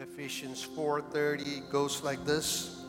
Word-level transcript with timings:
Ephesians 0.00 0.62
4:30 0.64 1.70
goes 1.70 2.02
like 2.02 2.24
this. 2.24 2.80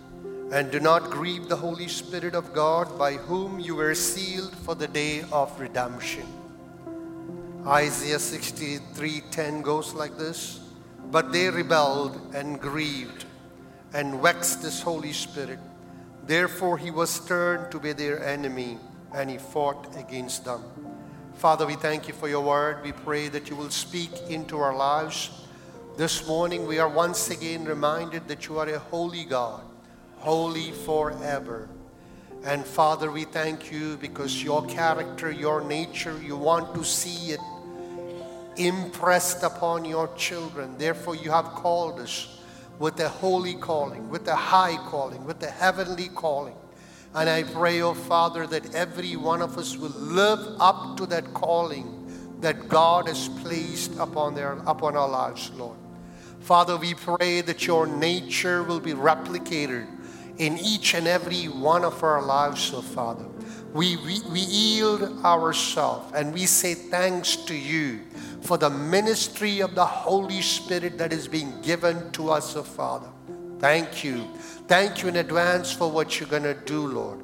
And 0.54 0.72
do 0.72 0.80
not 0.80 1.10
grieve 1.10 1.50
the 1.50 1.58
Holy 1.58 1.90
Spirit 1.90 2.36
of 2.36 2.54
God 2.54 2.98
by 2.98 3.16
whom 3.16 3.60
you 3.60 3.76
were 3.76 3.96
sealed 3.96 4.56
for 4.56 4.76
the 4.76 4.88
day 4.88 5.26
of 5.30 5.60
redemption. 5.60 6.26
Isaiah 7.68 8.18
63:10 8.18 9.62
goes 9.62 9.94
like 9.94 10.18
this. 10.18 10.62
But 11.12 11.34
they 11.34 11.50
rebelled 11.50 12.16
and 12.34 12.62
grieved 12.62 13.26
and 13.92 14.22
vexed 14.22 14.62
this 14.62 14.82
Holy 14.82 15.12
Spirit. 15.12 15.60
Therefore 16.26 16.78
he 16.78 16.92
was 16.92 17.20
turned 17.26 17.72
to 17.72 17.80
be 17.80 17.92
their 17.92 18.24
enemy 18.24 18.80
and 19.14 19.30
he 19.30 19.38
fought 19.38 19.94
against 19.98 20.46
them. 20.46 20.64
Father, 21.34 21.66
we 21.66 21.76
thank 21.76 22.08
you 22.08 22.14
for 22.14 22.30
your 22.30 22.46
word. 22.46 22.84
We 22.84 22.94
pray 22.94 23.28
that 23.28 23.50
you 23.50 23.58
will 23.58 23.70
speak 23.72 24.12
into 24.30 24.60
our 24.60 24.74
lives. 24.74 25.41
This 25.98 26.26
morning, 26.26 26.68
we 26.68 26.80
are 26.80 26.88
once 26.88 27.30
again 27.30 27.66
reminded 27.66 28.30
that 28.30 28.48
you 28.48 28.58
are 28.58 28.68
a 28.68 28.80
holy 28.80 29.26
God, 29.26 29.62
holy 30.20 30.72
forever. 30.72 31.68
And 32.46 32.66
Father, 32.66 33.12
we 33.12 33.26
thank 33.26 33.74
you 33.74 33.98
because 33.98 34.42
your 34.42 34.66
character, 34.68 35.30
your 35.30 35.62
nature, 35.62 36.18
you 36.24 36.38
want 36.38 36.74
to 36.76 36.86
see 36.86 37.34
it 37.34 37.42
impressed 38.56 39.44
upon 39.44 39.84
your 39.84 40.08
children. 40.16 40.78
Therefore, 40.78 41.16
you 41.16 41.30
have 41.30 41.46
called 41.46 42.00
us 42.00 42.40
with 42.80 42.98
a 43.02 43.10
holy 43.10 43.56
calling, 43.56 44.10
with 44.10 44.26
a 44.30 44.36
high 44.36 44.78
calling, 44.90 45.26
with 45.26 45.44
a 45.44 45.52
heavenly 45.52 46.08
calling. 46.08 46.56
And 47.14 47.30
I 47.30 47.44
pray, 47.44 47.82
oh 47.82 47.96
Father, 47.96 48.48
that 48.48 48.74
every 48.74 49.18
one 49.18 49.42
of 49.42 49.58
us 49.58 49.76
will 49.76 49.90
live 49.90 50.56
up 50.62 50.96
to 50.98 51.06
that 51.08 51.34
calling 51.34 52.40
that 52.40 52.70
God 52.70 53.08
has 53.10 53.28
placed 53.28 53.96
upon, 54.00 54.36
their, 54.36 54.54
upon 54.66 54.96
our 54.96 55.10
lives, 55.10 55.52
Lord. 55.52 55.81
Father, 56.42 56.76
we 56.76 56.96
pray 56.96 57.42
that 57.42 57.68
your 57.68 57.86
nature 57.86 58.64
will 58.64 58.80
be 58.80 58.94
replicated 58.94 59.88
in 60.38 60.58
each 60.58 60.96
and 60.96 61.08
every 61.08 61.46
one 61.46 61.86
of 61.86 62.04
our 62.04 62.22
lives, 62.22 62.72
oh 62.74 62.82
Father. 62.82 63.26
We, 63.74 63.96
we, 63.98 64.22
we 64.30 64.40
yield 64.40 65.24
ourselves 65.24 66.12
and 66.16 66.34
we 66.34 66.46
say 66.46 66.74
thanks 66.74 67.36
to 67.36 67.56
you 67.56 68.02
for 68.42 68.58
the 68.58 68.70
ministry 68.70 69.60
of 69.62 69.76
the 69.76 69.86
Holy 69.86 70.42
Spirit 70.42 70.98
that 70.98 71.14
is 71.14 71.28
being 71.28 71.62
given 71.62 72.12
to 72.14 72.32
us, 72.32 72.56
oh 72.56 72.64
Father. 72.64 73.08
Thank 73.60 74.04
you. 74.04 74.28
Thank 74.68 75.04
you 75.04 75.10
in 75.10 75.18
advance 75.18 75.72
for 75.72 75.92
what 75.92 76.20
you're 76.20 76.30
going 76.30 76.44
to 76.44 76.56
do, 76.56 76.88
Lord. 76.88 77.20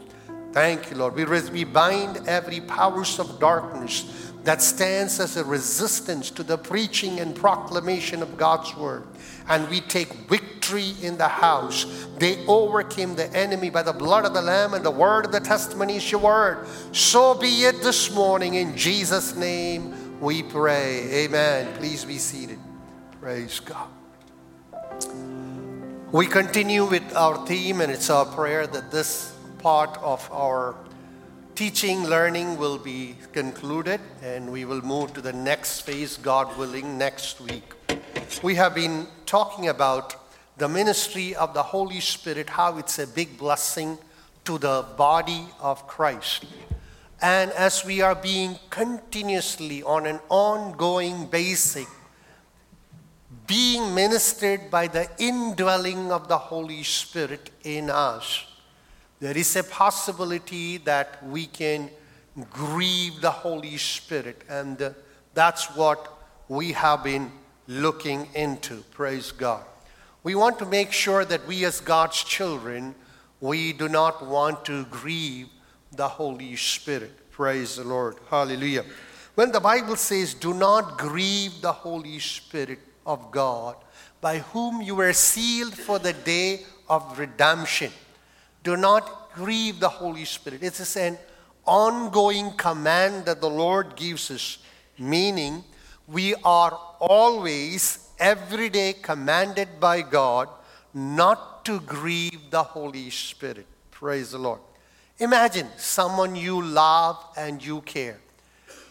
Thank 0.53 0.91
you, 0.91 0.97
Lord. 0.97 1.15
We, 1.15 1.25
we 1.25 1.63
bind 1.63 2.27
every 2.27 2.61
powers 2.61 3.19
of 3.19 3.39
darkness 3.39 4.26
that 4.47 4.61
stands 4.61 5.19
as 5.19 5.35
a 5.35 5.43
resistance 5.43 6.31
to 6.31 6.41
the 6.41 6.57
preaching 6.57 7.19
and 7.19 7.35
proclamation 7.35 8.21
of 8.21 8.37
God's 8.37 8.73
word. 8.77 9.03
And 9.49 9.67
we 9.67 9.81
take 9.81 10.13
victory 10.29 10.93
in 11.01 11.17
the 11.17 11.27
house. 11.27 12.07
They 12.17 12.45
overcame 12.45 13.15
the 13.15 13.27
enemy 13.35 13.69
by 13.69 13.83
the 13.83 13.91
blood 13.91 14.23
of 14.23 14.33
the 14.33 14.41
Lamb 14.41 14.73
and 14.73 14.85
the 14.85 14.89
word 14.89 15.25
of 15.25 15.33
the 15.33 15.41
testimony 15.41 15.97
is 15.97 16.09
your 16.09 16.21
word. 16.21 16.65
So 16.93 17.33
be 17.33 17.65
it 17.65 17.81
this 17.81 18.15
morning 18.15 18.53
in 18.53 18.77
Jesus' 18.77 19.35
name 19.35 20.21
we 20.21 20.43
pray. 20.43 21.25
Amen. 21.25 21.67
Please 21.75 22.05
be 22.05 22.17
seated. 22.17 22.59
Praise 23.19 23.59
God. 23.59 23.89
We 26.13 26.25
continue 26.25 26.85
with 26.85 27.13
our 27.17 27.45
theme, 27.45 27.81
and 27.81 27.91
it's 27.91 28.09
our 28.09 28.25
prayer 28.25 28.65
that 28.65 28.91
this 28.91 29.35
part 29.57 29.97
of 30.01 30.25
our 30.31 30.73
teaching, 31.57 32.05
learning 32.05 32.55
will 32.55 32.77
be 32.77 33.15
concluded, 33.33 33.99
and 34.21 34.51
we 34.51 34.63
will 34.63 34.83
move 34.83 35.11
to 35.11 35.21
the 35.21 35.33
next 35.33 35.81
phase, 35.81 36.15
God 36.15 36.55
willing, 36.55 36.99
next 36.99 37.41
week. 37.41 37.73
We 38.43 38.53
have 38.53 38.75
been 38.75 39.07
talking 39.25 39.67
about 39.67 40.15
the 40.57 40.69
ministry 40.69 41.35
of 41.35 41.55
the 41.55 41.63
Holy 41.63 41.99
Spirit, 41.99 42.47
how 42.47 42.77
it's 42.77 42.99
a 42.99 43.07
big 43.07 43.39
blessing 43.39 43.97
to 44.45 44.59
the 44.59 44.85
body 44.97 45.47
of 45.59 45.87
Christ. 45.87 46.45
And 47.23 47.49
as 47.53 47.83
we 47.83 48.01
are 48.01 48.13
being 48.13 48.59
continuously 48.69 49.81
on 49.81 50.05
an 50.05 50.19
ongoing 50.29 51.25
basis, 51.25 51.87
being 53.47 53.95
ministered 53.95 54.69
by 54.69 54.85
the 54.85 55.09
indwelling 55.17 56.11
of 56.11 56.27
the 56.27 56.37
Holy 56.37 56.83
Spirit 56.83 57.49
in 57.63 57.89
us, 57.89 58.45
there 59.19 59.37
is 59.37 59.55
a 59.55 59.63
possibility 59.63 60.77
that 60.77 61.25
we 61.25 61.47
can 61.47 61.89
grieve 62.51 63.19
the 63.21 63.31
Holy 63.31 63.77
Spirit, 63.77 64.43
and 64.47 64.93
that's 65.33 65.75
what 65.75 66.19
we 66.47 66.71
have 66.73 67.03
been 67.03 67.31
looking 67.67 68.27
into. 68.35 68.77
Praise 68.91 69.31
God. 69.31 69.63
We 70.23 70.35
want 70.35 70.59
to 70.59 70.65
make 70.65 70.91
sure 70.91 71.25
that 71.25 71.47
we, 71.47 71.65
as 71.65 71.79
God's 71.79 72.23
children, 72.23 72.93
we 73.41 73.73
do 73.73 73.89
not 73.89 74.25
want 74.25 74.65
to 74.65 74.85
grieve 74.85 75.47
the 75.91 76.07
Holy 76.07 76.55
Spirit. 76.55 77.31
Praise 77.31 77.77
the 77.77 77.83
Lord. 77.83 78.17
Hallelujah. 78.29 78.85
When 79.35 79.51
the 79.51 79.59
Bible 79.59 79.95
says, 79.95 80.33
Do 80.33 80.53
not 80.53 80.97
grieve 80.97 81.61
the 81.61 81.71
Holy 81.71 82.19
Spirit 82.19 82.79
of 83.05 83.31
God, 83.31 83.77
by 84.21 84.39
whom 84.39 84.81
you 84.81 84.95
were 84.95 85.13
sealed 85.13 85.75
for 85.75 85.97
the 85.97 86.13
day 86.13 86.65
of 86.89 87.17
redemption 87.17 87.91
do 88.67 88.75
not 88.75 89.31
grieve 89.33 89.79
the 89.79 89.87
Holy 89.87 90.25
Spirit. 90.25 90.61
It's 90.61 90.97
an 90.97 91.17
ongoing 91.65 92.51
command 92.57 93.23
that 93.23 93.39
the 93.39 93.49
Lord 93.49 93.95
gives 93.95 94.29
us, 94.29 94.57
meaning 94.99 95.63
we 96.05 96.35
are 96.43 96.77
always, 96.99 98.09
every 98.19 98.67
day, 98.67 98.91
commanded 99.01 99.79
by 99.79 100.01
God 100.01 100.49
not 100.93 101.63
to 101.63 101.79
grieve 101.79 102.41
the 102.49 102.61
Holy 102.61 103.09
Spirit. 103.09 103.65
Praise 103.89 104.31
the 104.31 104.37
Lord. 104.37 104.59
Imagine 105.19 105.67
someone 105.77 106.35
you 106.35 106.61
love 106.61 107.23
and 107.37 107.63
you 107.65 107.79
care. 107.81 108.19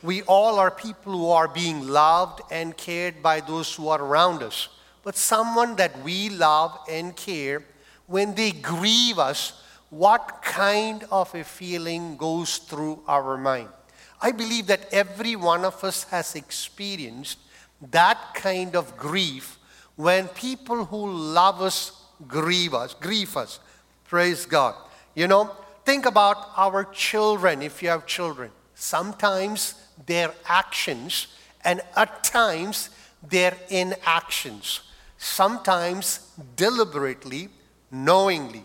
We 0.03 0.23
all 0.23 0.59
are 0.59 0.71
people 0.71 1.13
who 1.13 1.29
are 1.29 1.49
being 1.49 1.87
loved 1.87 2.41
and 2.51 2.75
cared 2.75 3.23
by 3.23 3.41
those 3.41 3.75
who 3.75 3.89
are 3.89 4.01
around 4.03 4.43
us. 4.43 4.69
But 5.03 5.17
someone 5.17 5.77
that 5.77 6.03
we 6.03 6.31
love 6.31 6.79
and 6.89 7.15
care, 7.15 7.63
when 8.07 8.35
they 8.35 8.53
grieve 8.53 9.19
us, 9.19 9.53
what 9.91 10.43
kind 10.43 11.05
of 11.11 11.35
a 11.35 11.45
feeling 11.45 12.17
goes 12.17 12.59
through 12.59 13.03
our 13.07 13.37
mind. 13.37 13.69
I 14.21 14.33
believe 14.33 14.67
that 14.67 14.93
every 14.93 15.37
one 15.37 15.65
of 15.65 15.83
us 15.85 16.05
has 16.05 16.35
experienced 16.35 17.39
that 17.91 18.35
kind 18.35 18.75
of 18.75 18.97
grief 18.97 19.59
when 19.97 20.29
people 20.29 20.87
who 20.87 21.11
love 21.11 21.61
us 21.61 21.93
grieve 22.27 22.75
us, 22.75 22.95
grieve 22.95 23.37
us. 23.37 23.61
Praise 24.09 24.47
God. 24.47 24.75
You 25.15 25.29
know, 25.29 25.51
think 25.85 26.07
about 26.07 26.51
our 26.57 26.85
children 26.85 27.63
if 27.63 27.83
you 27.83 27.89
have 27.89 28.07
children. 28.07 28.51
Sometimes 28.75 29.75
their 30.07 30.33
actions 30.47 31.29
and 31.65 31.81
at 31.97 32.25
times 32.25 32.91
their 33.23 33.57
inactions. 33.69 34.81
Sometimes 35.19 36.31
deliberately, 36.57 37.49
knowingly 37.91 38.65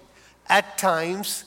at 0.52 0.78
times 0.78 1.46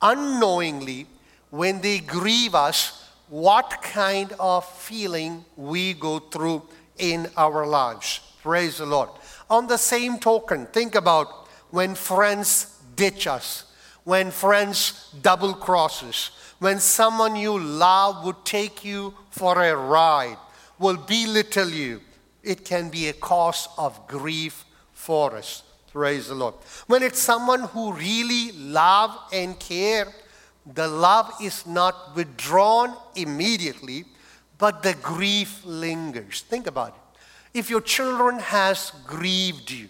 unknowingly 0.00 1.06
when 1.50 1.80
they 1.80 1.98
grieve 1.98 2.54
us 2.54 3.10
what 3.28 3.82
kind 3.82 4.32
of 4.38 4.64
feeling 4.64 5.44
we 5.56 5.92
go 5.92 6.20
through 6.20 6.62
in 6.98 7.26
our 7.36 7.66
lives. 7.66 8.20
Praise 8.42 8.78
the 8.78 8.86
Lord. 8.86 9.10
On 9.50 9.66
the 9.66 9.76
same 9.76 10.18
token, 10.18 10.66
think 10.66 10.94
about 10.94 11.48
when 11.70 11.94
friends 11.94 12.80
ditch 12.94 13.26
us, 13.26 13.64
when 14.04 14.30
friends 14.30 15.10
double 15.20 15.52
cross 15.52 16.02
us, 16.02 16.30
when 16.60 16.78
someone 16.78 17.34
you 17.36 17.58
love 17.58 18.24
would 18.24 18.44
take 18.44 18.84
you 18.84 19.14
for 19.30 19.62
a 19.62 19.76
ride, 19.76 20.38
will 20.78 20.96
belittle 20.96 21.68
you. 21.68 22.00
It 22.42 22.64
can 22.64 22.88
be 22.88 23.08
a 23.08 23.12
cause 23.12 23.68
of 23.76 24.06
grief 24.06 24.64
for 24.92 25.36
us. 25.36 25.64
Praise 25.92 26.28
the 26.28 26.34
Lord. 26.34 26.54
When 26.86 27.02
it's 27.02 27.18
someone 27.18 27.62
who 27.62 27.92
really 27.92 28.52
love 28.52 29.16
and 29.32 29.58
care, 29.58 30.06
the 30.74 30.86
love 30.86 31.32
is 31.40 31.66
not 31.66 32.14
withdrawn 32.14 32.94
immediately, 33.16 34.04
but 34.58 34.82
the 34.82 34.94
grief 34.94 35.62
lingers. 35.64 36.42
Think 36.42 36.66
about 36.66 36.88
it. 36.88 37.58
If 37.58 37.70
your 37.70 37.80
children 37.80 38.38
has 38.38 38.92
grieved 39.06 39.70
you, 39.70 39.88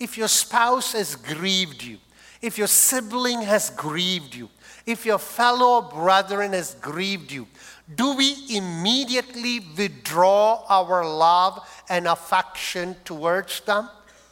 if 0.00 0.18
your 0.18 0.28
spouse 0.28 0.92
has 0.92 1.14
grieved 1.14 1.82
you, 1.82 1.98
if 2.42 2.58
your 2.58 2.66
sibling 2.66 3.42
has 3.42 3.70
grieved 3.70 4.34
you, 4.34 4.48
if 4.86 5.04
your 5.04 5.18
fellow 5.18 5.82
brethren 5.82 6.52
has 6.52 6.74
grieved 6.74 7.30
you, 7.30 7.46
do 7.94 8.14
we 8.16 8.34
immediately 8.50 9.60
withdraw 9.76 10.64
our 10.68 11.06
love 11.06 11.66
and 11.88 12.06
affection 12.06 12.96
towards 13.04 13.60
them? 13.60 13.88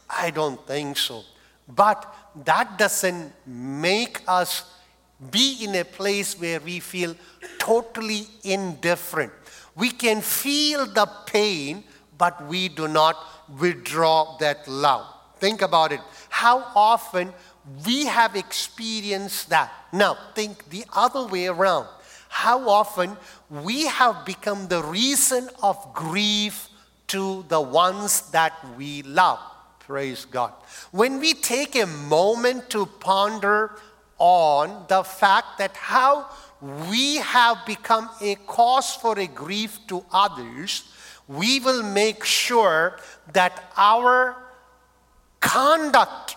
I 0.09 0.31
don't 0.31 0.65
think 0.65 0.97
so. 0.97 1.23
But 1.67 2.13
that 2.45 2.77
doesn't 2.77 3.33
make 3.45 4.21
us 4.27 4.63
be 5.31 5.63
in 5.63 5.75
a 5.75 5.83
place 5.83 6.39
where 6.39 6.59
we 6.59 6.79
feel 6.79 7.15
totally 7.57 8.27
indifferent. 8.43 9.33
We 9.75 9.89
can 9.91 10.21
feel 10.21 10.85
the 10.85 11.09
pain, 11.25 11.83
but 12.17 12.47
we 12.47 12.69
do 12.69 12.87
not 12.87 13.15
withdraw 13.59 14.37
that 14.39 14.67
love. 14.67 15.05
Think 15.39 15.61
about 15.61 15.91
it. 15.91 16.01
How 16.29 16.59
often 16.75 17.33
we 17.85 18.05
have 18.05 18.35
experienced 18.35 19.49
that. 19.49 19.71
Now, 19.91 20.17
think 20.35 20.69
the 20.69 20.85
other 20.93 21.27
way 21.27 21.47
around. 21.47 21.87
How 22.29 22.69
often 22.69 23.17
we 23.49 23.85
have 23.87 24.25
become 24.25 24.67
the 24.67 24.83
reason 24.83 25.49
of 25.61 25.93
grief 25.93 26.69
to 27.07 27.45
the 27.47 27.61
ones 27.61 28.29
that 28.31 28.53
we 28.77 29.01
love. 29.03 29.39
Praise 29.87 30.25
God. 30.25 30.51
When 30.91 31.21
we 31.21 31.33
take 31.33 31.77
a 31.77 31.87
moment 31.87 32.69
to 32.71 32.85
ponder 32.85 33.71
on 34.17 34.83
the 34.89 35.01
fact 35.01 35.59
that 35.59 35.77
how 35.77 36.29
we 36.89 37.15
have 37.15 37.65
become 37.65 38.09
a 38.19 38.35
cause 38.35 38.95
for 38.95 39.17
a 39.17 39.27
grief 39.27 39.79
to 39.87 40.03
others, 40.11 40.91
we 41.29 41.61
will 41.61 41.83
make 41.83 42.25
sure 42.25 42.99
that 43.31 43.71
our 43.77 44.35
conduct 45.39 46.35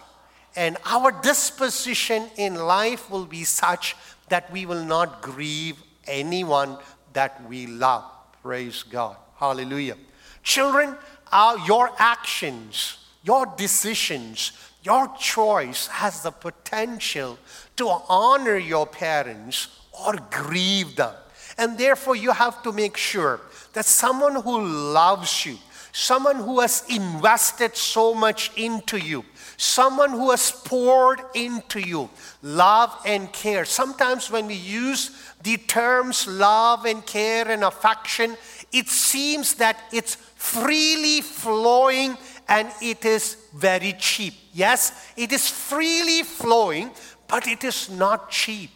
and 0.55 0.77
our 0.85 1.11
disposition 1.11 2.31
in 2.37 2.55
life 2.55 3.11
will 3.11 3.27
be 3.27 3.43
such 3.43 3.97
that 4.29 4.49
we 4.53 4.65
will 4.65 4.85
not 4.85 5.23
grieve 5.23 5.83
anyone 6.07 6.79
that 7.15 7.45
we 7.49 7.67
love. 7.67 8.05
Praise 8.43 8.85
God. 8.85 9.17
Hallelujah. 9.35 9.97
Children, 10.45 10.97
our, 11.33 11.59
your 11.67 11.91
actions, 11.99 12.99
your 13.23 13.47
decisions, 13.57 14.53
your 14.83 15.13
choice 15.19 15.87
has 15.89 16.23
the 16.23 16.31
potential 16.31 17.39
to 17.77 17.87
honor 18.09 18.57
your 18.57 18.87
parents 18.87 19.69
or 20.07 20.15
grieve 20.31 20.97
them. 20.97 21.15
And 21.59 21.77
therefore, 21.77 22.17
you 22.17 22.33
have 22.33 22.63
to 22.63 22.73
make 22.73 22.97
sure 22.97 23.41
that 23.75 23.85
someone 23.85 24.37
who 24.37 24.65
loves 24.65 25.45
you, 25.45 25.59
someone 25.93 26.37
who 26.37 26.61
has 26.61 26.85
invested 26.89 27.77
so 27.77 28.15
much 28.15 28.53
into 28.57 28.97
you, 28.97 29.25
someone 29.59 30.11
who 30.11 30.31
has 30.31 30.51
poured 30.51 31.21
into 31.35 31.81
you 31.81 32.09
love 32.43 32.97
and 33.05 33.31
care. 33.33 33.67
Sometimes 33.67 34.31
when 34.31 34.47
we 34.47 34.55
use 34.55 35.11
the 35.43 35.59
terms 35.59 36.27
love 36.27 36.87
and 36.87 37.05
care 37.05 37.47
and 37.47 37.63
affection, 37.65 38.37
it 38.73 38.89
seems 38.89 39.55
that 39.55 39.79
it's 39.93 40.15
freely 40.15 41.21
flowing 41.21 42.17
and 42.51 42.69
it 42.83 43.05
is 43.05 43.37
very 43.55 43.93
cheap. 43.93 44.35
Yes, 44.53 45.13
it 45.17 45.33
is 45.33 45.49
freely 45.49 46.25
flowing, 46.25 46.91
but 47.29 47.47
it 47.47 47.63
is 47.63 47.89
not 47.89 48.29
cheap. 48.29 48.71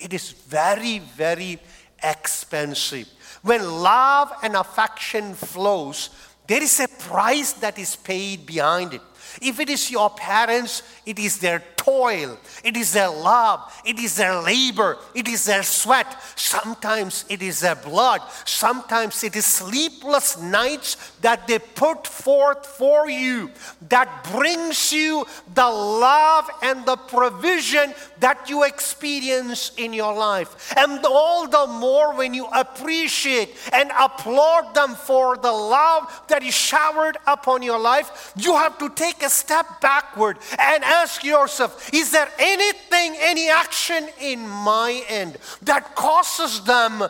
It 0.00 0.14
is 0.14 0.32
very, 0.32 1.00
very 1.00 1.60
expensive. 2.02 3.06
When 3.42 3.62
love 3.62 4.32
and 4.42 4.56
affection 4.56 5.34
flows, 5.34 6.08
there 6.46 6.62
is 6.62 6.80
a 6.80 6.88
price 6.88 7.52
that 7.54 7.78
is 7.78 7.96
paid 7.96 8.46
behind 8.46 8.94
it. 8.94 9.02
If 9.42 9.60
it 9.60 9.68
is 9.68 9.90
your 9.90 10.08
parents, 10.08 10.82
it 11.04 11.18
is 11.18 11.38
their 11.38 11.62
toil, 11.88 12.36
it 12.62 12.76
is 12.76 12.92
their 12.92 13.08
love, 13.08 13.60
it 13.84 13.98
is 13.98 14.16
their 14.16 14.40
labor, 14.40 14.98
it 15.14 15.26
is 15.26 15.44
their 15.46 15.62
sweat. 15.62 16.06
Sometimes 16.36 17.24
it 17.28 17.42
is 17.42 17.60
their 17.60 17.76
blood, 17.76 18.20
sometimes 18.44 19.24
it 19.24 19.34
is 19.34 19.46
sleepless 19.46 20.38
nights 20.38 20.96
that 21.22 21.46
they 21.46 21.58
put 21.58 22.06
forth 22.06 22.66
for 22.66 23.08
you 23.08 23.50
that 23.88 24.08
brings 24.32 24.92
you 24.92 25.24
the 25.54 25.68
love 25.68 26.50
and 26.62 26.84
the 26.84 26.96
provision 26.96 27.94
that 28.20 28.50
you 28.50 28.64
experience 28.64 29.72
in 29.76 29.92
your 29.92 30.14
life. 30.14 30.74
And 30.76 31.04
all 31.06 31.48
the 31.48 31.66
more 31.66 32.14
when 32.14 32.34
you 32.34 32.46
appreciate 32.46 33.54
and 33.72 33.90
applaud 33.98 34.74
them 34.74 34.94
for 34.94 35.36
the 35.36 35.52
love 35.52 36.22
that 36.28 36.42
is 36.42 36.54
showered 36.54 37.16
upon 37.26 37.62
your 37.62 37.78
life, 37.78 38.32
you 38.36 38.54
have 38.54 38.76
to 38.78 38.90
take 38.90 39.22
a 39.22 39.30
step 39.30 39.80
backward 39.80 40.36
and 40.58 40.84
ask 40.84 41.24
yourself 41.24 41.77
is 41.92 42.10
there 42.10 42.28
anything, 42.38 43.16
any 43.20 43.48
action 43.48 44.08
in 44.20 44.46
my 44.48 45.02
end 45.08 45.38
that 45.62 45.94
causes 45.94 46.64
them 46.64 47.04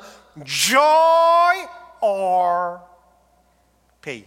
joy 0.44 1.54
or 2.00 2.80
pain? 4.02 4.24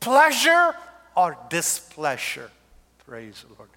Pleasure 0.00 0.74
or 1.16 1.36
displeasure? 1.48 2.50
Praise 3.06 3.44
the 3.48 3.54
Lord. 3.54 3.70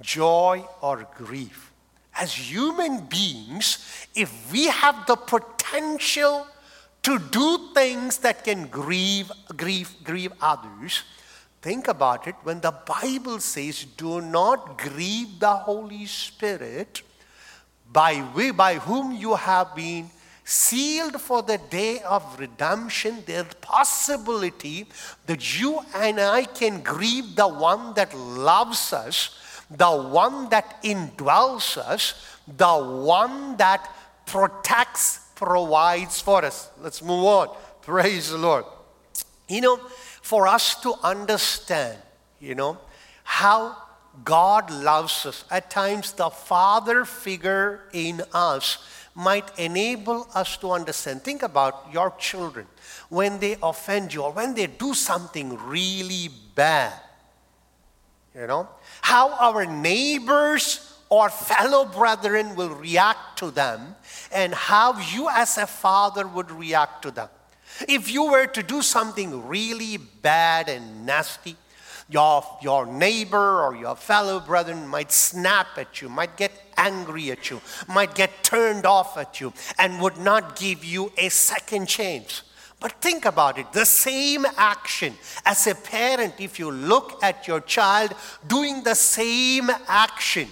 Joy 0.00 0.64
or 0.80 1.06
grief. 1.16 1.72
As 2.18 2.32
human 2.32 3.06
beings, 3.06 3.78
if 4.14 4.52
we 4.52 4.66
have 4.66 5.06
the 5.06 5.16
potential 5.16 6.46
to 7.02 7.18
do 7.18 7.70
things 7.74 8.18
that 8.18 8.44
can 8.44 8.66
grieve, 8.66 9.30
grieve, 9.56 9.94
grieve 10.02 10.32
others, 10.40 11.04
Think 11.60 11.88
about 11.88 12.26
it 12.28 12.36
when 12.44 12.60
the 12.60 12.72
Bible 12.72 13.40
says, 13.40 13.84
Do 13.84 14.20
not 14.20 14.78
grieve 14.78 15.40
the 15.40 15.54
Holy 15.54 16.06
Spirit 16.06 17.02
by, 17.90 18.24
we, 18.34 18.50
by 18.50 18.74
whom 18.74 19.12
you 19.12 19.34
have 19.34 19.74
been 19.74 20.10
sealed 20.44 21.20
for 21.20 21.42
the 21.42 21.58
day 21.68 22.00
of 22.00 22.38
redemption, 22.38 23.22
there's 23.26 23.52
possibility 23.60 24.86
that 25.26 25.60
you 25.60 25.80
and 25.94 26.20
I 26.20 26.44
can 26.44 26.82
grieve 26.82 27.36
the 27.36 27.48
one 27.48 27.92
that 27.94 28.14
loves 28.14 28.92
us, 28.92 29.62
the 29.70 29.90
one 29.90 30.48
that 30.48 30.82
indwells 30.82 31.76
us, 31.76 32.14
the 32.46 32.76
one 32.76 33.56
that 33.58 33.94
protects, 34.24 35.28
provides 35.34 36.20
for 36.20 36.44
us. 36.44 36.70
Let's 36.80 37.02
move 37.02 37.24
on. 37.24 37.56
Praise 37.82 38.30
the 38.30 38.38
Lord. 38.38 38.64
You 39.48 39.60
know, 39.60 39.80
for 40.28 40.46
us 40.46 40.74
to 40.82 40.92
understand, 41.02 41.96
you 42.38 42.54
know, 42.54 42.76
how 43.24 43.74
God 44.24 44.70
loves 44.70 45.24
us. 45.24 45.42
At 45.50 45.70
times, 45.70 46.12
the 46.12 46.28
father 46.28 47.06
figure 47.06 47.88
in 47.94 48.20
us 48.34 48.76
might 49.14 49.58
enable 49.58 50.28
us 50.34 50.58
to 50.58 50.72
understand. 50.72 51.22
Think 51.22 51.42
about 51.42 51.88
your 51.94 52.12
children 52.18 52.66
when 53.08 53.38
they 53.38 53.56
offend 53.62 54.12
you 54.12 54.22
or 54.22 54.32
when 54.32 54.52
they 54.52 54.66
do 54.66 54.92
something 54.92 55.56
really 55.66 56.28
bad. 56.54 56.92
You 58.34 58.48
know, 58.48 58.68
how 59.00 59.32
our 59.32 59.64
neighbors 59.64 60.94
or 61.08 61.30
fellow 61.30 61.86
brethren 61.86 62.54
will 62.54 62.74
react 62.74 63.38
to 63.38 63.50
them, 63.50 63.96
and 64.30 64.52
how 64.52 65.00
you 65.00 65.30
as 65.30 65.56
a 65.56 65.66
father 65.66 66.28
would 66.28 66.50
react 66.50 67.00
to 67.04 67.10
them. 67.10 67.30
If 67.86 68.10
you 68.10 68.30
were 68.30 68.46
to 68.46 68.62
do 68.62 68.82
something 68.82 69.46
really 69.46 69.96
bad 69.96 70.68
and 70.68 71.06
nasty, 71.06 71.56
your, 72.10 72.42
your 72.62 72.86
neighbor 72.86 73.62
or 73.62 73.76
your 73.76 73.94
fellow 73.94 74.40
brethren 74.40 74.88
might 74.88 75.12
snap 75.12 75.66
at 75.76 76.00
you, 76.00 76.08
might 76.08 76.36
get 76.36 76.52
angry 76.76 77.30
at 77.30 77.50
you, 77.50 77.60
might 77.86 78.14
get 78.14 78.42
turned 78.42 78.86
off 78.86 79.16
at 79.16 79.40
you, 79.40 79.52
and 79.78 80.00
would 80.00 80.16
not 80.16 80.58
give 80.58 80.84
you 80.84 81.12
a 81.18 81.28
second 81.28 81.86
chance. 81.86 82.42
But 82.80 83.00
think 83.00 83.24
about 83.24 83.58
it 83.58 83.72
the 83.72 83.84
same 83.84 84.46
action 84.56 85.14
as 85.44 85.66
a 85.66 85.74
parent, 85.74 86.34
if 86.38 86.58
you 86.58 86.70
look 86.70 87.22
at 87.22 87.46
your 87.46 87.60
child 87.60 88.14
doing 88.46 88.82
the 88.84 88.94
same 88.94 89.68
action, 89.88 90.48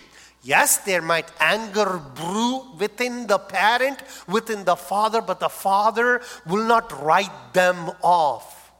Yes, 0.46 0.76
there 0.76 1.02
might 1.02 1.32
anger 1.40 2.00
brew 2.14 2.70
within 2.78 3.26
the 3.26 3.38
parent, 3.38 3.98
within 4.28 4.62
the 4.64 4.76
father, 4.76 5.20
but 5.20 5.40
the 5.40 5.48
father 5.48 6.22
will 6.46 6.62
not 6.62 7.02
write 7.02 7.52
them 7.52 7.90
off. 8.00 8.70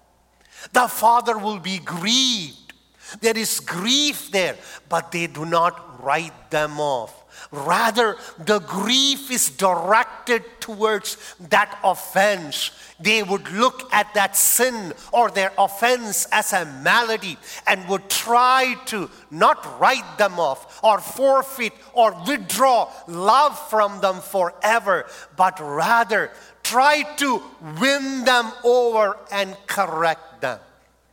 The 0.73 0.87
father 0.87 1.37
will 1.37 1.59
be 1.59 1.79
grieved. 1.81 2.73
There 3.21 3.37
is 3.37 3.59
grief 3.59 4.31
there, 4.31 4.57
but 4.89 5.11
they 5.11 5.27
do 5.27 5.45
not 5.45 6.01
write 6.05 6.53
them 6.53 6.79
off. 6.79 7.26
Rather, 7.51 8.17
the 8.39 8.59
grief 8.61 9.31
is 9.31 9.51
directed 9.51 10.45
towards 10.61 11.17
that 11.49 11.79
offense. 11.85 12.71
They 12.99 13.23
would 13.23 13.51
look 13.53 13.93
at 13.93 14.13
that 14.15 14.37
sin 14.37 14.93
or 15.13 15.31
their 15.31 15.53
offense 15.57 16.27
as 16.33 16.53
a 16.53 16.65
malady 16.83 17.39
and 17.67 17.89
would 17.89 18.09
try 18.09 18.75
to 18.87 19.11
not 19.31 19.81
write 19.81 20.19
them 20.19 20.41
off 20.41 20.83
or 20.83 20.99
forfeit 20.99 21.73
or 21.93 22.17
withdraw 22.27 22.91
love 23.07 23.59
from 23.71 24.01
them 24.01 24.21
forever, 24.21 25.07
but 25.37 25.61
rather 25.61 26.31
try 26.63 27.03
to 27.17 27.43
win 27.81 28.25
them 28.25 28.51
over 28.65 29.17
and 29.31 29.57
correct 29.67 30.41
them. 30.41 30.59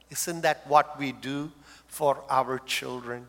Isn't 0.10 0.42
that 0.42 0.66
what 0.68 0.98
we 0.98 1.12
do 1.12 1.52
for 1.88 2.24
our 2.30 2.60
children? 2.60 3.28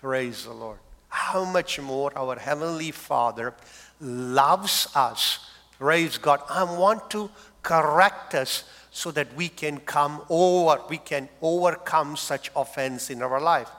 Praise 0.00 0.44
the 0.44 0.52
Lord 0.52 0.78
how 1.08 1.44
much 1.44 1.80
more 1.80 2.12
our 2.16 2.36
Heavenly 2.38 2.90
Father 2.90 3.54
loves 4.00 4.88
us. 4.94 5.40
Praise 5.78 6.18
God. 6.18 6.40
I 6.48 6.64
want 6.64 7.10
to 7.10 7.30
correct 7.62 8.34
us 8.34 8.64
so 8.90 9.10
that 9.12 9.34
we 9.34 9.48
can 9.48 9.78
come 9.78 10.22
over, 10.28 10.80
we 10.88 10.98
can 10.98 11.28
overcome 11.40 12.16
such 12.16 12.50
offense 12.56 13.10
in 13.10 13.22
our 13.22 13.40
life. 13.40 13.70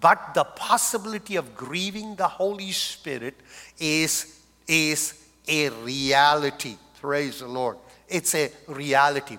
But 0.00 0.34
the 0.34 0.44
possibility 0.44 1.36
of 1.36 1.56
grieving 1.56 2.14
the 2.14 2.28
Holy 2.28 2.70
Spirit 2.70 3.34
is, 3.78 4.40
is 4.66 5.14
a 5.48 5.70
reality. 5.70 6.76
Praise 7.00 7.40
the 7.40 7.48
Lord. 7.48 7.78
It's 8.08 8.34
a 8.34 8.50
reality. 8.68 9.38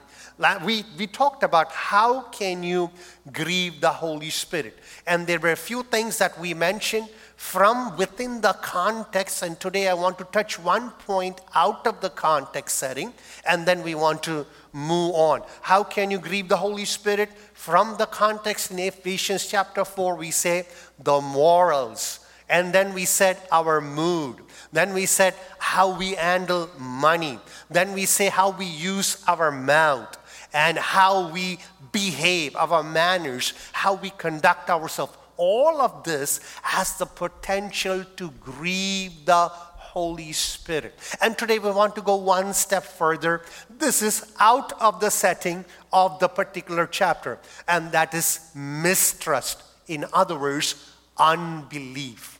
we, 0.64 0.84
we 0.98 1.08
talked 1.08 1.44
about 1.44 1.72
how 1.72 2.24
can 2.24 2.62
you 2.62 2.92
grieve 3.32 3.82
the 3.82 3.90
Holy 3.90 4.30
Spirit. 4.30 4.78
And 5.08 5.26
there 5.26 5.40
were 5.40 5.52
a 5.52 5.58
few 5.58 5.84
things 5.84 6.18
that 6.20 6.38
we 6.40 6.54
mentioned 6.54 7.10
from 7.40 7.96
within 7.96 8.42
the 8.42 8.52
context. 8.62 9.42
And 9.44 9.58
today 9.58 9.88
I 9.88 9.94
want 9.94 10.18
to 10.18 10.26
touch 10.26 10.60
one 10.60 10.92
point 11.08 11.40
out 11.56 11.88
of 11.88 12.02
the 12.02 12.10
context 12.10 12.78
setting, 12.78 13.14
and 13.48 13.66
then 13.66 13.82
we 13.82 13.96
want 13.96 14.22
to 14.24 14.46
move 14.74 15.16
on. 15.16 15.44
How 15.62 15.86
can 15.86 16.12
you 16.12 16.20
grieve 16.20 16.50
the 16.50 16.58
Holy 16.58 16.84
Spirit? 16.84 17.30
From 17.54 17.96
the 17.98 18.08
context 18.08 18.72
in 18.72 18.80
Ephesians 18.80 19.48
chapter 19.48 19.86
4, 19.86 20.16
we 20.16 20.32
say 20.32 20.68
the 21.02 21.22
morals. 21.22 22.20
And 22.50 22.74
then 22.74 22.94
we 22.94 23.06
said 23.06 23.38
our 23.54 23.80
mood. 23.80 24.36
Then 24.74 24.94
we 24.94 25.06
said 25.06 25.34
how 25.60 25.98
we 25.98 26.16
handle 26.16 26.70
money. 26.78 27.40
Then 27.70 27.94
we 27.94 28.06
say 28.06 28.28
how 28.28 28.50
we 28.52 28.66
use 28.66 29.24
our 29.30 29.50
mouth 29.50 30.18
and 30.54 30.78
how 30.78 31.30
we 31.30 31.60
behave, 31.94 32.58
our 32.58 32.84
manners, 32.84 33.54
how 33.72 33.94
we 33.94 34.10
conduct 34.10 34.70
ourselves. 34.70 35.16
All 35.40 35.80
of 35.80 36.04
this 36.04 36.42
has 36.64 36.98
the 36.98 37.06
potential 37.06 38.04
to 38.18 38.32
grieve 38.42 39.26
the 39.26 39.48
Holy 39.48 40.34
Spirit. 40.34 41.00
And 41.22 41.38
today 41.38 41.60
we 41.60 41.72
want 41.72 41.96
to 41.96 42.02
go 42.02 42.18
one 42.18 42.54
step 42.54 42.84
further. 42.84 43.42
This 43.70 44.02
is 44.02 44.34
out 44.38 44.74
of 44.82 45.00
the 45.00 45.10
setting 45.10 45.64
of 45.94 46.20
the 46.20 46.28
particular 46.28 46.86
chapter, 46.86 47.40
and 47.70 47.90
that 47.94 48.14
is 48.14 48.52
mistrust. 48.54 49.64
In 49.88 50.06
other 50.12 50.38
words, 50.38 50.76
unbelief. 51.18 52.38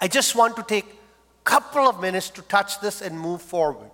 I 0.00 0.06
just 0.06 0.36
want 0.36 0.54
to 0.56 0.62
take 0.62 0.86
a 0.86 1.44
couple 1.44 1.88
of 1.88 2.00
minutes 2.00 2.30
to 2.30 2.42
touch 2.42 2.80
this 2.80 3.02
and 3.02 3.18
move 3.18 3.42
forward. 3.42 3.90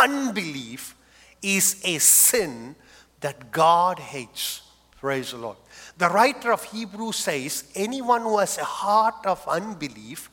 Unbelief 0.00 0.94
is 1.42 1.82
a 1.84 1.98
sin 1.98 2.76
that 3.20 3.50
God 3.50 3.98
hates. 3.98 4.62
Praise 5.00 5.32
the 5.32 5.38
Lord. 5.38 5.56
The 5.98 6.08
writer 6.08 6.52
of 6.52 6.64
Hebrews 6.64 7.16
says 7.16 7.64
anyone 7.74 8.22
who 8.22 8.38
has 8.38 8.58
a 8.58 8.64
heart 8.64 9.26
of 9.26 9.46
unbelief 9.46 10.30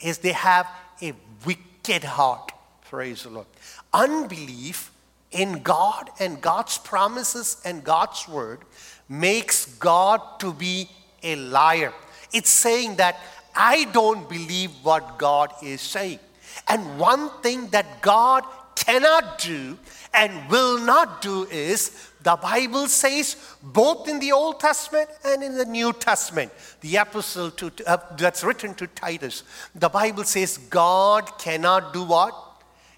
is 0.00 0.18
they 0.18 0.32
have 0.32 0.66
a 1.02 1.12
wicked 1.44 2.04
heart. 2.04 2.52
Praise 2.88 3.24
the 3.24 3.30
Lord. 3.30 3.46
Unbelief 3.92 4.90
in 5.30 5.62
God 5.62 6.10
and 6.18 6.40
God's 6.40 6.78
promises 6.78 7.60
and 7.64 7.84
God's 7.84 8.28
word 8.28 8.60
makes 9.08 9.66
God 9.66 10.20
to 10.40 10.52
be 10.52 10.88
a 11.22 11.36
liar. 11.36 11.92
It's 12.32 12.50
saying 12.50 12.96
that 12.96 13.18
I 13.54 13.84
don't 13.92 14.28
believe 14.28 14.70
what 14.82 15.18
God 15.18 15.52
is 15.62 15.80
saying. 15.80 16.20
And 16.68 16.98
one 16.98 17.30
thing 17.42 17.68
that 17.68 18.00
God 18.00 18.44
cannot 18.74 19.38
do 19.38 19.78
and 20.14 20.48
will 20.48 20.78
not 20.78 21.22
do 21.22 21.44
is 21.44 22.09
the 22.22 22.36
Bible 22.36 22.86
says, 22.86 23.36
both 23.62 24.08
in 24.08 24.18
the 24.18 24.32
Old 24.32 24.60
Testament 24.60 25.08
and 25.24 25.42
in 25.42 25.54
the 25.56 25.64
New 25.64 25.92
Testament, 25.92 26.52
the 26.80 26.98
epistle 26.98 27.50
to, 27.52 27.72
uh, 27.86 27.96
that's 28.16 28.44
written 28.44 28.74
to 28.74 28.86
Titus, 28.86 29.42
the 29.74 29.88
Bible 29.88 30.24
says 30.24 30.58
God 30.58 31.38
cannot 31.38 31.92
do 31.92 32.04
what? 32.04 32.34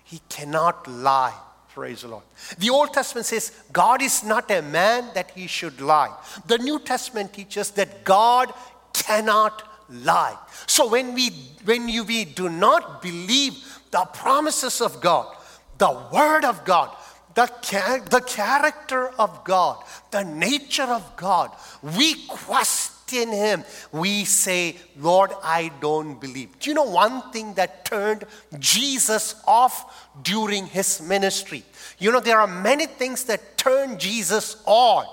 He 0.05 0.21
cannot 0.29 0.89
lie. 0.89 1.35
Praise 1.73 2.03
the 2.03 2.09
Lord. 2.09 2.25
The 2.59 2.69
Old 2.69 2.93
Testament 2.93 3.27
says 3.27 3.53
God 3.73 4.03
is 4.03 4.25
not 4.25 4.51
a 4.51 4.61
man 4.61 5.09
that 5.15 5.31
he 5.31 5.47
should 5.47 5.81
lie. 5.81 6.15
The 6.47 6.59
New 6.59 6.79
Testament 6.81 7.33
teaches 7.33 7.71
that 7.73 8.05
God 8.05 8.53
cannot 8.93 9.63
lie. 9.89 10.37
So 10.67 10.89
when 10.89 11.15
we 11.15 11.31
when 11.65 11.89
you, 11.89 12.05
we 12.05 12.25
do 12.25 12.49
not 12.49 13.01
believe 13.01 13.55
the 13.91 14.05
promises 14.13 14.81
of 14.81 15.01
God, 15.01 15.35
the 15.79 15.93
word 16.13 16.45
of 16.45 16.65
God, 16.65 16.95
the, 17.35 17.51
the 18.11 18.21
character 18.21 19.09
of 19.19 19.45
God, 19.45 19.83
the 20.11 20.25
nature 20.25 20.83
of 20.85 21.17
God. 21.17 21.51
We 21.97 22.27
question 22.27 23.31
Him. 23.31 23.65
We 23.91 24.25
say, 24.25 24.77
Lord, 24.99 25.31
I 25.43 25.71
don't 25.81 26.21
believe. 26.21 26.59
Do 26.59 26.71
you 26.71 26.75
know 26.75 26.85
one 26.85 27.31
thing 27.31 27.55
that 27.55 27.85
turned 27.85 28.25
Jesus 28.59 29.35
off 29.47 30.09
during 30.23 30.67
His 30.67 31.01
ministry? 31.01 31.65
You 31.99 32.13
know, 32.13 32.21
there 32.21 32.41
are 32.41 32.47
many 32.47 32.87
things 32.87 33.25
that 33.25 33.57
turn 33.57 33.99
Jesus 33.99 34.63
on. 34.67 35.07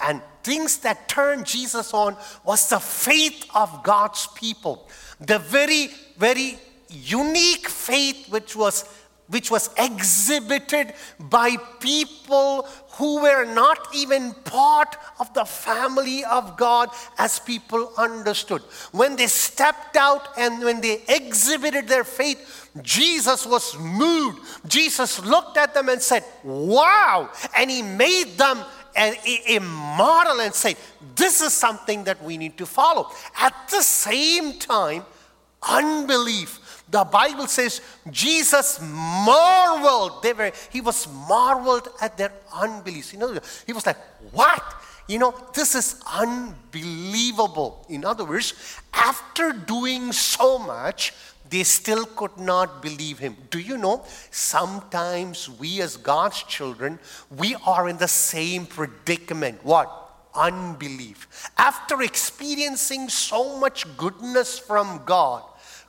And 0.00 0.20
things 0.42 0.78
that 0.78 1.08
turned 1.08 1.46
Jesus 1.46 1.94
on 1.94 2.16
was 2.44 2.68
the 2.68 2.80
faith 2.80 3.46
of 3.54 3.82
God's 3.82 4.26
people. 4.34 4.88
The 5.20 5.38
very, 5.38 5.88
very 6.18 6.58
unique 6.88 7.68
faith 7.68 8.28
which 8.28 8.54
was 8.54 8.84
which 9.28 9.50
was 9.50 9.70
exhibited 9.78 10.92
by 11.18 11.56
people 11.80 12.68
who 12.92 13.22
were 13.22 13.44
not 13.44 13.88
even 13.94 14.32
part 14.44 14.96
of 15.18 15.32
the 15.34 15.44
family 15.44 16.24
of 16.24 16.56
God 16.56 16.90
as 17.18 17.38
people 17.38 17.92
understood. 17.96 18.62
When 18.92 19.16
they 19.16 19.26
stepped 19.26 19.96
out 19.96 20.28
and 20.36 20.62
when 20.62 20.80
they 20.80 21.02
exhibited 21.08 21.88
their 21.88 22.04
faith, 22.04 22.70
Jesus 22.82 23.46
was 23.46 23.78
moved. 23.78 24.40
Jesus 24.68 25.24
looked 25.24 25.56
at 25.56 25.74
them 25.74 25.88
and 25.88 26.02
said, 26.02 26.24
Wow! 26.42 27.30
And 27.56 27.70
he 27.70 27.82
made 27.82 28.36
them 28.36 28.60
a, 28.96 29.56
a, 29.56 29.60
model 29.60 30.40
and 30.40 30.54
said, 30.54 30.76
This 31.16 31.40
is 31.40 31.52
something 31.52 32.04
that 32.04 32.22
we 32.22 32.36
need 32.36 32.58
to 32.58 32.66
follow. 32.66 33.10
At 33.40 33.54
the 33.70 33.82
same 33.82 34.58
time, 34.58 35.04
unbelief 35.62 36.60
the 36.90 37.04
Bible 37.04 37.46
says 37.46 37.80
Jesus 38.10 38.80
marveled. 38.80 40.22
They 40.22 40.32
were, 40.32 40.52
he 40.70 40.80
was 40.80 41.08
marveled 41.28 41.88
at 42.00 42.16
their 42.16 42.32
unbelief. 42.52 43.12
You 43.12 43.18
know, 43.18 43.38
he 43.66 43.72
was 43.72 43.86
like, 43.86 43.96
what? 44.32 44.62
You 45.08 45.18
know, 45.18 45.34
this 45.54 45.74
is 45.74 46.00
unbelievable. 46.12 47.84
In 47.88 48.04
other 48.04 48.24
words, 48.24 48.54
after 48.92 49.52
doing 49.52 50.12
so 50.12 50.58
much, 50.58 51.12
they 51.50 51.62
still 51.62 52.06
could 52.06 52.36
not 52.38 52.80
believe 52.82 53.18
him. 53.18 53.36
Do 53.50 53.58
you 53.58 53.76
know? 53.76 54.04
Sometimes 54.30 55.50
we, 55.50 55.82
as 55.82 55.96
God's 55.96 56.42
children, 56.44 56.98
we 57.30 57.54
are 57.66 57.88
in 57.88 57.98
the 57.98 58.08
same 58.08 58.66
predicament. 58.66 59.64
What? 59.64 59.90
Unbelief. 60.34 61.50
After 61.58 62.02
experiencing 62.02 63.08
so 63.08 63.58
much 63.58 63.84
goodness 63.96 64.58
from 64.58 65.02
God, 65.04 65.44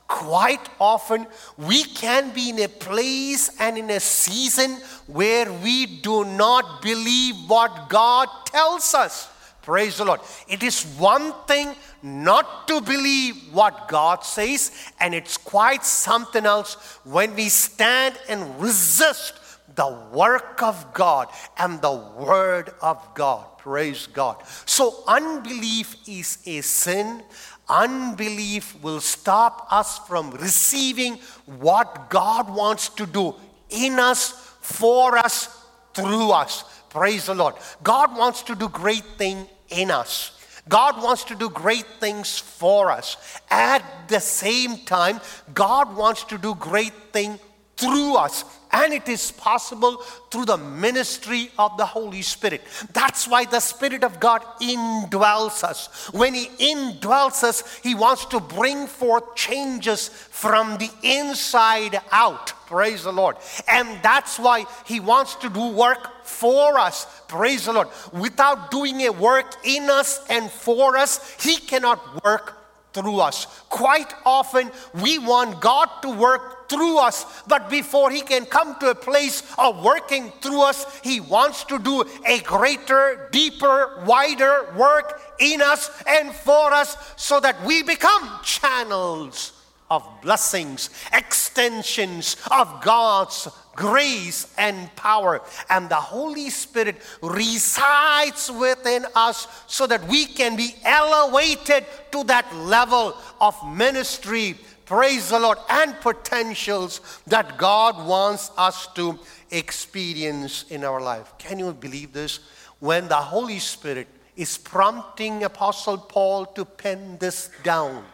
quite 0.08 0.68
often 0.80 1.26
we 1.56 1.84
can 1.84 2.30
be 2.30 2.50
in 2.50 2.60
a 2.60 2.68
place 2.68 3.50
and 3.60 3.76
in 3.78 3.90
a 3.90 4.00
season 4.00 4.72
where 5.06 5.52
we 5.52 5.86
do 5.86 6.24
not 6.24 6.82
believe 6.82 7.34
what 7.48 7.88
God 7.88 8.28
tells 8.46 8.94
us. 8.94 9.28
Praise 9.62 9.96
the 9.96 10.04
Lord. 10.04 10.20
It 10.46 10.62
is 10.62 10.84
one 10.96 11.32
thing 11.48 11.74
not 12.00 12.68
to 12.68 12.80
believe 12.80 13.52
what 13.52 13.88
God 13.88 14.22
says, 14.22 14.70
and 15.00 15.12
it's 15.12 15.36
quite 15.36 15.84
something 15.84 16.46
else 16.46 16.74
when 17.02 17.34
we 17.34 17.48
stand 17.48 18.16
and 18.28 18.60
resist 18.60 19.34
the 19.74 19.92
work 20.12 20.62
of 20.62 20.94
God 20.94 21.28
and 21.58 21.82
the 21.82 21.96
word 22.16 22.72
of 22.80 23.02
God. 23.14 23.44
Praise 23.58 24.06
God. 24.06 24.42
So, 24.64 25.02
unbelief 25.08 25.96
is 26.06 26.38
a 26.46 26.60
sin. 26.60 27.24
Unbelief 27.68 28.80
will 28.82 29.00
stop 29.00 29.66
us 29.70 29.98
from 30.00 30.30
receiving 30.32 31.18
what 31.46 32.10
God 32.10 32.54
wants 32.54 32.88
to 32.90 33.06
do 33.06 33.34
in 33.70 33.98
us, 33.98 34.30
for 34.60 35.18
us, 35.18 35.64
through 35.94 36.30
us. 36.30 36.64
Praise 36.90 37.26
the 37.26 37.34
Lord. 37.34 37.54
God 37.82 38.16
wants 38.16 38.42
to 38.44 38.54
do 38.54 38.68
great 38.68 39.04
things 39.18 39.48
in 39.68 39.90
us. 39.90 40.32
God 40.68 41.02
wants 41.02 41.24
to 41.24 41.34
do 41.34 41.48
great 41.48 41.86
things 42.00 42.38
for 42.38 42.90
us. 42.90 43.16
At 43.50 43.82
the 44.08 44.20
same 44.20 44.78
time, 44.78 45.20
God 45.54 45.96
wants 45.96 46.24
to 46.24 46.38
do 46.38 46.54
great 46.54 46.92
things 47.12 47.38
through 47.76 48.16
us. 48.16 48.44
And 48.72 48.92
it 48.92 49.08
is 49.08 49.30
possible 49.30 49.96
through 50.30 50.46
the 50.46 50.56
ministry 50.56 51.50
of 51.58 51.76
the 51.76 51.86
Holy 51.86 52.22
Spirit. 52.22 52.62
That's 52.92 53.26
why 53.26 53.44
the 53.44 53.60
Spirit 53.60 54.04
of 54.04 54.20
God 54.20 54.42
indwells 54.60 55.64
us. 55.64 56.10
When 56.12 56.34
He 56.34 56.46
indwells 56.46 57.42
us, 57.42 57.78
He 57.82 57.94
wants 57.94 58.26
to 58.26 58.40
bring 58.40 58.86
forth 58.86 59.34
changes 59.34 60.08
from 60.08 60.78
the 60.78 60.90
inside 61.02 62.00
out. 62.10 62.52
Praise 62.66 63.04
the 63.04 63.12
Lord. 63.12 63.36
And 63.68 64.02
that's 64.02 64.38
why 64.38 64.64
He 64.84 65.00
wants 65.00 65.36
to 65.36 65.48
do 65.48 65.68
work 65.68 66.24
for 66.26 66.78
us. 66.78 67.06
Praise 67.28 67.66
the 67.66 67.72
Lord. 67.72 67.88
Without 68.12 68.70
doing 68.70 69.00
a 69.02 69.12
work 69.12 69.54
in 69.64 69.88
us 69.88 70.24
and 70.28 70.50
for 70.50 70.96
us, 70.96 71.36
He 71.42 71.56
cannot 71.56 72.24
work 72.24 72.55
through 72.96 73.20
us. 73.20 73.46
Quite 73.68 74.12
often, 74.24 74.70
we 75.02 75.18
want 75.18 75.60
God 75.60 75.88
to 76.00 76.10
work 76.10 76.68
through 76.70 76.98
us, 76.98 77.26
but 77.46 77.68
before 77.68 78.10
He 78.10 78.22
can 78.22 78.46
come 78.46 78.74
to 78.80 78.90
a 78.90 78.94
place 78.94 79.42
of 79.58 79.84
working 79.84 80.32
through 80.40 80.62
us, 80.62 81.00
He 81.00 81.20
wants 81.20 81.64
to 81.64 81.78
do 81.78 82.04
a 82.26 82.40
greater, 82.40 83.28
deeper, 83.30 84.02
wider 84.06 84.72
work 84.76 85.20
in 85.38 85.60
us 85.60 85.90
and 86.06 86.32
for 86.32 86.72
us 86.72 86.96
so 87.16 87.38
that 87.40 87.62
we 87.64 87.82
become 87.82 88.40
channels 88.42 89.52
of 89.90 90.02
blessings, 90.22 90.90
extensions 91.12 92.36
of 92.50 92.82
God's 92.82 93.48
grace 93.76 94.52
and 94.58 94.94
power. 94.96 95.42
And 95.70 95.88
the 95.88 95.94
Holy 95.94 96.50
Spirit 96.50 96.96
resides 97.22 98.50
within 98.50 99.06
us 99.14 99.46
so 99.66 99.86
that 99.86 100.06
we 100.08 100.26
can 100.26 100.56
be 100.56 100.74
elevated 100.84 101.84
to 102.12 102.24
that 102.24 102.52
level 102.56 103.16
of 103.40 103.54
ministry, 103.68 104.56
praise 104.86 105.28
the 105.28 105.38
Lord, 105.38 105.58
and 105.68 105.94
potentials 106.00 107.00
that 107.26 107.58
God 107.58 108.06
wants 108.06 108.50
us 108.56 108.88
to 108.94 109.18
experience 109.50 110.64
in 110.70 110.82
our 110.82 111.00
life. 111.00 111.34
Can 111.38 111.58
you 111.58 111.72
believe 111.72 112.12
this? 112.12 112.40
When 112.80 113.08
the 113.08 113.16
Holy 113.16 113.58
Spirit 113.58 114.08
is 114.36 114.58
prompting 114.58 115.44
Apostle 115.44 115.98
Paul 115.98 116.46
to 116.46 116.64
pen 116.64 117.16
this 117.18 117.50
down, 117.62 118.04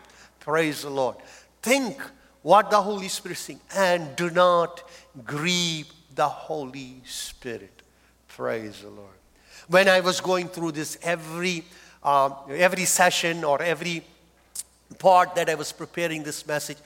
praise 0.41 0.83
the 0.83 0.91
Lord. 0.91 1.17
Think 1.63 2.01
what 2.43 2.71
the 2.71 2.81
Holy 2.81 3.09
Spirit 3.09 3.39
is 3.39 3.39
saying 3.39 3.61
and 3.77 4.15
do 4.17 4.31
not 4.31 4.83
grieve 5.25 5.93
the 6.15 6.29
Holy 6.29 7.01
Spirit. 7.05 7.83
Praise 8.29 8.83
the 8.83 8.91
Lord. 8.91 9.09
When 9.69 9.89
I 9.89 10.01
was 10.01 10.21
going 10.21 10.49
through 10.49 10.73
this 10.73 10.99
every 11.03 11.65
um, 12.03 12.35
every 12.51 12.85
session 12.85 13.45
or 13.45 13.63
every 13.63 14.03
part 14.99 15.35
that 15.37 15.49
I 15.49 15.55
was 15.55 15.73
preparing 15.73 16.23
this 16.25 16.47
message, 16.47 16.79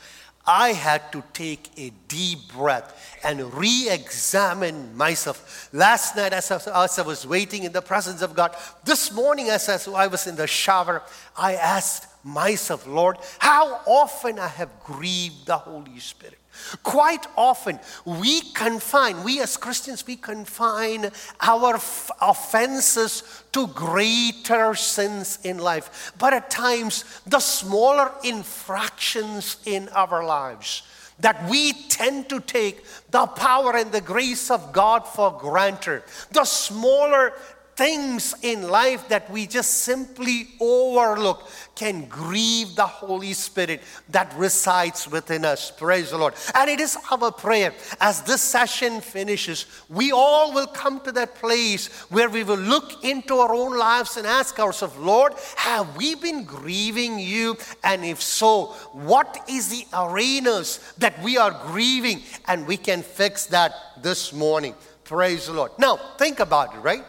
I 0.46 0.72
had 0.74 1.10
to 1.12 1.24
take 1.32 1.70
a 1.76 1.90
deep 2.06 2.52
breath 2.52 3.18
and 3.24 3.52
re 3.54 3.88
examine 3.90 4.96
myself. 4.96 5.68
Last 5.72 6.14
night, 6.16 6.32
as 6.32 6.50
I, 6.50 6.84
as 6.84 6.98
I, 6.98 7.02
was 7.02 7.26
waiting 7.26 7.64
in 7.64 7.72
the 7.72 7.82
presence 7.82 8.22
of 8.22 8.34
God, 8.34 8.54
this 8.84 9.10
morning, 9.12 9.48
as 9.48 9.68
I 9.88 10.06
was 10.06 10.26
in 10.26 10.36
the 10.36 10.46
shower, 10.46 11.02
I 11.36 11.54
asked 11.54 12.06
myself, 12.26 12.86
Lord, 12.86 13.18
how 13.38 13.80
often 13.86 14.38
I 14.38 14.48
have 14.48 14.80
grieved 14.82 15.46
the 15.46 15.56
Holy 15.56 15.98
Spirit. 16.00 16.38
Quite 16.82 17.26
often, 17.36 17.78
we 18.04 18.40
confine, 18.52 19.22
we 19.22 19.40
as 19.40 19.56
Christians, 19.56 20.06
we 20.06 20.16
confine 20.16 21.10
our 21.40 21.74
f- 21.74 22.10
offenses 22.20 23.44
to 23.52 23.66
greater 23.68 24.74
sins 24.74 25.38
in 25.44 25.58
life. 25.58 26.12
But 26.18 26.32
at 26.32 26.50
times, 26.50 27.04
the 27.26 27.40
smaller 27.40 28.10
infractions 28.24 29.58
in 29.66 29.88
our 29.90 30.24
lives, 30.24 30.82
that 31.20 31.48
we 31.48 31.72
tend 31.72 32.28
to 32.28 32.40
take 32.40 32.84
the 33.10 33.26
power 33.26 33.76
and 33.76 33.92
the 33.92 34.00
grace 34.00 34.50
of 34.50 34.72
God 34.72 35.06
for 35.06 35.32
granted. 35.38 36.02
The 36.32 36.44
smaller 36.44 37.32
things 37.76 38.34
in 38.42 38.68
life 38.68 39.08
that 39.08 39.30
we 39.30 39.46
just 39.46 39.82
simply 39.82 40.48
overlook 40.60 41.48
can 41.74 42.06
grieve 42.06 42.74
the 42.74 42.86
Holy 42.86 43.34
Spirit 43.34 43.82
that 44.08 44.32
resides 44.34 45.08
within 45.10 45.44
us. 45.44 45.70
Praise 45.70 46.10
the 46.10 46.16
Lord. 46.16 46.34
And 46.54 46.70
it 46.70 46.80
is 46.80 46.96
our 47.10 47.30
prayer 47.30 47.74
as 48.00 48.22
this 48.22 48.40
session 48.40 49.02
finishes, 49.02 49.66
we 49.90 50.10
all 50.10 50.54
will 50.54 50.66
come 50.66 51.00
to 51.00 51.12
that 51.12 51.34
place 51.34 51.88
where 52.10 52.30
we 52.30 52.44
will 52.44 52.56
look 52.56 53.04
into 53.04 53.34
our 53.36 53.54
own 53.54 53.76
lives 53.76 54.16
and 54.16 54.26
ask 54.26 54.58
ourselves, 54.58 54.96
Lord, 54.96 55.34
have 55.56 55.96
we 55.96 56.14
been 56.14 56.44
grieving 56.44 57.18
you? 57.18 57.58
And 57.84 58.04
if 58.04 58.22
so, 58.22 58.68
what 58.92 59.44
is 59.50 59.68
the 59.68 59.86
arenas 59.92 60.94
that 60.96 61.22
we 61.22 61.36
are 61.36 61.50
grieving? 61.66 62.22
And 62.48 62.66
we 62.66 62.78
can 62.78 63.02
fix 63.02 63.46
that 63.46 63.74
this 64.00 64.32
morning. 64.32 64.74
Praise 65.04 65.46
the 65.46 65.52
Lord. 65.52 65.72
Now, 65.78 65.98
think 66.16 66.40
about 66.40 66.74
it, 66.74 66.78
right? 66.78 67.04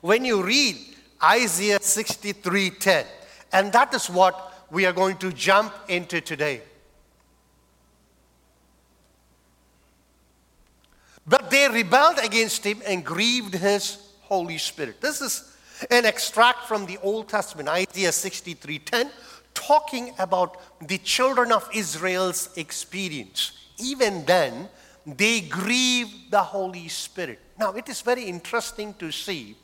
When 0.00 0.24
you 0.24 0.42
read 0.42 0.76
Isaiah 1.22 1.78
63:10, 1.80 3.06
and 3.52 3.72
that 3.72 3.92
is 3.94 4.08
what 4.08 4.66
we 4.70 4.86
are 4.86 4.92
going 4.92 5.16
to 5.18 5.32
jump 5.32 5.72
into 5.88 6.20
today. 6.20 6.62
But 11.26 11.50
they 11.50 11.68
rebelled 11.68 12.18
against 12.18 12.64
him 12.64 12.82
and 12.86 13.04
grieved 13.04 13.54
his 13.54 13.98
Holy 14.22 14.58
Spirit. 14.58 15.00
This 15.00 15.20
is 15.20 15.44
an 15.90 16.04
extract 16.04 16.66
from 16.66 16.86
the 16.86 16.98
Old 16.98 17.28
Testament, 17.28 17.68
Isaiah 17.68 18.12
63:10, 18.12 19.10
talking 19.54 20.14
about 20.18 20.56
the 20.86 20.98
children 20.98 21.52
of 21.52 21.68
Israel's 21.74 22.48
experience. 22.56 23.52
Even 23.78 24.24
then, 24.24 24.68
they 25.06 25.40
grieved 25.40 26.30
the 26.30 26.42
Holy 26.42 26.88
Spirit. 26.88 27.40
Now, 27.58 27.72
it 27.72 27.88
is 27.88 28.00
very 28.02 28.24
interesting 28.24 28.94
to 28.94 29.10
see 29.10 29.56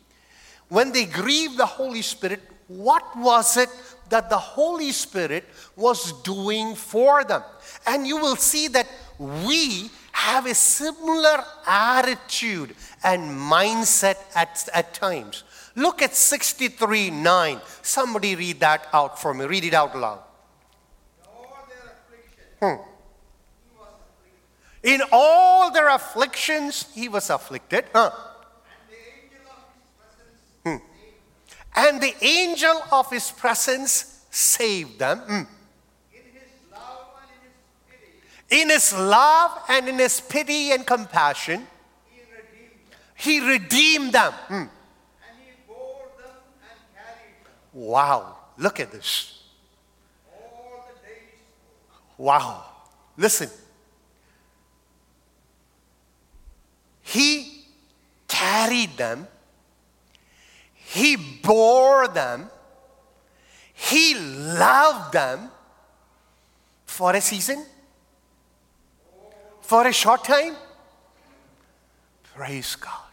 when 0.68 0.92
they 0.92 1.04
grieved 1.04 1.58
the 1.58 1.66
Holy 1.66 2.02
Spirit, 2.02 2.40
what 2.68 3.16
was 3.16 3.56
it 3.56 3.68
that 4.08 4.30
the 4.30 4.38
Holy 4.38 4.92
Spirit 4.92 5.44
was 5.76 6.12
doing 6.22 6.74
for 6.74 7.24
them? 7.24 7.42
And 7.86 8.06
you 8.06 8.16
will 8.16 8.36
see 8.36 8.68
that 8.68 8.88
we 9.18 9.90
have 10.12 10.46
a 10.46 10.54
similar 10.54 11.44
attitude 11.66 12.74
and 13.04 13.30
mindset 13.30 14.16
at, 14.34 14.68
at 14.74 14.94
times. 14.94 15.44
Look 15.76 16.02
at 16.02 16.14
63 16.14 17.10
9. 17.10 17.60
Somebody 17.82 18.34
read 18.34 18.60
that 18.60 18.88
out 18.92 19.20
for 19.20 19.34
me. 19.34 19.44
Read 19.44 19.64
it 19.64 19.74
out 19.74 19.96
loud. 19.96 20.20
Hmm. 22.60 22.76
In 24.82 25.02
all 25.12 25.70
their 25.70 25.88
afflictions, 25.88 26.86
he 26.94 27.08
was 27.08 27.28
afflicted. 27.28 27.84
Huh. 27.92 28.10
And 31.76 32.00
the 32.00 32.14
angel 32.24 32.82
of 32.90 33.10
his 33.10 33.30
presence 33.30 34.24
saved 34.30 34.98
them. 34.98 35.20
Mm. 35.28 35.46
In 38.48 38.70
his 38.70 38.92
love 38.92 39.50
and 39.68 39.88
in 39.88 39.98
his 39.98 40.20
pity 40.20 40.70
and 40.70 40.86
compassion, 40.86 41.66
he 43.16 43.40
redeemed 43.40 44.12
them. 44.12 44.32
Mm. 44.48 44.68
Wow, 47.72 48.36
look 48.56 48.80
at 48.80 48.90
this. 48.90 49.42
Wow, 52.16 52.64
listen. 53.18 53.50
He 57.02 57.64
carried 58.26 58.96
them 58.96 59.28
he 60.96 61.16
bore 61.16 62.08
them. 62.08 62.48
He 63.74 64.14
loved 64.14 65.12
them 65.12 65.50
for 66.86 67.14
a 67.14 67.20
season, 67.20 67.66
for 69.60 69.86
a 69.86 69.92
short 69.92 70.24
time. 70.24 70.56
Praise 72.34 72.76
God. 72.76 73.10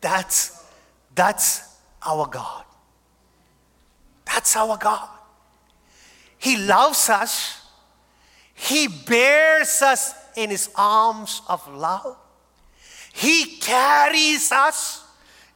That's, 0.00 0.64
that's 1.14 1.76
our 2.06 2.26
God. 2.26 2.64
That's 4.24 4.56
our 4.56 4.78
God. 4.78 5.10
He 6.38 6.56
loves 6.56 7.10
us. 7.10 7.66
He 8.54 8.88
bears 8.88 9.82
us 9.82 10.14
in 10.36 10.48
his 10.48 10.70
arms 10.74 11.42
of 11.48 11.68
love. 11.68 12.16
He 13.12 13.58
carries 13.58 14.50
us 14.50 15.04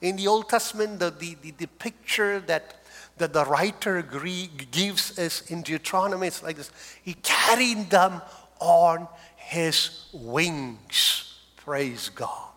in 0.03 0.17
the 0.17 0.27
Old 0.27 0.49
Testament, 0.49 0.99
the, 0.99 1.11
the, 1.11 1.37
the, 1.41 1.53
the 1.53 1.67
picture 1.67 2.41
that, 2.41 2.83
that 3.17 3.33
the 3.33 3.45
writer 3.45 4.03
gives 4.03 5.19
us 5.19 5.51
in 5.51 5.62
Deuteronomy 5.62 6.27
is 6.27 6.43
like 6.43 6.57
this 6.57 6.71
He 7.03 7.15
carried 7.15 7.88
them 7.88 8.21
on 8.61 9.09
his 9.37 10.07
wings. 10.12 11.35
Praise 11.57 12.11
God. 12.11 12.49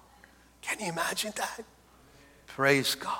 Can 0.62 0.80
you 0.80 0.88
imagine 0.88 1.34
that? 1.36 1.62
Praise 2.48 2.96
God. 2.96 3.20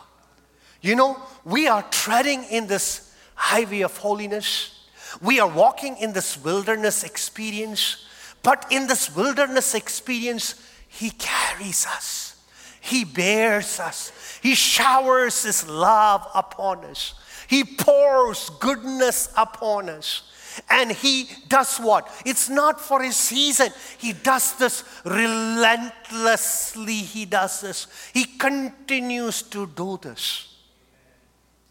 You 0.82 0.96
know, 0.96 1.18
we 1.44 1.68
are 1.68 1.84
treading 1.84 2.44
in 2.46 2.68
this 2.68 3.14
highway 3.36 3.82
of 3.82 3.96
holiness. 3.98 4.88
We 5.22 5.40
are 5.40 5.48
walking 5.48 5.98
in 5.98 6.14
this 6.14 6.44
wilderness 6.44 7.04
experience. 7.04 8.06
But 8.44 8.66
in 8.72 8.88
this 8.88 9.16
wilderness 9.16 9.76
experience, 9.76 10.56
He 10.88 11.10
carries 11.10 11.86
us. 11.86 12.26
He 12.86 13.04
bears 13.04 13.80
us. 13.80 14.12
He 14.46 14.54
showers 14.54 15.42
His 15.42 15.68
love 15.68 16.28
upon 16.36 16.86
us. 16.86 17.16
He 17.48 17.64
pours 17.64 18.52
goodness 18.60 19.34
upon 19.36 19.90
us. 19.90 20.22
And 20.70 20.92
He 20.92 21.30
does 21.48 21.80
what? 21.80 22.08
It's 22.28 22.48
not 22.48 22.80
for 22.80 23.02
a 23.02 23.12
season. 23.12 23.70
He 23.98 24.14
does 24.14 24.56
this 24.58 24.84
relentlessly. 25.04 26.94
He 26.94 27.26
does 27.26 27.62
this. 27.62 27.88
He 28.14 28.26
continues 28.26 29.42
to 29.42 29.66
do 29.66 29.98
this. 30.00 30.54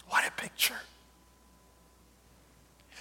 What 0.09 0.27
a 0.27 0.33
picture. 0.33 0.81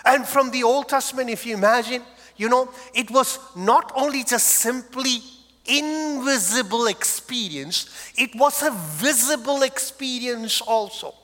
And 0.06 0.24
from 0.24 0.52
the 0.52 0.62
Old 0.62 0.88
Testament, 0.88 1.32
if 1.32 1.48
you 1.48 1.56
imagine, 1.56 2.04
you 2.38 2.48
know, 2.48 2.70
it 2.94 3.10
was 3.10 3.40
not 3.56 3.92
only 3.96 4.24
just 4.24 4.46
simply 4.46 5.24
invisible 5.66 6.88
experience, 6.88 8.12
it 8.18 8.36
was 8.36 8.62
a 8.62 8.72
visible 8.72 9.64
experience 9.64 10.62
also. 10.62 11.16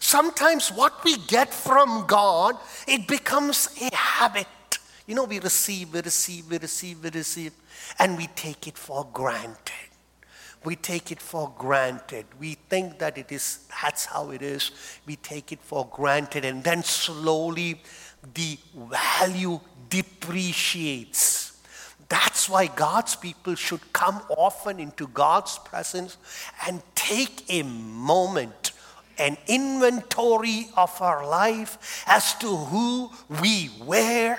Sometimes 0.00 0.70
what 0.70 1.02
we 1.04 1.16
get 1.16 1.52
from 1.52 2.06
God, 2.06 2.56
it 2.86 3.08
becomes 3.08 3.68
a 3.80 3.94
habit. 3.94 4.46
You 5.06 5.14
know, 5.14 5.24
we 5.24 5.40
receive, 5.40 5.92
we 5.92 6.00
receive, 6.00 6.50
we 6.50 6.58
receive, 6.58 7.02
we 7.02 7.10
receive, 7.10 7.52
and 7.98 8.16
we 8.16 8.26
take 8.28 8.66
it 8.66 8.76
for 8.76 9.06
granted. 9.12 9.72
We 10.64 10.74
take 10.74 11.12
it 11.12 11.20
for 11.20 11.52
granted. 11.56 12.26
We 12.40 12.54
think 12.68 12.98
that 12.98 13.16
it 13.16 13.30
is, 13.30 13.68
that's 13.82 14.04
how 14.06 14.30
it 14.30 14.42
is. 14.42 14.72
We 15.06 15.14
take 15.16 15.52
it 15.52 15.60
for 15.62 15.86
granted, 15.86 16.44
and 16.44 16.64
then 16.64 16.82
slowly 16.82 17.80
the 18.34 18.58
value 18.74 19.60
depreciates. 19.88 21.45
That's 22.08 22.48
why 22.48 22.68
God's 22.68 23.16
people 23.16 23.54
should 23.56 23.92
come 23.92 24.22
often 24.28 24.78
into 24.78 25.08
God's 25.08 25.58
presence 25.58 26.16
and 26.66 26.82
take 26.94 27.44
a 27.48 27.62
moment 27.62 28.72
an 29.18 29.36
inventory 29.46 30.68
of 30.76 31.00
our 31.00 31.26
life 31.26 32.04
as 32.06 32.34
to 32.34 32.54
who 32.54 33.10
we 33.40 33.70
were, 33.84 34.36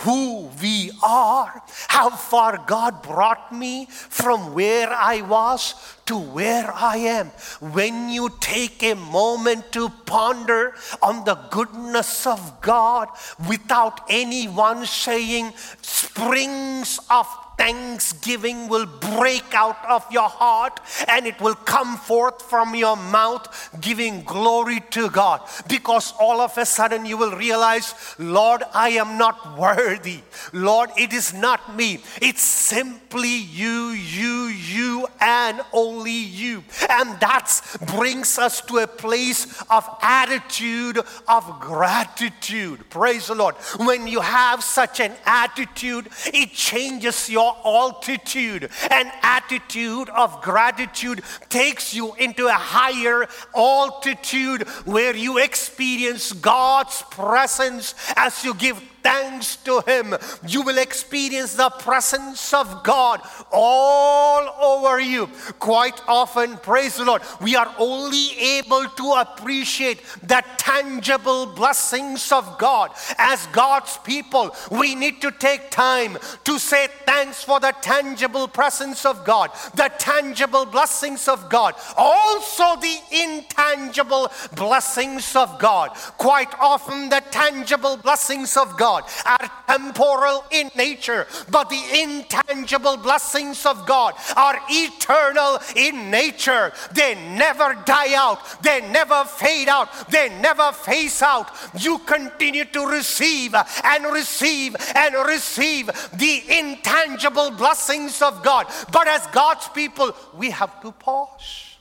who 0.00 0.48
we 0.62 0.90
are, 1.02 1.62
how 1.88 2.10
far 2.10 2.62
God 2.66 3.02
brought 3.02 3.52
me 3.52 3.86
from 3.86 4.54
where 4.54 4.90
I 4.90 5.20
was 5.20 5.74
to 6.06 6.18
where 6.18 6.72
I 6.72 6.96
am. 6.96 7.26
When 7.60 8.08
you 8.08 8.30
take 8.40 8.82
a 8.82 8.94
moment 8.94 9.72
to 9.72 9.90
ponder 10.06 10.74
on 11.02 11.24
the 11.24 11.34
goodness 11.50 12.26
of 12.26 12.60
God 12.60 13.08
without 13.48 14.00
anyone 14.08 14.86
saying, 14.86 15.52
springs 15.82 16.98
of 17.10 17.26
thanksgiving 17.60 18.68
will 18.68 18.86
break 18.86 19.52
out 19.52 19.76
of 19.86 20.10
your 20.10 20.30
heart 20.30 20.80
and 21.08 21.26
it 21.26 21.38
will 21.42 21.54
come 21.54 21.98
forth 21.98 22.40
from 22.40 22.74
your 22.74 22.96
mouth, 22.96 23.44
giving 23.82 24.24
glory 24.24 24.80
to 24.90 25.10
God. 25.10 25.42
Because 25.68 26.14
all 26.18 26.40
of 26.40 26.56
a 26.56 26.64
sudden 26.64 27.04
you 27.04 27.18
will 27.18 27.36
realize, 27.36 27.94
Lord, 28.18 28.62
I 28.72 28.90
am 29.02 29.18
not 29.18 29.58
worthy. 29.58 30.20
Lord, 30.54 30.88
it 30.96 31.12
is 31.12 31.34
not 31.34 31.76
me. 31.76 32.00
It's 32.22 32.40
simply 32.40 33.36
you, 33.36 33.88
you, 33.90 34.46
you, 34.46 35.06
and 35.20 35.60
only 35.74 36.12
you. 36.42 36.64
And 36.88 37.20
that 37.20 37.46
brings 37.94 38.38
us 38.38 38.62
to 38.62 38.78
a 38.78 38.86
place 38.86 39.62
of 39.68 39.86
attitude 40.00 40.98
of 41.28 41.60
gratitude. 41.60 42.88
Praise 42.88 43.26
the 43.26 43.34
Lord. 43.34 43.54
When 43.76 44.06
you 44.06 44.20
have 44.20 44.64
such 44.64 45.00
an 45.00 45.12
attitude, 45.26 46.08
it 46.32 46.52
changes 46.52 47.28
your 47.28 47.49
altitude. 47.64 48.70
An 48.90 49.10
attitude 49.22 50.08
of 50.10 50.42
gratitude 50.42 51.22
takes 51.48 51.94
you 51.94 52.14
into 52.14 52.46
a 52.46 52.52
higher 52.52 53.26
altitude 53.54 54.62
where 54.84 55.14
you 55.14 55.38
experience 55.38 56.32
God's 56.32 57.02
presence 57.10 57.94
as 58.16 58.44
you 58.44 58.54
give 58.54 58.82
thanks 59.02 59.56
to 59.56 59.80
Him, 59.86 60.14
you 60.46 60.62
will 60.62 60.78
experience 60.78 61.54
the 61.54 61.70
presence 61.70 62.52
of 62.52 62.82
God 62.82 63.20
all 63.52 64.54
over 64.60 65.00
you. 65.00 65.26
Quite 65.58 66.00
often, 66.06 66.56
praise 66.58 66.96
the 66.96 67.04
Lord, 67.04 67.22
we 67.40 67.56
are 67.56 67.72
only 67.78 68.38
able 68.38 68.86
to 68.88 69.12
appreciate 69.12 70.02
the 70.22 70.42
tangible 70.56 71.46
blessings 71.46 72.32
of 72.32 72.58
God. 72.58 72.90
As 73.18 73.46
God's 73.48 73.96
people, 73.98 74.54
we 74.70 74.94
need 74.94 75.20
to 75.22 75.30
take 75.30 75.70
time 75.70 76.18
to 76.44 76.58
say 76.58 76.88
thanks 77.06 77.42
for 77.42 77.60
the 77.60 77.74
tangible 77.80 78.48
presence 78.48 79.04
of 79.04 79.24
God, 79.24 79.50
the 79.74 79.90
tangible 79.98 80.66
blessings 80.66 81.28
of 81.28 81.48
God, 81.48 81.74
also 81.96 82.76
the 82.80 82.98
intangible 83.10 84.30
blessings 84.56 85.34
of 85.36 85.58
God. 85.58 85.90
Quite 86.18 86.52
often, 86.60 87.08
the 87.08 87.22
tangible 87.30 87.96
blessings 87.96 88.56
of 88.56 88.76
God 88.76 88.89
God 88.90 89.04
are 89.24 89.50
temporal 89.68 90.44
in 90.50 90.70
nature, 90.74 91.26
but 91.50 91.70
the 91.70 91.82
intangible 92.02 92.96
blessings 92.96 93.64
of 93.64 93.86
God 93.86 94.14
are 94.36 94.58
eternal 94.68 95.58
in 95.76 96.10
nature. 96.10 96.72
They 96.92 97.14
never 97.36 97.74
die 97.84 98.14
out, 98.14 98.40
they 98.62 98.80
never 98.90 99.24
fade 99.24 99.68
out, 99.68 99.88
they 100.10 100.28
never 100.40 100.72
phase 100.72 101.22
out. 101.22 101.50
You 101.78 101.98
continue 101.98 102.64
to 102.64 102.86
receive 102.86 103.54
and 103.84 104.04
receive 104.12 104.74
and 104.96 105.14
receive 105.26 105.86
the 106.14 106.42
intangible 106.58 107.52
blessings 107.52 108.20
of 108.22 108.42
God. 108.42 108.66
But 108.92 109.06
as 109.06 109.24
God's 109.28 109.68
people, 109.68 110.16
we 110.34 110.50
have 110.50 110.80
to 110.82 110.90
pause. 110.90 111.76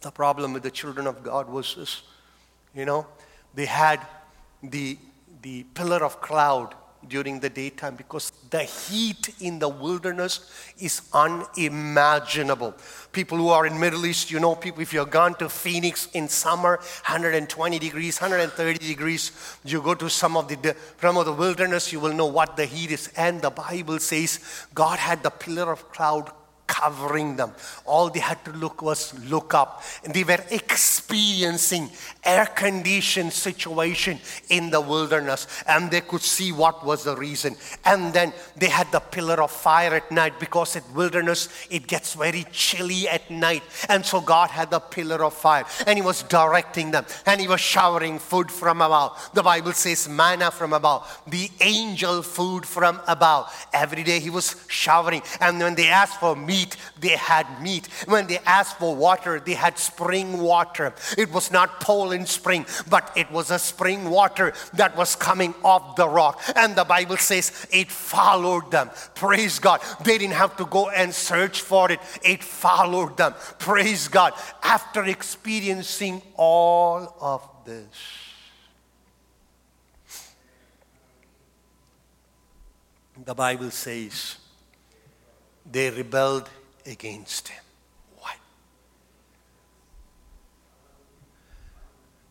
The 0.00 0.10
problem 0.10 0.52
with 0.52 0.62
the 0.62 0.70
children 0.70 1.06
of 1.06 1.22
God 1.22 1.48
was 1.48 1.74
this 1.76 2.02
you 2.74 2.84
know, 2.84 3.06
they 3.54 3.66
had 3.66 4.00
the 4.62 4.98
the 5.42 5.64
pillar 5.74 6.04
of 6.04 6.20
cloud 6.20 6.74
during 7.06 7.38
the 7.40 7.48
daytime 7.48 7.94
because 7.94 8.32
the 8.50 8.62
heat 8.62 9.34
in 9.40 9.58
the 9.58 9.68
wilderness 9.68 10.50
is 10.78 11.02
unimaginable 11.12 12.74
people 13.12 13.38
who 13.38 13.48
are 13.48 13.66
in 13.66 13.78
middle 13.78 14.04
east 14.04 14.30
you 14.30 14.40
know 14.40 14.54
people 14.54 14.82
if 14.82 14.92
you've 14.92 15.10
gone 15.10 15.34
to 15.34 15.48
phoenix 15.48 16.08
in 16.12 16.28
summer 16.28 16.76
120 17.06 17.78
degrees 17.78 18.20
130 18.20 18.78
degrees 18.78 19.30
you 19.64 19.80
go 19.80 19.94
to 19.94 20.10
some 20.10 20.36
of 20.36 20.48
the 20.48 20.76
some 21.00 21.16
of 21.16 21.24
the 21.24 21.32
wilderness 21.32 21.92
you 21.92 22.00
will 22.00 22.12
know 22.12 22.26
what 22.26 22.56
the 22.56 22.66
heat 22.66 22.90
is 22.90 23.08
and 23.16 23.40
the 23.42 23.50
bible 23.50 23.98
says 23.98 24.40
god 24.74 24.98
had 24.98 25.22
the 25.22 25.30
pillar 25.30 25.70
of 25.70 25.90
cloud 25.92 26.32
covering 26.68 27.34
them. 27.34 27.52
All 27.84 28.10
they 28.10 28.20
had 28.20 28.44
to 28.44 28.52
look 28.52 28.82
was 28.82 29.18
look 29.28 29.54
up. 29.54 29.82
And 30.04 30.14
they 30.14 30.22
were 30.22 30.44
experiencing 30.50 31.90
air-conditioned 32.28 33.32
situation 33.32 34.20
in 34.48 34.70
the 34.70 34.80
wilderness. 34.80 35.46
And 35.66 35.90
they 35.90 36.02
could 36.02 36.22
see 36.22 36.52
what 36.52 36.84
was 36.84 37.04
the 37.04 37.16
reason. 37.16 37.56
And 37.84 38.12
then 38.12 38.32
they 38.56 38.68
had 38.68 38.92
the 38.92 39.00
pillar 39.00 39.42
of 39.42 39.50
fire 39.50 39.94
at 39.94 40.12
night 40.12 40.38
because 40.38 40.76
in 40.76 40.82
wilderness 40.94 41.48
it 41.70 41.86
gets 41.86 42.14
very 42.14 42.44
chilly 42.52 43.08
at 43.08 43.30
night. 43.30 43.62
And 43.88 44.04
so 44.04 44.20
God 44.20 44.50
had 44.50 44.70
the 44.70 44.80
pillar 44.80 45.24
of 45.24 45.32
fire. 45.32 45.64
And 45.86 45.98
he 45.98 46.02
was 46.02 46.22
directing 46.24 46.90
them. 46.90 47.06
And 47.24 47.40
he 47.40 47.48
was 47.48 47.60
showering 47.60 48.18
food 48.18 48.50
from 48.50 48.82
above. 48.82 49.30
The 49.32 49.42
Bible 49.42 49.72
says 49.72 50.08
manna 50.08 50.50
from 50.50 50.72
above. 50.74 51.22
The 51.26 51.50
angel 51.60 52.22
food 52.22 52.66
from 52.66 53.00
above. 53.08 53.42
Every 53.72 54.02
day 54.02 54.20
he 54.20 54.30
was 54.30 54.54
showering. 54.68 55.22
And 55.40 55.58
when 55.58 55.74
they 55.74 55.88
asked 55.88 56.20
for 56.20 56.36
meat, 56.36 56.58
meat, 56.58 56.76
they 57.00 57.16
had 57.16 57.46
meat. 57.62 57.86
When 58.06 58.26
they 58.26 58.38
asked 58.38 58.78
for 58.78 58.94
water, 58.94 59.40
they 59.40 59.54
had 59.54 59.78
spring 59.78 60.38
water. 60.38 60.92
It 61.16 61.30
was 61.32 61.50
not 61.52 61.80
Poland 61.80 62.17
spring, 62.26 62.66
but 62.88 63.10
it 63.16 63.30
was 63.30 63.50
a 63.50 63.58
spring 63.58 64.10
water 64.10 64.52
that 64.74 64.96
was 64.96 65.14
coming 65.14 65.54
off 65.64 65.96
the 65.96 66.08
rock. 66.08 66.40
And 66.56 66.74
the 66.76 66.84
Bible 66.84 67.16
says 67.16 67.66
it 67.70 67.90
followed 67.90 68.70
them. 68.70 68.90
Praise 69.14 69.58
God. 69.58 69.80
They 70.04 70.18
didn't 70.18 70.34
have 70.34 70.56
to 70.56 70.66
go 70.66 70.90
and 70.90 71.14
search 71.14 71.62
for 71.62 71.90
it, 71.90 72.00
it 72.22 72.42
followed 72.42 73.16
them. 73.16 73.34
Praise 73.58 74.08
God. 74.08 74.32
After 74.62 75.04
experiencing 75.04 76.22
all 76.36 77.14
of 77.20 77.48
this. 77.64 78.28
The 83.24 83.34
Bible 83.34 83.70
says 83.70 84.36
they 85.70 85.90
rebelled 85.90 86.48
against 86.86 87.48
him. 87.48 87.62
What? 88.18 88.36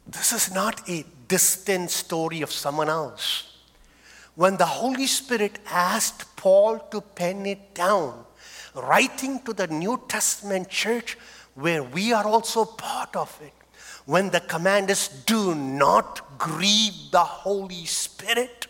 This 0.10 0.32
is 0.32 0.54
not 0.54 0.90
a 0.90 1.06
distant 1.28 1.92
story 1.92 2.42
of 2.42 2.52
someone 2.52 2.90
else. 2.90 3.58
When 4.36 4.56
the 4.56 4.66
Holy 4.66 5.08
Spirit 5.08 5.60
asked 5.70 6.36
Paul 6.38 6.80
to 6.92 7.02
pen 7.02 7.46
it 7.46 7.74
down, 7.74 8.26
writing 8.74 9.42
to 9.44 9.54
the 9.54 9.68
New 9.68 10.02
Testament 10.08 10.70
church, 10.70 11.18
where 11.56 11.84
we 11.84 12.14
are 12.14 12.26
also 12.26 12.64
part 12.64 13.16
of 13.16 13.38
it, 13.42 13.54
when 14.06 14.30
the 14.30 14.40
command 14.40 14.90
is 14.90 15.10
do 15.26 15.54
not 15.54 16.38
grieve 16.38 16.94
the 17.12 17.20
Holy 17.20 17.86
Spirit, 17.86 18.68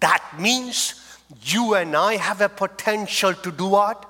that 0.00 0.22
means 0.38 0.94
you 1.42 1.74
and 1.74 1.96
I 1.96 2.16
have 2.16 2.40
a 2.40 2.48
potential 2.48 3.32
to 3.32 3.50
do 3.50 3.68
what? 3.68 4.04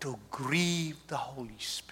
To 0.00 0.18
grieve 0.30 0.96
the 1.08 1.16
Holy 1.16 1.58
Spirit. 1.58 1.85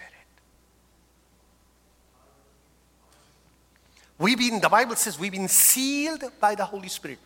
We've 4.25 4.39
been, 4.39 4.59
the 4.59 4.71
Bible 4.71 4.97
says, 4.97 5.19
we've 5.19 5.33
been 5.33 5.49
sealed 5.49 6.25
by 6.41 6.55
the 6.55 6.65
Holy 6.65 6.89
Spirit. 6.89 7.19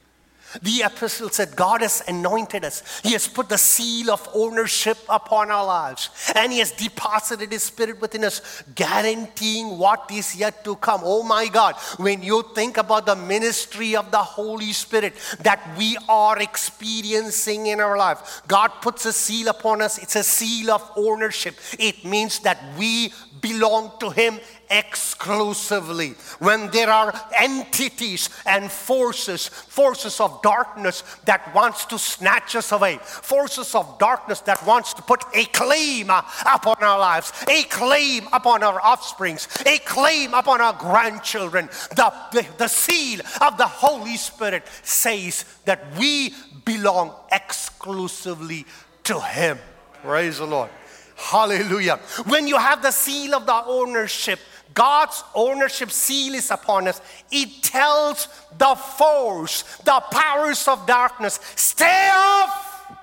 The 0.63 0.83
epistle 0.83 1.29
said, 1.29 1.55
God 1.55 1.81
has 1.83 2.03
anointed 2.09 2.65
us. 2.65 3.01
He 3.05 3.13
has 3.13 3.29
put 3.29 3.49
the 3.49 3.57
seal 3.57 4.11
of 4.11 4.29
ownership 4.35 4.99
upon 5.09 5.53
our 5.53 5.65
lives. 5.65 6.11
And 6.35 6.51
He 6.51 6.59
has 6.59 6.73
deposited 6.73 7.53
His 7.53 7.63
Spirit 7.63 8.01
within 8.01 8.25
us, 8.25 8.65
guaranteeing 8.75 9.79
what 9.79 10.11
is 10.11 10.35
yet 10.35 10.65
to 10.65 10.75
come. 10.75 11.03
Oh 11.05 11.23
my 11.23 11.47
God, 11.47 11.77
when 11.99 12.21
you 12.21 12.43
think 12.53 12.79
about 12.79 13.07
the 13.07 13.15
ministry 13.15 13.95
of 13.95 14.11
the 14.11 14.19
Holy 14.19 14.73
Spirit 14.73 15.15
that 15.43 15.61
we 15.79 15.97
are 16.09 16.41
experiencing 16.41 17.69
in 17.69 17.79
our 17.79 17.97
life, 17.97 18.43
God 18.49 18.73
puts 18.83 19.07
a 19.07 19.13
seal 19.13 19.47
upon 19.47 19.83
us. 19.83 19.99
It's 19.99 20.17
a 20.17 20.25
seal 20.25 20.73
of 20.73 20.91
ownership. 20.97 21.55
It 21.79 22.05
means 22.05 22.41
that 22.41 22.59
we 22.77 23.13
belong 23.41 23.93
to 24.01 24.11
Him 24.11 24.41
exclusively. 24.71 26.11
When 26.39 26.71
there 26.71 26.91
are 26.91 27.13
entities 27.39 28.31
and 28.47 28.71
forces, 28.71 29.49
forces 29.49 30.21
of 30.21 30.43
darkness 30.43 31.03
that 31.25 31.55
wants 31.55 31.85
to 31.87 31.99
snatch 31.99 32.57
us 32.57 32.73
away, 32.73 32.99
forces 33.03 33.75
of 33.75 33.99
darkness 33.99 34.41
that 34.41 34.65
wants 34.67 34.95
to 34.95 35.03
put 35.03 35.25
a 35.35 35.45
claim 35.47 36.11
upon 36.11 36.77
our 36.83 36.99
lives, 36.99 37.33
a 37.49 37.63
claim 37.65 38.29
upon 38.33 38.63
our 38.63 38.81
offsprings, 38.81 39.49
a 39.67 39.79
claim 39.79 40.35
upon 40.35 40.61
our 40.61 40.75
grandchildren, 40.75 41.69
the, 41.97 42.13
the, 42.33 42.47
the 42.59 42.69
seal 42.69 43.21
of 43.41 43.57
the 43.57 43.67
Holy 43.67 44.17
Spirit 44.17 44.65
says 44.83 45.45
that 45.65 45.97
we 45.99 46.35
belong 46.65 47.15
exclusively 47.33 48.67
to 49.05 49.21
Him. 49.21 49.59
Praise 50.03 50.39
the 50.39 50.47
Lord. 50.47 50.71
Hallelujah. 51.17 51.97
When 52.27 52.47
you 52.47 52.57
have 52.57 52.81
the 52.81 52.93
seal 52.93 53.35
of 53.35 53.45
the 53.45 53.65
ownership, 53.67 54.39
God's 54.75 55.25
ownership 55.35 55.91
seal 55.91 56.35
is 56.35 56.51
upon 56.51 56.89
us. 56.89 57.01
It 57.31 57.63
tells 57.63 58.29
the 58.57 58.75
force, 58.75 59.63
the 59.85 60.01
powers 60.11 60.69
of 60.69 60.87
darkness, 60.87 61.41
stay 61.57 62.11
off. 62.13 62.97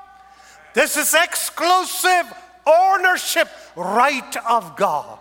This 0.73 0.97
is 0.97 1.13
exclusive 1.13 2.34
ownership 2.65 3.49
right 3.75 4.36
of 4.47 4.75
God. 4.75 5.19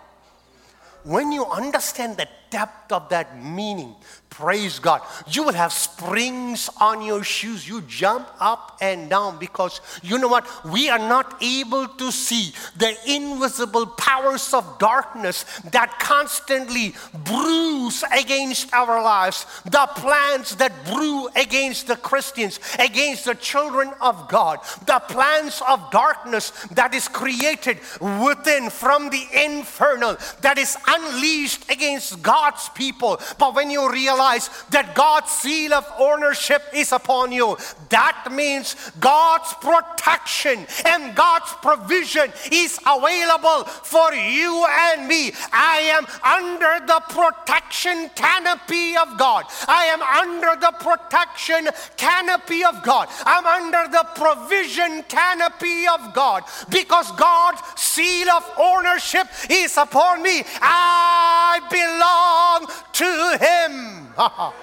When 1.03 1.31
you 1.31 1.45
understand 1.45 2.17
the 2.17 2.27
depth 2.49 2.91
of 2.91 3.09
that 3.09 3.41
meaning, 3.41 3.95
Praise 4.37 4.79
God. 4.79 5.01
You 5.27 5.43
will 5.43 5.53
have 5.53 5.71
springs 5.71 6.69
on 6.81 7.01
your 7.01 7.23
shoes. 7.23 7.65
You 7.65 7.79
jump 7.83 8.27
up 8.41 8.77
and 8.81 9.09
down 9.09 9.39
because 9.39 9.79
you 10.03 10.17
know 10.17 10.27
what? 10.27 10.45
We 10.65 10.89
are 10.89 10.99
not 10.99 11.41
able 11.41 11.87
to 11.87 12.11
see 12.11 12.51
the 12.75 12.97
invisible 13.07 13.85
powers 13.85 14.53
of 14.53 14.77
darkness 14.77 15.45
that 15.71 15.99
constantly 15.99 16.95
bruise 17.23 18.03
against 18.11 18.73
our 18.73 19.01
lives, 19.01 19.45
the 19.63 19.87
plans 19.95 20.57
that 20.57 20.73
brew 20.91 21.29
against 21.37 21.87
the 21.87 21.95
Christians, 21.95 22.59
against 22.77 23.23
the 23.23 23.35
children 23.35 23.93
of 24.01 24.27
God, 24.27 24.59
the 24.85 24.99
plans 25.07 25.61
of 25.65 25.91
darkness 25.91 26.49
that 26.71 26.93
is 26.93 27.07
created 27.07 27.79
within 28.01 28.69
from 28.69 29.09
the 29.09 29.23
infernal, 29.45 30.17
that 30.41 30.57
is 30.57 30.75
unleashed 30.85 31.71
against 31.71 32.21
God's 32.21 32.67
people. 32.75 33.21
But 33.39 33.55
when 33.55 33.69
you 33.69 33.89
realize 33.89 34.24
realize 34.25 34.49
that 34.69 34.95
God's 34.95 35.29
seal 35.31 35.73
of 35.73 35.85
ownership 35.97 36.61
is 36.73 36.91
upon 36.91 37.31
you, 37.31 37.57
that 37.89 38.29
means 38.31 38.75
God's 38.99 39.53
protection 39.61 40.65
and 40.85 41.15
God's 41.15 41.51
provision 41.61 42.31
is 42.51 42.79
available 42.85 43.63
for 43.65 44.13
you 44.13 44.65
and 44.67 45.07
me. 45.07 45.31
I 45.51 45.77
am 45.95 46.05
under 46.23 46.85
the 46.85 47.01
protection 47.09 48.09
canopy 48.15 48.97
of 48.97 49.17
God. 49.17 49.45
I 49.67 49.85
am 49.85 50.01
under 50.01 50.59
the 50.59 50.73
protection 50.79 51.69
canopy 51.97 52.63
of 52.63 52.83
God. 52.83 53.07
I'm 53.25 53.45
under 53.45 53.91
the 53.91 54.05
provision 54.15 55.03
canopy 55.03 55.87
of 55.87 56.13
God 56.13 56.43
because 56.69 57.11
God's 57.13 57.61
seal 57.79 58.29
of 58.29 58.43
ownership 58.57 59.27
is 59.49 59.77
upon 59.77 60.21
me. 60.21 60.43
I 60.61 61.61
belong 61.69 62.67
to 62.93 63.37
Him. 63.45 64.05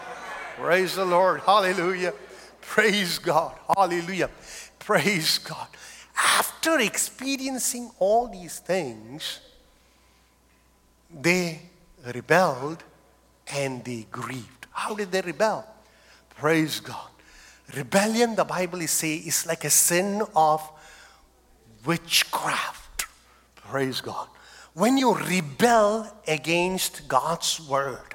Praise 0.57 0.97
the 0.97 1.05
Lord. 1.05 1.41
Hallelujah. 1.41 2.15
Praise 2.61 3.19
God. 3.19 3.55
Hallelujah. 3.77 4.31
Praise 4.79 5.39
God. 5.39 5.69
After 6.17 6.79
experiencing 6.81 7.91
all 7.99 8.29
these 8.29 8.59
things, 8.59 9.41
they 11.11 11.61
rebelled 12.15 12.83
and 13.53 13.85
they 13.85 14.07
grieved. 14.11 14.67
How 14.71 14.95
did 14.95 15.13
they 15.13 15.21
rebel? 15.21 15.67
Praise 16.37 16.81
God. 16.81 17.09
Rebellion, 17.75 18.35
the 18.35 18.45
Bible 18.45 18.81
is 18.81 18.91
say, 18.91 19.17
is 19.17 19.47
like 19.47 19.65
a 19.65 19.71
sin 19.71 20.23
of 20.35 20.63
witchcraft. 21.85 23.07
Praise 23.57 24.01
God. 24.01 24.29
When 24.75 24.97
you 24.97 25.15
rebel 25.15 26.11
against 26.27 27.07
God's 27.09 27.61
word, 27.61 28.15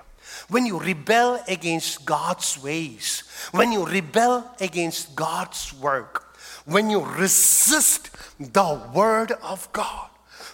when 0.50 0.66
you 0.66 0.80
rebel 0.80 1.42
against 1.48 2.06
God's 2.06 2.62
ways, 2.62 3.24
when 3.52 3.72
you 3.72 3.86
rebel 3.86 4.50
against 4.60 5.16
God's 5.16 5.74
work, 5.74 6.38
when 6.66 6.90
you 6.90 7.04
resist 7.04 8.10
the 8.40 8.82
Word 8.94 9.34
of 9.44 9.72
God, 9.74 10.10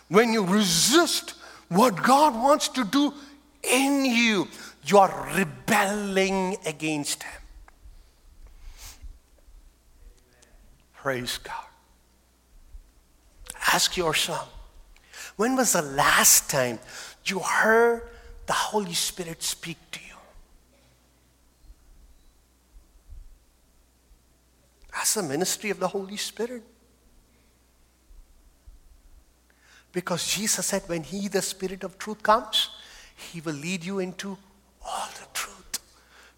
when 0.10 0.34
you 0.34 0.45
resist 0.45 1.36
what 1.69 2.01
God 2.01 2.36
wants 2.36 2.67
to 2.69 2.84
do 2.84 3.13
in 3.63 4.06
you, 4.06 4.47
you 4.86 4.97
are 4.97 5.32
rebelling 5.36 6.58
against 6.65 7.23
Him. 7.23 7.41
Praise 10.95 11.38
God. 11.38 11.65
Ask 13.73 13.97
yourself 13.97 14.49
when 15.36 15.56
was 15.56 15.73
the 15.73 15.82
last 15.82 16.49
time 16.49 16.79
you 17.25 17.39
heard 17.39 18.03
the 18.45 18.53
Holy 18.53 18.93
Spirit 18.93 19.41
speak 19.41 19.77
to 19.91 19.99
you. 19.99 20.15
That's 24.93 25.15
the 25.15 25.23
ministry 25.23 25.69
of 25.69 25.79
the 25.79 25.88
Holy 25.88 26.17
Spirit. 26.17 26.63
Because 29.91 30.27
Jesus 30.27 30.65
said, 30.65 30.84
when 30.88 31.03
He, 31.03 31.27
the 31.27 31.41
Spirit 31.41 31.84
of 31.84 31.97
truth, 31.97 32.21
comes, 32.21 32.69
He 33.15 33.41
will 33.41 33.53
lead 33.53 33.84
you 33.84 33.99
into 33.99 34.38
all 34.86 35.08
the 35.19 35.27
truth. 35.34 35.79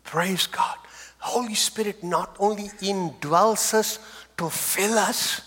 Praise 0.04 0.48
God. 0.48 0.78
Holy 1.20 1.56
Spirit 1.56 2.04
not 2.04 2.36
only 2.39 2.70
indwells 2.82 3.74
us 3.74 4.00
to 4.38 4.50
fill 4.50 5.00
us, 5.00 5.41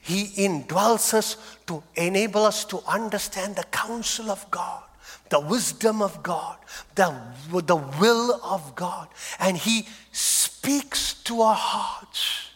He 0.00 0.26
indwells 0.46 1.12
us 1.12 1.36
to 1.66 1.82
enable 1.96 2.44
us 2.44 2.64
to 2.66 2.80
understand 2.86 3.56
the 3.56 3.64
counsel 3.64 4.30
of 4.30 4.48
God 4.50 4.83
the 5.34 5.40
wisdom 5.40 6.00
of 6.00 6.22
God, 6.22 6.56
the, 6.94 7.12
the 7.50 7.74
will 7.74 8.40
of 8.44 8.76
God. 8.76 9.08
And 9.40 9.56
He 9.56 9.88
speaks 10.12 11.14
to 11.24 11.40
our 11.40 11.56
hearts. 11.56 12.50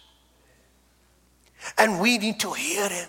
And 1.77 2.01
we 2.01 2.19
need 2.19 2.38
to 2.38 2.53
hear 2.53 2.88
Him. 2.88 3.09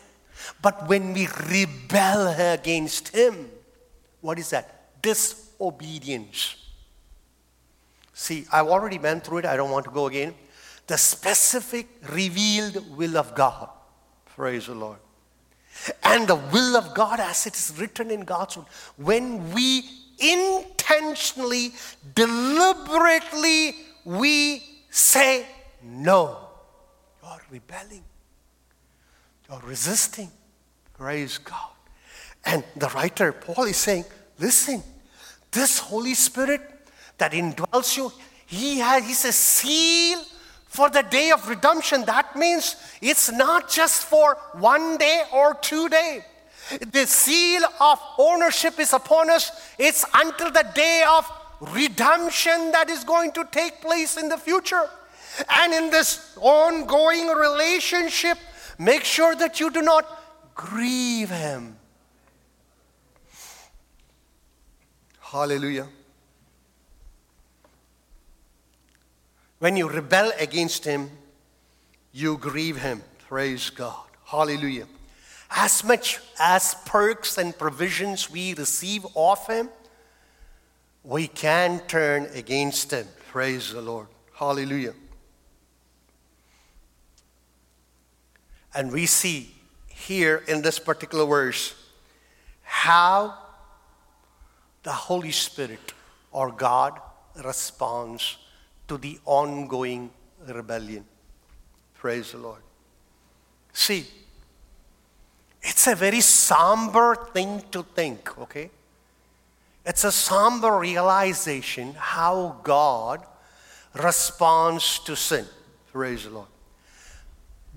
But 0.64 0.88
when 0.88 1.14
we 1.14 1.28
rebel 1.52 2.30
against 2.52 3.10
Him, 3.10 3.52
what 4.22 4.40
is 4.40 4.50
that? 4.50 5.00
Disobedience. 5.04 6.56
See, 8.12 8.48
I've 8.52 8.68
already 8.68 8.98
been 8.98 9.22
through 9.22 9.40
it. 9.40 9.46
I 9.46 9.56
don't 9.56 9.70
want 9.70 9.86
to 9.86 9.92
go 9.92 10.08
again. 10.08 10.34
The 10.88 10.98
specific 10.98 11.88
revealed 12.10 12.98
will 12.98 13.18
of 13.18 13.36
God. 13.36 13.70
Praise 14.36 14.66
the 14.66 14.74
Lord 14.74 14.98
and 16.04 16.28
the 16.28 16.36
will 16.36 16.76
of 16.76 16.94
God 16.94 17.20
as 17.20 17.46
it 17.46 17.56
is 17.56 17.74
written 17.78 18.12
in 18.12 18.22
God's 18.22 18.58
word. 18.58 18.66
When 18.98 19.54
we 19.54 19.84
intentionally, 20.20 21.72
deliberately, 22.16 23.76
we 24.04 24.64
say 24.90 25.46
no, 25.82 26.38
you're 27.24 27.42
rebelling, 27.52 28.04
you're 29.50 29.62
resisting. 29.66 30.30
Praise 30.98 31.38
God. 31.38 31.70
And 32.46 32.64
the 32.76 32.88
writer, 32.90 33.32
Paul, 33.32 33.66
is 33.66 33.78
saying, 33.78 34.06
listen, 34.40 34.84
this 35.52 35.80
Holy 35.80 36.14
Spirit 36.14 36.62
that 37.18 37.32
indwells 37.32 37.96
you, 37.96 38.12
he 38.46 38.80
has, 38.80 39.06
he's 39.06 39.26
a 39.26 39.32
seal 39.32 40.24
for 40.70 40.90
the 40.90 41.02
day 41.02 41.32
of 41.32 41.50
redemption. 41.50 42.06
That 42.06 42.36
means 42.36 42.76
it's 43.02 43.32
not 43.32 43.70
just 43.70 44.04
for 44.06 44.36
one 44.54 44.98
day 44.98 45.24
or 45.34 45.56
two 45.56 45.90
days. 45.90 46.22
The 46.92 47.08
seal 47.08 47.64
of 47.82 48.00
ownership 48.20 48.80
is 48.80 48.94
upon 48.94 49.32
us. 49.32 49.52
It's 49.80 50.06
until 50.14 50.52
the 50.52 50.66
day 50.76 51.04
of 51.10 51.30
redemption 51.60 52.72
that 52.72 52.90
is 52.90 53.04
going 53.04 53.32
to 53.32 53.48
take 53.52 53.82
place 53.82 54.16
in 54.16 54.30
the 54.30 54.38
future. 54.38 54.88
And 55.50 55.74
in 55.74 55.90
this 55.90 56.38
ongoing 56.40 57.28
relationship, 57.28 58.38
make 58.78 59.04
sure 59.04 59.36
that 59.36 59.60
you 59.60 59.72
do 59.72 59.82
not 59.82 60.06
grieve 60.54 61.32
Him. 61.32 61.78
Hallelujah. 65.20 65.88
When 69.60 69.76
you 69.76 69.90
rebel 69.90 70.32
against 70.40 70.86
Him, 70.86 71.12
you 72.12 72.38
grieve 72.38 72.78
Him. 72.78 73.04
Praise 73.28 73.70
God. 73.70 74.08
Hallelujah. 74.26 74.88
As 75.52 75.84
much 75.84 76.20
as 76.40 76.76
perks 76.86 77.38
and 77.38 77.58
provisions 77.58 78.30
we 78.30 78.54
receive 78.54 79.06
of 79.16 79.46
Him, 79.48 79.70
we 81.04 81.28
can 81.28 81.80
turn 81.88 82.28
against 82.34 82.92
Him. 82.92 83.08
Praise 83.32 83.74
the 83.74 83.82
Lord. 83.82 84.08
Hallelujah. 84.34 84.94
And 88.74 88.92
we 88.92 89.06
see 89.08 89.54
here 89.88 90.44
in 90.48 90.62
this 90.62 90.80
particular 90.80 91.26
verse 91.26 91.76
how 92.62 93.38
the 94.84 94.92
Holy 94.92 95.32
Spirit 95.32 95.94
or 96.32 96.52
God 96.52 97.00
responds 97.44 98.38
to 98.90 98.98
the 98.98 99.20
ongoing 99.26 100.10
rebellion. 100.48 101.06
Praise 101.96 102.34
the 102.34 102.40
Lord. 102.40 102.62
See, 103.72 104.06
it's 105.62 105.88
a 105.88 105.96
very 105.96 106.22
somber 106.22 107.16
thing 107.34 107.64
to 107.72 107.84
think, 107.84 108.38
okay? 108.40 108.70
It's 109.86 110.04
a 110.04 110.12
somber 110.12 110.78
realization 110.78 111.96
how 111.98 112.58
God 112.64 113.26
responds 113.94 115.00
to 115.00 115.16
sin. 115.16 115.46
Praise 115.92 116.26
the 116.26 116.32
Lord. 116.32 116.48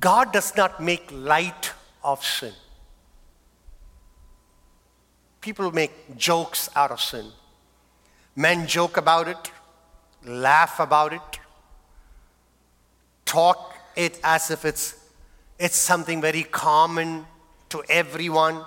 God 0.01 0.33
does 0.33 0.57
not 0.57 0.83
make 0.83 1.09
light 1.13 1.73
of 2.03 2.25
sin. 2.25 2.53
People 5.41 5.73
make 5.73 6.17
jokes 6.17 6.69
out 6.75 6.91
of 6.91 7.01
sin. 7.01 7.27
Men 8.35 8.67
joke 8.67 8.97
about 8.97 9.29
it, 9.29 9.51
laugh 10.25 10.81
about 10.81 11.13
it, 11.13 11.39
talk 13.25 13.75
it 13.97 14.19
as 14.23 14.51
if 14.51 14.65
it's, 14.65 14.99
it's 15.59 15.77
something 15.77 16.21
very 16.21 16.45
common 16.45 17.27
to 17.71 17.83
everyone, 17.89 18.65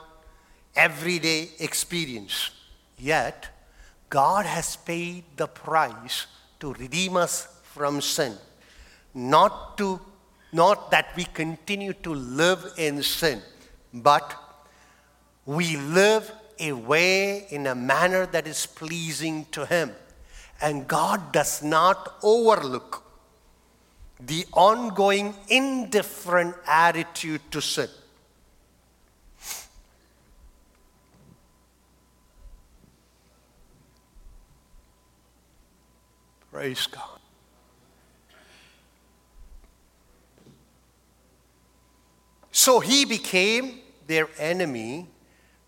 everyday 0.76 1.50
experience. 1.60 2.52
Yet, 2.98 3.50
God 4.10 4.46
has 4.46 4.76
paid 4.76 5.24
the 5.36 5.48
price 5.48 6.28
to 6.60 6.74
redeem 6.74 7.18
us 7.18 7.48
from 7.64 8.02
sin, 8.02 8.38
not, 9.14 9.78
to, 9.78 10.00
not 10.54 10.92
that 10.92 11.08
we 11.16 11.26
continue 11.26 11.94
to 11.94 12.14
live 12.14 12.74
in 12.78 13.04
sin, 13.04 13.42
but 13.94 14.34
we 15.46 15.78
live 15.78 16.32
a 16.60 16.72
way 16.72 17.46
in 17.50 17.68
a 17.68 17.76
manner 17.76 18.26
that 18.28 18.48
is 18.48 18.66
pleasing 18.66 19.46
to 19.52 19.66
Him. 19.66 19.92
And 20.62 20.88
God 20.88 21.32
does 21.32 21.62
not 21.62 22.16
overlook 22.24 23.04
the 24.20 24.46
ongoing 24.54 25.36
indifferent 25.50 26.56
attitude 26.66 27.42
to 27.52 27.62
sin. 27.62 27.90
Praise 36.52 36.88
God. 36.88 37.20
So 42.54 42.80
he 42.80 43.04
became 43.04 43.80
their 44.08 44.30
enemy 44.40 45.08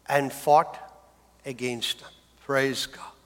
and 0.08 0.32
fought 0.32 0.80
against 1.46 2.00
them. 2.00 2.10
Praise 2.46 2.86
God. 2.86 3.17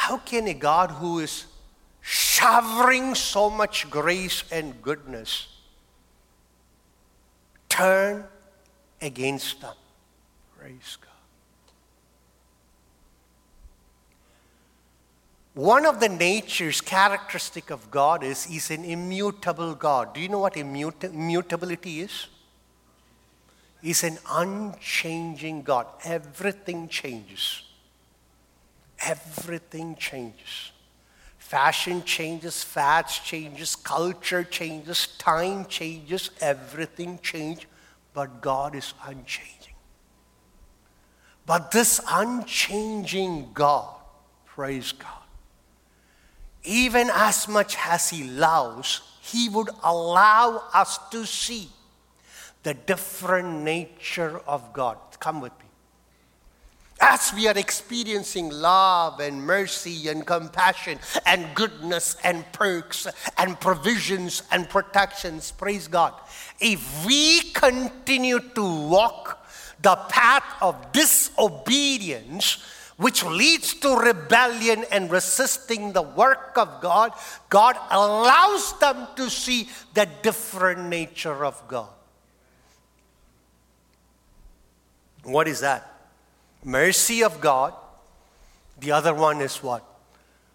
How 0.00 0.16
can 0.16 0.46
a 0.46 0.54
God 0.54 0.92
who 0.92 1.18
is 1.18 1.44
showering 2.00 3.14
so 3.14 3.50
much 3.50 3.90
grace 3.90 4.44
and 4.50 4.80
goodness 4.80 5.46
turn 7.68 8.24
against 9.02 9.60
them? 9.60 9.74
Praise 10.58 10.96
God. 10.98 11.10
One 15.52 15.84
of 15.84 16.00
the 16.00 16.08
natures, 16.08 16.80
characteristic 16.80 17.68
of 17.68 17.90
God 17.90 18.24
is 18.24 18.44
He's 18.44 18.70
an 18.70 18.86
immutable 18.86 19.74
God. 19.74 20.14
Do 20.14 20.22
you 20.22 20.30
know 20.30 20.38
what 20.38 20.56
immutability 20.56 22.00
is? 22.00 22.26
He's 23.82 24.02
an 24.02 24.16
unchanging 24.30 25.60
God. 25.60 25.86
Everything 26.04 26.88
changes. 26.88 27.64
Everything 29.00 29.96
changes. 29.96 30.72
Fashion 31.38 32.04
changes, 32.04 32.62
fads 32.62 33.18
changes, 33.18 33.74
culture 33.74 34.44
changes, 34.44 35.08
time 35.18 35.64
changes, 35.66 36.30
everything 36.40 37.18
changes, 37.22 37.66
but 38.14 38.40
God 38.40 38.74
is 38.76 38.94
unchanging. 39.04 39.74
But 41.46 41.72
this 41.72 42.00
unchanging 42.08 43.48
God, 43.52 43.96
praise 44.46 44.92
God, 44.92 45.24
even 46.62 47.10
as 47.12 47.48
much 47.48 47.76
as 47.84 48.10
He 48.10 48.22
loves, 48.22 49.00
He 49.20 49.48
would 49.48 49.70
allow 49.82 50.62
us 50.72 50.98
to 51.10 51.24
see 51.24 51.68
the 52.62 52.74
different 52.74 53.64
nature 53.64 54.40
of 54.46 54.72
God. 54.72 54.98
Come 55.18 55.40
with 55.40 55.58
me. 55.58 55.69
As 57.00 57.32
we 57.32 57.48
are 57.48 57.56
experiencing 57.56 58.50
love 58.50 59.20
and 59.20 59.42
mercy 59.42 60.08
and 60.08 60.26
compassion 60.26 60.98
and 61.24 61.54
goodness 61.54 62.16
and 62.22 62.44
perks 62.52 63.06
and 63.38 63.58
provisions 63.58 64.42
and 64.52 64.68
protections, 64.68 65.50
praise 65.50 65.88
God. 65.88 66.12
If 66.60 67.06
we 67.06 67.40
continue 67.52 68.38
to 68.38 68.88
walk 68.88 69.46
the 69.80 69.96
path 69.96 70.44
of 70.60 70.92
disobedience, 70.92 72.62
which 72.98 73.24
leads 73.24 73.72
to 73.72 73.96
rebellion 73.96 74.84
and 74.92 75.10
resisting 75.10 75.94
the 75.94 76.02
work 76.02 76.52
of 76.58 76.82
God, 76.82 77.12
God 77.48 77.78
allows 77.90 78.78
them 78.78 79.08
to 79.16 79.30
see 79.30 79.70
the 79.94 80.06
different 80.22 80.90
nature 80.90 81.46
of 81.46 81.66
God. 81.66 81.88
What 85.22 85.48
is 85.48 85.60
that? 85.60 85.99
Mercy 86.64 87.22
of 87.22 87.40
God. 87.40 87.74
The 88.78 88.92
other 88.92 89.14
one 89.14 89.40
is 89.40 89.62
what? 89.62 89.84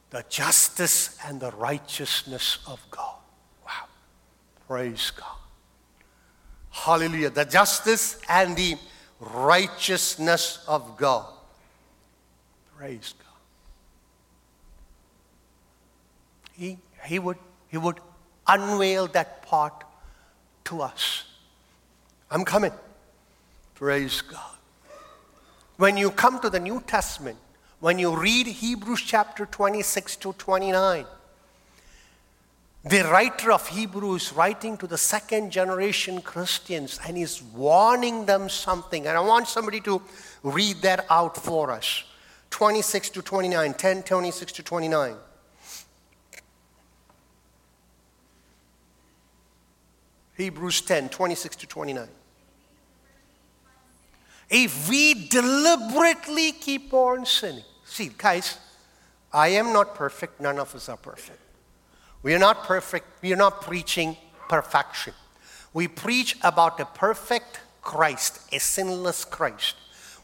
The 0.09 0.23
justice 0.29 1.17
and 1.25 1.39
the 1.39 1.51
righteousness 1.51 2.59
of 2.67 2.79
God. 2.89 3.17
Wow. 3.65 3.85
Praise 4.67 5.11
God. 5.11 5.37
Hallelujah. 6.69 7.29
The 7.29 7.45
justice 7.45 8.19
and 8.29 8.55
the 8.55 8.75
righteousness 9.19 10.63
of 10.67 10.97
God. 10.97 11.25
Praise 12.77 13.13
God. 13.17 13.25
He, 16.53 16.77
he, 17.05 17.19
would, 17.19 17.37
he 17.69 17.77
would 17.77 17.99
unveil 18.47 19.07
that 19.07 19.41
part 19.43 19.83
to 20.65 20.81
us. 20.81 21.23
I'm 22.29 22.45
coming. 22.45 22.73
Praise 23.75 24.21
God. 24.21 24.54
When 25.77 25.97
you 25.97 26.11
come 26.11 26.39
to 26.39 26.49
the 26.49 26.59
New 26.59 26.81
Testament, 26.81 27.37
when 27.79 27.99
you 27.99 28.15
read 28.15 28.47
Hebrews 28.47 29.01
chapter 29.01 29.45
26 29.45 30.15
to 30.17 30.33
29, 30.33 31.05
the 32.85 33.03
writer 33.03 33.51
of 33.51 33.67
Hebrews 33.67 34.27
is 34.27 34.33
writing 34.33 34.77
to 34.77 34.87
the 34.87 34.97
second 34.97 35.51
generation 35.51 36.21
Christians 36.21 36.99
and 37.05 37.17
he's 37.17 37.41
warning 37.41 38.25
them 38.25 38.47
something. 38.47 39.07
And 39.07 39.17
I 39.17 39.21
want 39.21 39.47
somebody 39.47 39.81
to 39.81 40.01
read 40.43 40.77
that 40.83 41.05
out 41.09 41.35
for 41.35 41.71
us. 41.71 42.03
26 42.51 43.09
to 43.09 43.21
29, 43.23 43.73
10, 43.73 44.03
26 44.03 44.51
to 44.53 44.63
29. 44.63 45.15
Hebrews 50.37 50.81
10, 50.81 51.09
26 51.09 51.55
to 51.55 51.67
29. 51.67 52.07
If 54.49 54.89
we 54.89 55.27
deliberately 55.27 56.51
keep 56.51 56.93
on 56.93 57.25
sinning, 57.25 57.63
see, 57.83 58.11
guys, 58.15 58.57
I 59.33 59.49
am 59.49 59.73
not 59.73 59.95
perfect, 59.95 60.39
none 60.39 60.59
of 60.59 60.73
us 60.75 60.87
are 60.87 60.97
perfect. 60.97 61.39
We 62.21 62.33
are 62.33 62.39
not 62.39 62.63
perfect, 62.63 63.05
we 63.21 63.33
are 63.33 63.37
not 63.37 63.61
preaching 63.61 64.17
perfection. 64.47 65.13
We 65.73 65.87
preach 65.87 66.37
about 66.41 66.79
a 66.79 66.85
perfect 66.85 67.59
Christ, 67.81 68.39
a 68.53 68.59
sinless 68.59 69.25
Christ. 69.25 69.75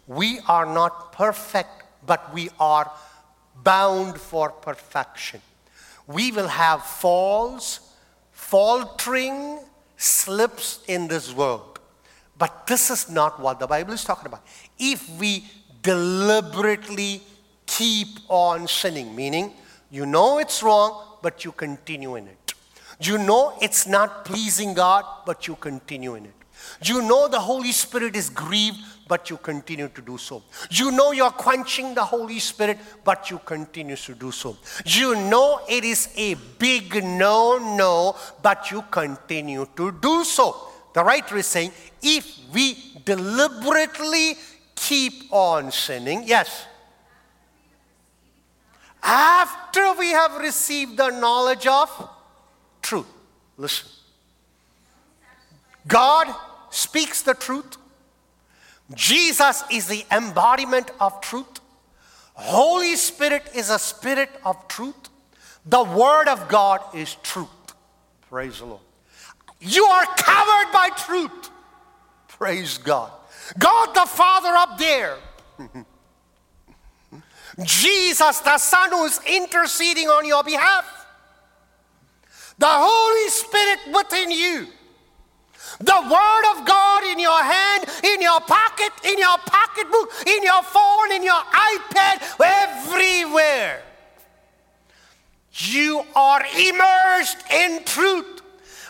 We 0.07 0.39
are 0.47 0.65
not 0.65 1.13
perfect, 1.13 1.83
but 2.05 2.33
we 2.33 2.49
are 2.59 2.91
bound 3.63 4.19
for 4.19 4.49
perfection. 4.49 5.41
We 6.07 6.31
will 6.31 6.47
have 6.47 6.83
falls, 6.83 7.79
faltering, 8.31 9.59
slips 9.97 10.79
in 10.87 11.07
this 11.07 11.33
world. 11.33 11.70
But 12.41 12.65
this 12.65 12.89
is 12.89 13.07
not 13.07 13.39
what 13.39 13.59
the 13.59 13.67
Bible 13.67 13.93
is 13.93 14.03
talking 14.03 14.25
about. 14.25 14.41
If 14.79 15.07
we 15.19 15.45
deliberately 15.83 17.21
keep 17.67 18.07
on 18.29 18.67
sinning, 18.67 19.15
meaning 19.15 19.53
you 19.91 20.07
know 20.07 20.39
it's 20.39 20.63
wrong, 20.63 21.19
but 21.21 21.45
you 21.45 21.51
continue 21.51 22.15
in 22.15 22.25
it. 22.25 22.53
You 22.99 23.19
know 23.19 23.55
it's 23.61 23.85
not 23.85 24.25
pleasing 24.25 24.73
God, 24.73 25.05
but 25.23 25.47
you 25.47 25.55
continue 25.55 26.15
in 26.15 26.25
it. 26.25 26.33
You 26.81 27.03
know 27.03 27.27
the 27.27 27.39
Holy 27.39 27.71
Spirit 27.71 28.15
is 28.15 28.31
grieved, 28.31 28.79
but 29.07 29.29
you 29.29 29.37
continue 29.37 29.89
to 29.89 30.01
do 30.01 30.17
so. 30.17 30.41
You 30.71 30.89
know 30.89 31.11
you're 31.11 31.29
quenching 31.29 31.93
the 31.93 32.03
Holy 32.03 32.39
Spirit, 32.39 32.79
but 33.03 33.29
you 33.29 33.37
continue 33.45 33.97
to 33.97 34.15
do 34.15 34.31
so. 34.31 34.57
You 34.83 35.13
know 35.13 35.61
it 35.69 35.83
is 35.83 36.09
a 36.15 36.33
big 36.57 37.03
no, 37.03 37.59
no, 37.59 38.15
but 38.41 38.71
you 38.71 38.83
continue 38.89 39.67
to 39.75 39.91
do 39.91 40.23
so. 40.23 40.70
The 40.93 41.03
writer 41.03 41.37
is 41.37 41.47
saying, 41.47 41.71
if 42.01 42.39
we 42.53 42.77
deliberately 43.05 44.35
keep 44.75 45.31
on 45.31 45.71
sinning. 45.71 46.23
Yes. 46.25 46.65
After 49.03 49.93
we 49.93 50.09
have 50.09 50.37
received 50.37 50.97
the 50.97 51.09
knowledge 51.09 51.67
of 51.67 52.09
truth. 52.81 53.07
Listen. 53.57 53.87
God 55.87 56.27
speaks 56.69 57.21
the 57.21 57.33
truth. 57.33 57.77
Jesus 58.93 59.63
is 59.71 59.87
the 59.87 60.05
embodiment 60.11 60.91
of 60.99 61.21
truth. 61.21 61.59
Holy 62.33 62.95
Spirit 62.95 63.49
is 63.53 63.69
a 63.69 63.79
spirit 63.79 64.29
of 64.43 64.67
truth. 64.67 65.09
The 65.65 65.83
Word 65.83 66.27
of 66.27 66.47
God 66.49 66.81
is 66.93 67.15
truth. 67.23 67.47
Praise 68.29 68.59
the 68.59 68.65
Lord. 68.65 68.81
You 69.61 69.85
are 69.85 70.05
covered 70.17 70.73
by 70.73 70.89
truth. 70.97 71.49
Praise 72.27 72.77
God. 72.77 73.11
God 73.57 73.93
the 73.93 74.05
Father 74.07 74.49
up 74.49 74.77
there. 74.77 75.17
Jesus 77.63 78.39
the 78.39 78.57
Son 78.57 78.89
who 78.89 79.05
is 79.05 79.19
interceding 79.25 80.07
on 80.07 80.25
your 80.25 80.43
behalf. 80.43 81.05
The 82.57 82.67
Holy 82.67 83.29
Spirit 83.29 83.79
within 83.95 84.31
you 84.31 84.67
the 85.79 86.01
Word 86.01 86.59
of 86.59 86.65
God 86.65 87.03
in 87.03 87.19
your 87.19 87.41
hand, 87.41 87.85
in 88.03 88.21
your 88.21 88.39
pocket, 88.41 88.91
in 89.05 89.17
your 89.17 89.37
pocketbook, 89.45 90.11
in 90.27 90.43
your 90.43 90.63
phone, 90.63 91.11
in 91.11 91.23
your 91.23 91.41
iPad, 91.41 92.21
everywhere. 92.43 93.81
You 95.53 96.03
are 96.15 96.43
immersed 96.57 97.37
in 97.51 97.83
truth. 97.83 98.30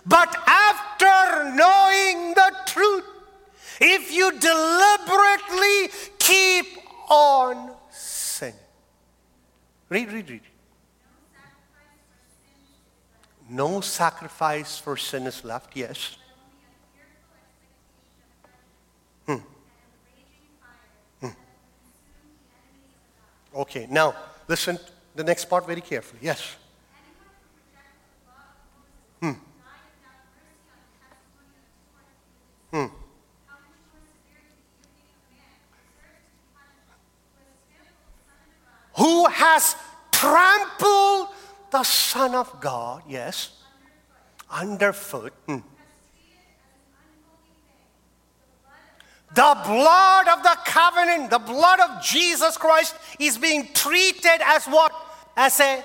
But 0.06 0.36
after 0.48 1.52
knowing 1.56 2.34
the 2.34 2.54
truth, 2.66 3.06
if 3.80 4.12
you 4.12 4.32
deliberately 4.40 5.90
keep 6.20 6.66
on 7.10 7.72
sinning, 7.90 8.56
read, 9.90 10.12
read, 10.12 10.30
read. 10.30 10.42
No 13.50 13.82
sacrifice 13.82 14.78
for 14.78 14.96
sin 14.96 15.28
is 15.28 15.44
left, 15.44 15.76
yes. 15.76 16.18
Hmm. 19.26 19.38
Okay, 23.54 23.88
now 23.90 24.16
listen 24.48 24.80
the 25.16 25.24
next 25.24 25.46
part 25.46 25.68
very 25.68 25.82
carefully. 25.82 26.20
Yes. 26.22 26.56
Hmm. 32.72 32.86
Who 38.98 39.26
has 39.28 39.76
trampled 40.12 41.28
the 41.72 41.84
Son 41.84 42.36
of 42.36 42.60
God, 42.60 43.04
yes, 43.08 43.52
underfoot. 44.50 45.34
Hmm. 45.48 45.60
The 49.34 49.58
blood 49.66 50.28
of 50.28 50.44
the 50.44 50.58
covenant, 50.66 51.30
the 51.30 51.40
blood 51.40 51.80
of 51.80 52.04
Jesus 52.04 52.58
Christ 52.58 52.96
is 53.18 53.38
being 53.38 53.70
treated 53.74 54.42
as 54.44 54.66
what? 54.66 54.92
As 55.38 55.60
a 55.62 55.84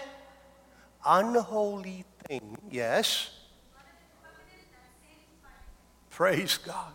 unholy 1.05 2.05
thing. 2.27 2.59
Yes. 2.69 3.31
Praise 6.17 6.57
God. 6.57 6.95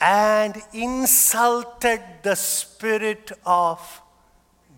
And 0.00 0.56
insulted 0.72 2.00
the 2.22 2.34
spirit 2.34 3.30
of 3.44 4.00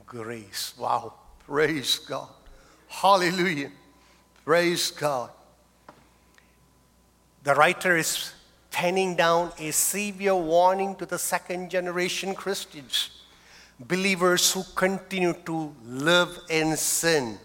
grace. 0.07 0.75
Wow. 0.77 1.15
Praise 1.47 2.01
God. 2.01 2.31
Hallelujah. 2.89 3.71
Praise 4.45 4.91
God. 4.91 5.31
The 7.45 7.55
writer 7.55 7.97
is 7.97 8.33
penning 8.73 9.15
down 9.15 9.53
a 9.61 9.71
severe 9.71 10.35
warning 10.35 10.97
to 10.97 11.07
the 11.07 11.17
second 11.17 11.71
generation 11.71 12.35
Christians, 12.35 13.23
believers 13.79 14.53
who 14.53 14.65
continue 14.75 15.35
to 15.47 15.73
live 15.87 16.41
in 16.51 16.77
sin, 16.77 17.39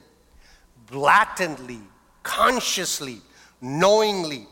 blatantly, 0.90 1.82
consciously, 2.24 3.22
knowingly, 3.62 4.48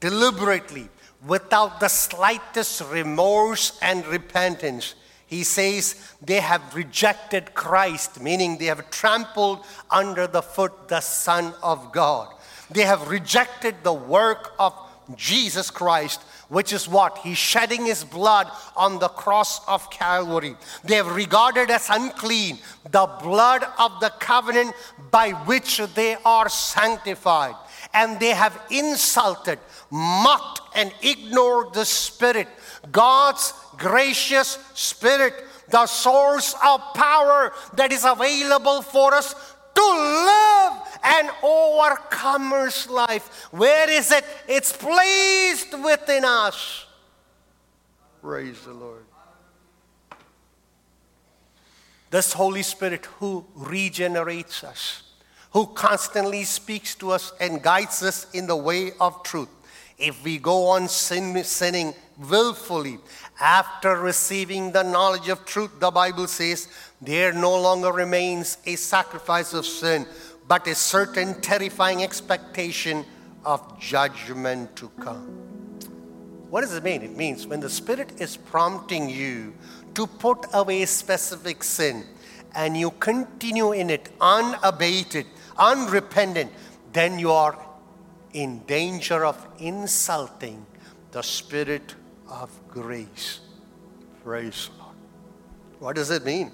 deliberately, 0.00 0.88
without 1.26 1.80
the 1.80 1.88
slightest 1.88 2.82
remorse 2.90 3.78
and 3.80 4.06
repentance. 4.06 4.94
He 5.26 5.42
says 5.42 6.12
they 6.22 6.40
have 6.40 6.74
rejected 6.74 7.54
Christ, 7.54 8.20
meaning 8.20 8.58
they 8.58 8.66
have 8.66 8.90
trampled 8.90 9.64
under 9.90 10.26
the 10.26 10.42
foot 10.42 10.88
the 10.88 11.00
Son 11.00 11.54
of 11.62 11.92
God. 11.92 12.28
They 12.70 12.82
have 12.82 13.08
rejected 13.08 13.76
the 13.82 13.92
work 13.92 14.52
of 14.58 14.74
Jesus 15.16 15.70
Christ, 15.70 16.22
which 16.48 16.72
is 16.72 16.88
what? 16.88 17.18
He's 17.18 17.38
shedding 17.38 17.84
his 17.84 18.04
blood 18.04 18.50
on 18.76 18.98
the 18.98 19.08
cross 19.08 19.66
of 19.66 19.90
Calvary. 19.90 20.56
They 20.82 20.96
have 20.96 21.14
regarded 21.14 21.70
as 21.70 21.88
unclean 21.90 22.58
the 22.90 23.06
blood 23.22 23.64
of 23.78 24.00
the 24.00 24.10
covenant 24.18 24.74
by 25.10 25.30
which 25.30 25.78
they 25.94 26.16
are 26.24 26.48
sanctified. 26.48 27.54
And 27.94 28.18
they 28.18 28.30
have 28.30 28.60
insulted, 28.70 29.58
mocked, 29.90 30.76
and 30.76 30.92
ignored 31.02 31.72
the 31.72 31.84
Spirit, 31.84 32.48
God's 32.90 33.54
gracious 33.78 34.58
Spirit, 34.74 35.32
the 35.70 35.86
source 35.86 36.54
of 36.64 36.80
power 36.94 37.52
that 37.74 37.92
is 37.92 38.04
available 38.04 38.82
for 38.82 39.14
us 39.14 39.34
to 39.74 39.82
live 39.82 40.72
an 41.04 41.30
overcomer's 41.42 42.88
life. 42.88 43.48
Where 43.52 43.88
is 43.88 44.10
it? 44.10 44.24
It's 44.48 44.72
placed 44.72 45.78
within 45.78 46.24
us. 46.24 46.86
Praise 48.20 48.60
the 48.62 48.72
Lord. 48.72 49.04
This 52.10 52.32
Holy 52.32 52.62
Spirit 52.62 53.06
who 53.18 53.44
regenerates 53.54 54.62
us, 54.64 55.02
who 55.54 55.66
constantly 55.68 56.44
speaks 56.44 56.94
to 56.96 57.12
us 57.12 57.32
and 57.40 57.62
guides 57.62 58.02
us 58.02 58.26
in 58.34 58.46
the 58.46 58.56
way 58.56 58.92
of 59.00 59.22
truth. 59.22 59.48
If 59.96 60.22
we 60.24 60.36
go 60.36 60.66
on 60.66 60.88
sin, 60.88 61.42
sinning 61.44 61.94
willfully 62.28 62.98
after 63.40 63.96
receiving 63.96 64.72
the 64.72 64.82
knowledge 64.82 65.28
of 65.28 65.46
truth, 65.46 65.70
the 65.78 65.92
Bible 65.92 66.26
says, 66.26 66.68
there 67.00 67.32
no 67.32 67.56
longer 67.56 67.92
remains 67.92 68.58
a 68.66 68.74
sacrifice 68.74 69.54
of 69.54 69.64
sin, 69.64 70.06
but 70.48 70.66
a 70.66 70.74
certain 70.74 71.40
terrifying 71.40 72.02
expectation 72.02 73.04
of 73.44 73.78
judgment 73.78 74.74
to 74.74 74.88
come. 75.00 75.24
What 76.50 76.62
does 76.62 76.74
it 76.74 76.82
mean? 76.82 77.02
It 77.02 77.16
means 77.16 77.46
when 77.46 77.60
the 77.60 77.70
Spirit 77.70 78.20
is 78.20 78.36
prompting 78.36 79.08
you 79.08 79.54
to 79.94 80.06
put 80.08 80.46
away 80.52 80.84
specific 80.86 81.62
sin 81.62 82.04
and 82.56 82.76
you 82.76 82.90
continue 82.90 83.72
in 83.72 83.90
it 83.90 84.10
unabated, 84.20 85.26
unrepentant, 85.58 86.52
then 86.92 87.18
you 87.18 87.32
are 87.32 87.58
in 88.32 88.60
danger 88.66 89.24
of 89.24 89.46
insulting 89.58 90.66
the 91.12 91.22
Spirit 91.22 91.94
of 92.28 92.50
grace. 92.68 93.40
Praise 94.22 94.70
God. 94.78 94.94
What 95.78 95.96
does 95.96 96.10
it 96.10 96.24
mean? 96.24 96.50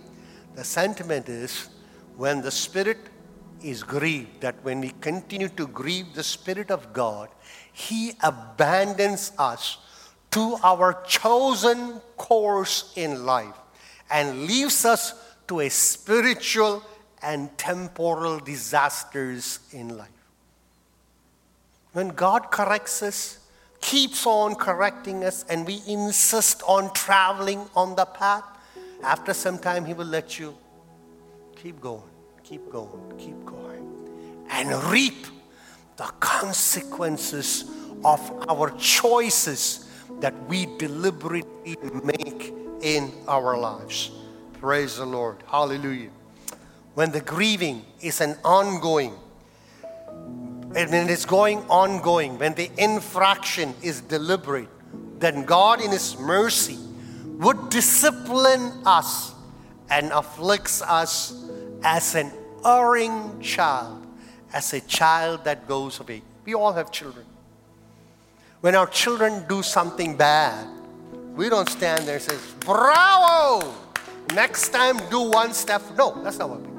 The 0.55 0.65
sentiment 0.65 1.29
is 1.29 1.69
when 2.17 2.43
the 2.43 2.51
Spirit 2.51 2.99
is 3.63 3.83
grieved, 3.83 4.41
that 4.41 4.57
when 4.63 4.81
we 4.81 4.91
continue 5.01 5.49
to 5.49 5.67
grieve 5.67 6.15
the 6.15 6.23
Spirit 6.23 6.71
of 6.71 6.93
God, 6.93 7.29
He 7.73 8.13
abandons 8.23 9.33
us 9.39 9.79
to 10.33 10.57
our 10.63 11.03
chosen 11.07 12.01
course 12.17 12.93
in 12.97 13.25
life 13.25 13.55
and 14.11 14.47
leaves 14.47 14.85
us 14.85 15.15
to 15.49 15.61
a 15.61 15.69
spiritual 15.69 16.85
and 17.23 17.57
temporal 17.59 18.39
disasters 18.39 19.61
in 19.73 19.97
life. 19.97 20.09
When 21.93 22.09
God 22.09 22.51
corrects 22.51 23.03
us, 23.03 23.39
keeps 23.81 24.27
on 24.27 24.55
correcting 24.55 25.25
us, 25.25 25.45
and 25.49 25.67
we 25.67 25.83
insist 25.87 26.63
on 26.67 26.93
traveling 26.93 27.67
on 27.75 27.97
the 27.97 28.05
path, 28.05 28.45
after 29.03 29.33
some 29.35 29.59
time, 29.59 29.85
He 29.85 29.95
will 29.95 30.07
let 30.07 30.39
you 30.39 30.55
keep 31.57 31.81
going 31.81 32.03
keep 32.51 32.69
going, 32.73 33.13
keep 33.17 33.45
going, 33.47 33.87
and 34.51 34.75
reap 34.91 35.27
the 35.97 36.11
consequences 36.19 37.71
of 38.05 38.21
our 38.49 38.73
choices 38.73 39.89
that 40.19 40.35
we 40.49 40.67
deliberately 40.77 41.77
make 42.03 42.53
in 42.83 43.13
our 43.29 43.57
lives. 43.57 44.11
Praise 44.55 44.97
the 44.97 45.07
Lord. 45.07 45.37
Hallelujah. 45.47 46.11
When 46.95 47.13
the 47.13 47.21
grieving 47.21 47.85
is 48.01 48.21
an 48.21 48.37
ongoing, 48.45 49.15
and 49.93 50.91
when 50.91 51.09
it's 51.09 51.25
going 51.25 51.59
ongoing, 51.69 52.39
when 52.39 52.55
the 52.55 52.71
infraction 52.79 53.75
is 53.83 54.01
deliberate, 54.01 54.69
then 55.19 55.45
God, 55.45 55.81
in 55.81 55.91
His 55.91 56.19
mercy, 56.19 56.79
would 57.39 57.71
discipline 57.71 58.73
us 58.85 59.35
and 59.91 60.13
afflicts 60.13 60.83
us 60.83 61.45
as 61.83 62.15
an 62.15 62.31
erring 62.65 63.41
child, 63.41 64.07
as 64.53 64.73
a 64.73 64.81
child 64.81 65.45
that 65.45 65.67
goes 65.67 66.01
away. 66.01 66.23
We 66.45 66.55
all 66.55 66.73
have 66.73 66.93
children. 66.93 67.27
When 68.61 68.75
our 68.75 68.87
children 68.87 69.45
do 69.49 69.63
something 69.63 70.17
bad, 70.17 70.67
we 71.35 71.49
don't 71.49 71.69
stand 71.69 72.07
there 72.07 72.17
and 72.17 72.25
say, 72.25 72.37
Bravo! 72.61 73.73
Next 74.35 74.69
time, 74.69 74.99
do 75.11 75.23
one 75.31 75.53
step. 75.55 75.83
No, 75.97 76.23
that's 76.23 76.39
not 76.39 76.51
what 76.51 76.61
we. 76.61 76.70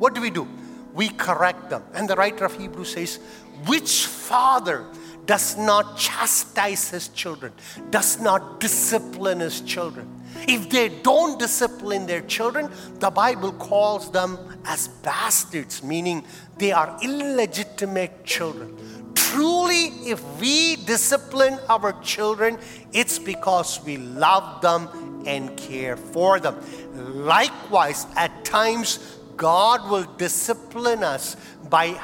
What 0.00 0.14
do 0.14 0.22
we 0.22 0.30
do? 0.30 0.48
We 0.94 1.10
correct 1.10 1.68
them. 1.68 1.82
And 1.92 2.08
the 2.08 2.16
writer 2.16 2.46
of 2.46 2.56
Hebrews 2.58 2.94
says, 2.94 3.20
Which 3.66 4.06
father 4.06 4.86
does 5.26 5.58
not 5.58 5.98
chastise 5.98 6.88
his 6.88 7.08
children, 7.08 7.52
does 7.90 8.18
not 8.18 8.60
discipline 8.60 9.40
his 9.40 9.60
children? 9.60 10.08
If 10.48 10.70
they 10.70 10.88
don't 10.88 11.38
discipline 11.38 12.06
their 12.06 12.22
children, 12.22 12.70
the 12.98 13.10
Bible 13.10 13.52
calls 13.52 14.10
them 14.10 14.38
as 14.64 14.88
bastards, 14.88 15.82
meaning 15.82 16.24
they 16.56 16.72
are 16.72 16.98
illegitimate 17.02 18.24
children. 18.24 18.74
Truly, 19.14 19.88
if 20.08 20.22
we 20.40 20.76
discipline 20.76 21.58
our 21.68 21.92
children, 22.00 22.58
it's 22.94 23.18
because 23.18 23.84
we 23.84 23.98
love 23.98 24.62
them 24.62 24.88
and 25.26 25.54
care 25.58 25.98
for 25.98 26.40
them. 26.40 26.56
Likewise, 26.94 28.06
at 28.16 28.46
times, 28.46 29.19
God 29.40 29.88
will 29.88 30.04
discipline 30.18 31.02
us 31.02 31.34
by 31.70 31.96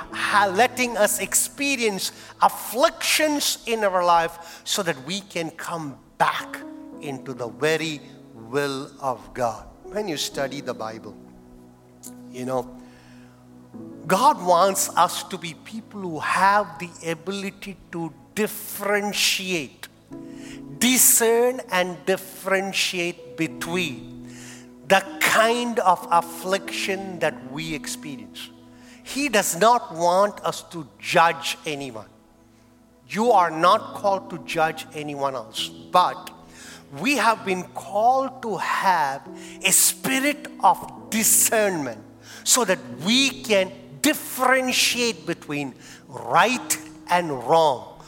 letting 0.56 0.96
us 0.96 1.18
experience 1.20 2.10
afflictions 2.40 3.58
in 3.66 3.84
our 3.84 4.02
life 4.02 4.62
so 4.64 4.82
that 4.82 4.96
we 5.04 5.20
can 5.20 5.50
come 5.50 5.98
back 6.16 6.56
into 7.02 7.34
the 7.34 7.48
very 7.48 8.00
will 8.48 8.90
of 9.02 9.34
God. 9.34 9.66
When 9.84 10.08
you 10.08 10.16
study 10.16 10.62
the 10.62 10.72
Bible, 10.72 11.14
you 12.32 12.46
know, 12.46 12.74
God 14.06 14.42
wants 14.42 14.88
us 14.96 15.22
to 15.24 15.36
be 15.36 15.52
people 15.62 16.00
who 16.00 16.20
have 16.20 16.78
the 16.78 16.88
ability 17.10 17.76
to 17.92 18.14
differentiate, 18.34 19.88
discern, 20.78 21.60
and 21.70 21.98
differentiate 22.06 23.36
between 23.36 24.15
the 24.88 25.04
kind 25.20 25.78
of 25.80 26.06
affliction 26.10 27.18
that 27.18 27.52
we 27.52 27.74
experience. 27.74 28.50
He 29.02 29.28
does 29.28 29.56
not 29.56 29.94
want 29.94 30.40
us 30.44 30.62
to 30.70 30.86
judge 30.98 31.58
anyone. 31.66 32.08
You 33.08 33.32
are 33.32 33.50
not 33.50 33.94
called 33.94 34.30
to 34.30 34.38
judge 34.38 34.86
anyone 34.94 35.34
else, 35.34 35.68
but 35.68 36.30
we 37.00 37.16
have 37.16 37.44
been 37.44 37.62
called 37.74 38.42
to 38.42 38.56
have 38.56 39.22
a 39.64 39.70
spirit 39.70 40.48
of 40.62 41.10
discernment 41.10 42.02
so 42.44 42.64
that 42.64 42.78
we 43.04 43.42
can 43.42 43.72
differentiate 44.02 45.26
between 45.26 45.74
right 46.08 46.78
and 47.10 47.30
wrong, 47.30 48.00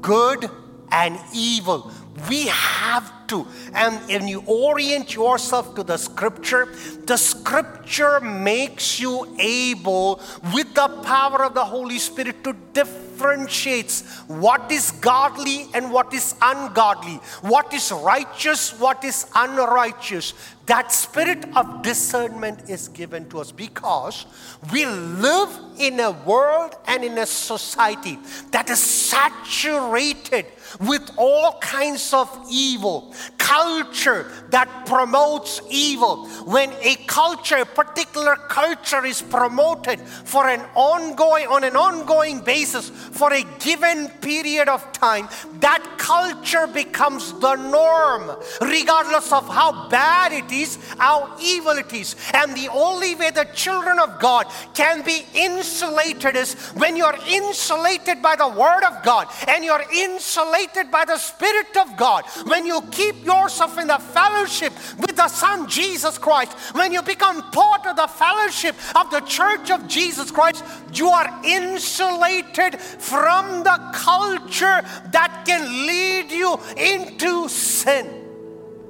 good 0.00 0.50
and 0.90 1.18
evil. 1.32 1.90
We 2.28 2.46
have 2.46 3.26
to. 3.28 3.46
And 3.74 3.96
when 4.06 4.28
you 4.28 4.42
orient 4.46 5.14
yourself 5.14 5.74
to 5.74 5.82
the 5.82 5.96
scripture, 5.96 6.68
the 7.06 7.16
scripture 7.16 8.20
makes 8.20 9.00
you 9.00 9.34
able, 9.38 10.20
with 10.54 10.74
the 10.74 10.88
power 11.02 11.44
of 11.44 11.54
the 11.54 11.64
Holy 11.64 11.98
Spirit, 11.98 12.44
to 12.44 12.54
differentiate 12.72 14.02
what 14.28 14.70
is 14.70 14.92
godly 14.92 15.68
and 15.74 15.92
what 15.92 16.14
is 16.14 16.34
ungodly, 16.40 17.16
what 17.42 17.72
is 17.74 17.90
righteous, 17.90 18.78
what 18.78 19.02
is 19.04 19.26
unrighteous. 19.34 20.34
That 20.66 20.92
spirit 20.92 21.44
of 21.56 21.82
discernment 21.82 22.70
is 22.70 22.88
given 22.88 23.28
to 23.30 23.40
us 23.40 23.52
because 23.52 24.24
we 24.72 24.86
live 24.86 25.50
in 25.78 26.00
a 26.00 26.12
world 26.12 26.74
and 26.86 27.04
in 27.04 27.18
a 27.18 27.26
society 27.26 28.18
that 28.50 28.70
is 28.70 28.80
saturated 28.80 30.46
with 30.80 31.10
all 31.16 31.58
kinds 31.60 32.12
of 32.12 32.28
evil, 32.50 33.14
culture 33.38 34.30
that 34.50 34.86
promotes 34.86 35.60
evil. 35.70 36.26
When 36.44 36.70
a 36.82 36.96
culture, 37.06 37.56
a 37.56 37.66
particular 37.66 38.36
culture 38.36 39.04
is 39.04 39.22
promoted 39.22 40.00
for 40.00 40.48
an 40.48 40.60
ongoing, 40.74 41.46
on 41.46 41.64
an 41.64 41.76
ongoing 41.76 42.40
basis 42.40 42.88
for 42.88 43.32
a 43.32 43.44
given 43.58 44.08
period 44.20 44.68
of 44.68 44.92
time, 44.92 45.28
that 45.60 45.82
culture 45.98 46.66
becomes 46.66 47.32
the 47.40 47.56
norm, 47.56 48.30
regardless 48.60 49.32
of 49.32 49.48
how 49.48 49.88
bad 49.88 50.32
it 50.32 50.50
is, 50.50 50.78
how 50.98 51.36
evil 51.40 51.72
it 51.72 51.92
is. 51.92 52.16
And 52.32 52.56
the 52.56 52.68
only 52.68 53.14
way 53.14 53.30
the 53.30 53.48
children 53.54 53.98
of 53.98 54.18
God 54.20 54.46
can 54.74 55.04
be 55.04 55.24
insulated 55.34 56.36
is 56.36 56.54
when 56.74 56.96
you're 56.96 57.18
insulated 57.28 58.22
by 58.22 58.36
the 58.36 58.48
Word 58.48 58.84
of 58.84 59.02
God 59.02 59.28
and 59.48 59.64
you're 59.64 59.84
insulated 59.92 60.63
by 60.90 61.04
the 61.04 61.18
Spirit 61.18 61.76
of 61.76 61.96
God. 61.96 62.24
When 62.46 62.64
you 62.66 62.80
keep 62.90 63.24
yourself 63.24 63.78
in 63.78 63.88
the 63.88 63.98
fellowship 63.98 64.72
with 64.98 65.16
the 65.16 65.28
Son 65.28 65.68
Jesus 65.68 66.18
Christ, 66.18 66.52
when 66.74 66.92
you 66.92 67.02
become 67.02 67.42
part 67.50 67.86
of 67.86 67.96
the 67.96 68.06
fellowship 68.06 68.74
of 68.96 69.10
the 69.10 69.20
church 69.20 69.70
of 69.70 69.86
Jesus 69.88 70.30
Christ, 70.30 70.64
you 70.92 71.08
are 71.08 71.40
insulated 71.44 72.80
from 72.80 73.62
the 73.64 73.90
culture 73.92 74.82
that 75.12 75.44
can 75.46 75.86
lead 75.86 76.30
you 76.30 76.58
into 76.76 77.48
sin. 77.48 78.24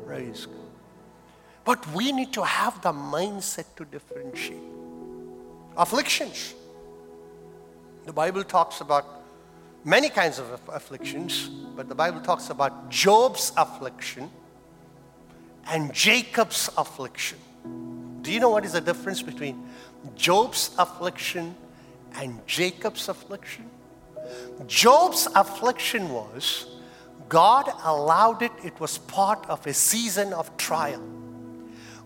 Praise 0.07 0.47
God. 0.47 0.55
But 1.65 1.93
we 1.93 2.13
need 2.13 2.33
to 2.35 2.45
have 2.45 2.81
the 2.83 2.93
mindset 2.93 3.65
to 3.77 3.85
differentiate. 3.85 4.61
Afflictions. 5.77 6.55
The 8.05 8.13
Bible 8.13 8.45
talks 8.45 8.81
about 8.81 9.24
many 9.85 10.09
kinds 10.09 10.39
of 10.39 10.61
afflictions, 10.69 11.49
but 11.77 11.89
the 11.89 11.95
Bible 11.95 12.21
talks 12.21 12.51
about 12.51 12.91
Job's 12.91 13.53
affliction 13.57 14.31
and 15.69 15.93
Jacob's 15.93 16.71
affliction. 16.77 17.39
Do 18.23 18.33
you 18.33 18.41
know 18.41 18.51
what 18.51 18.65
is 18.65 18.73
the 18.73 18.81
difference 18.81 19.23
between 19.23 19.69
Job's 20.17 20.71
affliction 20.79 21.55
and 22.17 22.45
Jacob's 22.47 23.09
affliction? 23.09 23.71
Job's 24.67 25.29
affliction 25.35 26.09
was 26.09 26.67
God 27.29 27.71
allowed 27.85 28.43
it, 28.43 28.53
it 28.63 28.79
was 28.81 28.99
part 28.99 29.45
of 29.49 29.67
a 29.67 29.75
season 29.75 30.33
of 30.33 30.55
trial, 30.57 31.01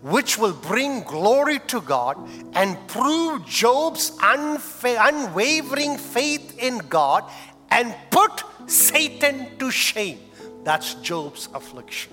which 0.03 0.39
will 0.39 0.53
bring 0.53 1.03
glory 1.03 1.59
to 1.67 1.81
God 1.81 2.17
and 2.55 2.77
prove 2.89 3.45
Job's 3.45 4.13
unfa- 4.19 4.97
unwavering 5.01 5.99
faith 5.99 6.57
in 6.59 6.79
God 6.79 7.25
and 7.71 7.95
put 8.11 8.45
Satan 8.67 9.59
to 9.59 9.71
shame. 9.71 10.21
That's 10.65 10.95
Job's 10.95 11.49
affliction. 11.55 12.13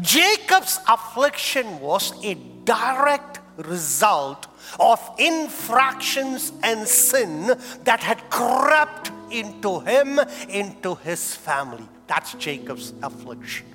Jacob's 0.00 0.78
affliction 0.88 1.80
was 1.80 2.12
a 2.24 2.34
direct 2.64 3.40
result 3.56 4.46
of 4.80 5.00
infractions 5.18 6.52
and 6.62 6.86
sin 6.86 7.56
that 7.84 8.00
had 8.00 8.28
crept 8.30 9.10
into 9.30 9.80
him, 9.80 10.20
into 10.48 10.94
his 10.96 11.34
family. 11.34 11.86
That's 12.06 12.34
Jacob's 12.34 12.92
affliction. 13.02 13.66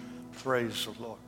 Praise 0.44 0.86
the 0.86 1.04
Lord. 1.04 1.20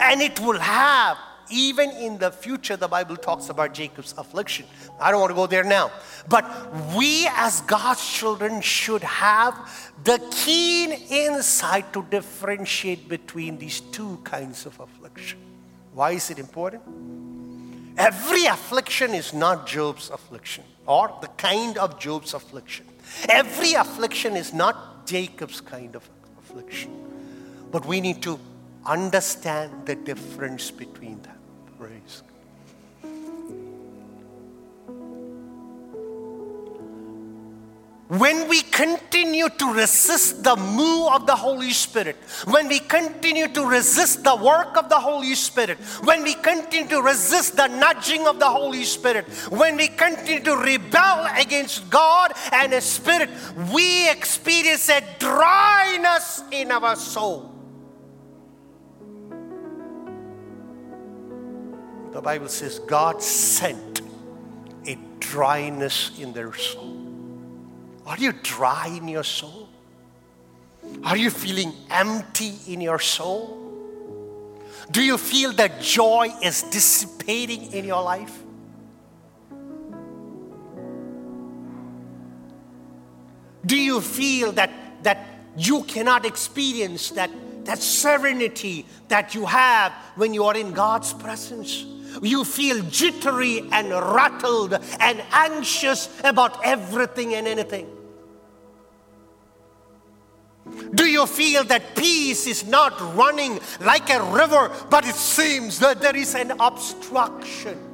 And 0.00 0.22
it 0.22 0.40
will 0.40 0.58
have, 0.58 1.18
even 1.50 1.90
in 1.90 2.18
the 2.18 2.30
future, 2.30 2.76
the 2.76 2.88
Bible 2.88 3.16
talks 3.16 3.48
about 3.48 3.74
Jacob's 3.74 4.14
affliction. 4.16 4.66
I 5.00 5.10
don't 5.10 5.20
want 5.20 5.30
to 5.30 5.34
go 5.34 5.46
there 5.46 5.64
now. 5.64 5.90
But 6.28 6.44
we, 6.94 7.28
as 7.32 7.60
God's 7.62 8.06
children, 8.06 8.60
should 8.60 9.02
have 9.02 9.92
the 10.04 10.18
keen 10.30 10.92
insight 10.92 11.92
to 11.92 12.04
differentiate 12.10 13.08
between 13.08 13.58
these 13.58 13.80
two 13.80 14.18
kinds 14.24 14.66
of 14.66 14.78
affliction. 14.80 15.38
Why 15.92 16.12
is 16.12 16.30
it 16.30 16.38
important? 16.38 16.82
Every 17.96 18.44
affliction 18.44 19.14
is 19.14 19.32
not 19.32 19.66
Job's 19.66 20.10
affliction 20.10 20.64
or 20.86 21.16
the 21.20 21.28
kind 21.28 21.78
of 21.78 21.98
Job's 21.98 22.34
affliction. 22.34 22.86
Every 23.28 23.72
affliction 23.72 24.36
is 24.36 24.52
not 24.52 25.06
Jacob's 25.06 25.60
kind 25.60 25.96
of 25.96 26.08
affliction. 26.38 26.92
But 27.70 27.86
we 27.86 28.00
need 28.00 28.22
to 28.22 28.38
understand 28.84 29.86
the 29.86 29.94
difference 29.94 30.70
between 30.70 31.22
them. 31.22 31.35
when 38.08 38.48
we 38.48 38.62
continue 38.62 39.48
to 39.48 39.72
resist 39.72 40.44
the 40.44 40.54
move 40.54 41.08
of 41.12 41.26
the 41.26 41.34
Holy 41.34 41.72
Spirit, 41.72 42.14
when 42.44 42.68
we 42.68 42.78
continue 42.78 43.48
to 43.48 43.66
resist 43.66 44.22
the 44.22 44.36
work 44.36 44.76
of 44.76 44.88
the 44.88 44.98
Holy 44.98 45.34
Spirit, 45.34 45.78
when 46.04 46.22
we 46.22 46.34
continue 46.34 46.88
to 46.88 47.02
resist 47.02 47.56
the 47.56 47.66
nudging 47.66 48.26
of 48.28 48.38
the 48.38 48.48
Holy 48.48 48.84
Spirit, 48.84 49.26
when 49.50 49.76
we 49.76 49.88
continue 49.88 50.40
to 50.40 50.56
rebel 50.56 51.26
against 51.36 51.90
God 51.90 52.32
and 52.52 52.72
His 52.72 52.84
Spirit, 52.84 53.28
we 53.72 54.08
experience 54.08 54.88
a 54.88 55.02
dryness 55.18 56.44
in 56.52 56.70
our 56.70 56.94
soul. 56.94 57.52
The 62.12 62.22
Bible 62.22 62.48
says 62.48 62.78
God 62.78 63.20
sent 63.20 64.00
a 64.86 64.96
dryness 65.18 66.16
in 66.20 66.32
their 66.32 66.54
soul. 66.54 66.95
Are 68.06 68.16
you 68.16 68.32
dry 68.32 68.86
in 68.86 69.08
your 69.08 69.24
soul? 69.24 69.68
Are 71.04 71.16
you 71.16 71.30
feeling 71.30 71.72
empty 71.90 72.54
in 72.68 72.80
your 72.80 73.00
soul? 73.00 73.66
Do 74.90 75.02
you 75.02 75.18
feel 75.18 75.52
that 75.54 75.80
joy 75.80 76.28
is 76.42 76.62
dissipating 76.62 77.72
in 77.72 77.84
your 77.84 78.02
life? 78.02 78.42
Do 83.64 83.76
you 83.76 84.00
feel 84.00 84.52
that, 84.52 84.70
that 85.02 85.26
you 85.56 85.82
cannot 85.82 86.24
experience 86.24 87.10
that, 87.10 87.30
that 87.64 87.80
serenity 87.80 88.86
that 89.08 89.34
you 89.34 89.44
have 89.46 89.92
when 90.14 90.32
you 90.32 90.44
are 90.44 90.56
in 90.56 90.70
God's 90.72 91.12
presence? 91.12 91.84
You 92.22 92.44
feel 92.44 92.82
jittery 92.84 93.68
and 93.72 93.90
rattled 93.90 94.74
and 95.00 95.22
anxious 95.32 96.08
about 96.22 96.64
everything 96.64 97.34
and 97.34 97.48
anything. 97.48 97.95
Do 100.94 101.06
you 101.06 101.26
feel 101.26 101.64
that 101.64 101.94
peace 101.96 102.46
is 102.46 102.66
not 102.66 102.98
running 103.16 103.60
like 103.80 104.10
a 104.10 104.22
river, 104.32 104.70
but 104.90 105.06
it 105.06 105.14
seems 105.14 105.78
that 105.80 106.00
there 106.00 106.16
is 106.16 106.34
an 106.34 106.52
obstruction? 106.60 107.86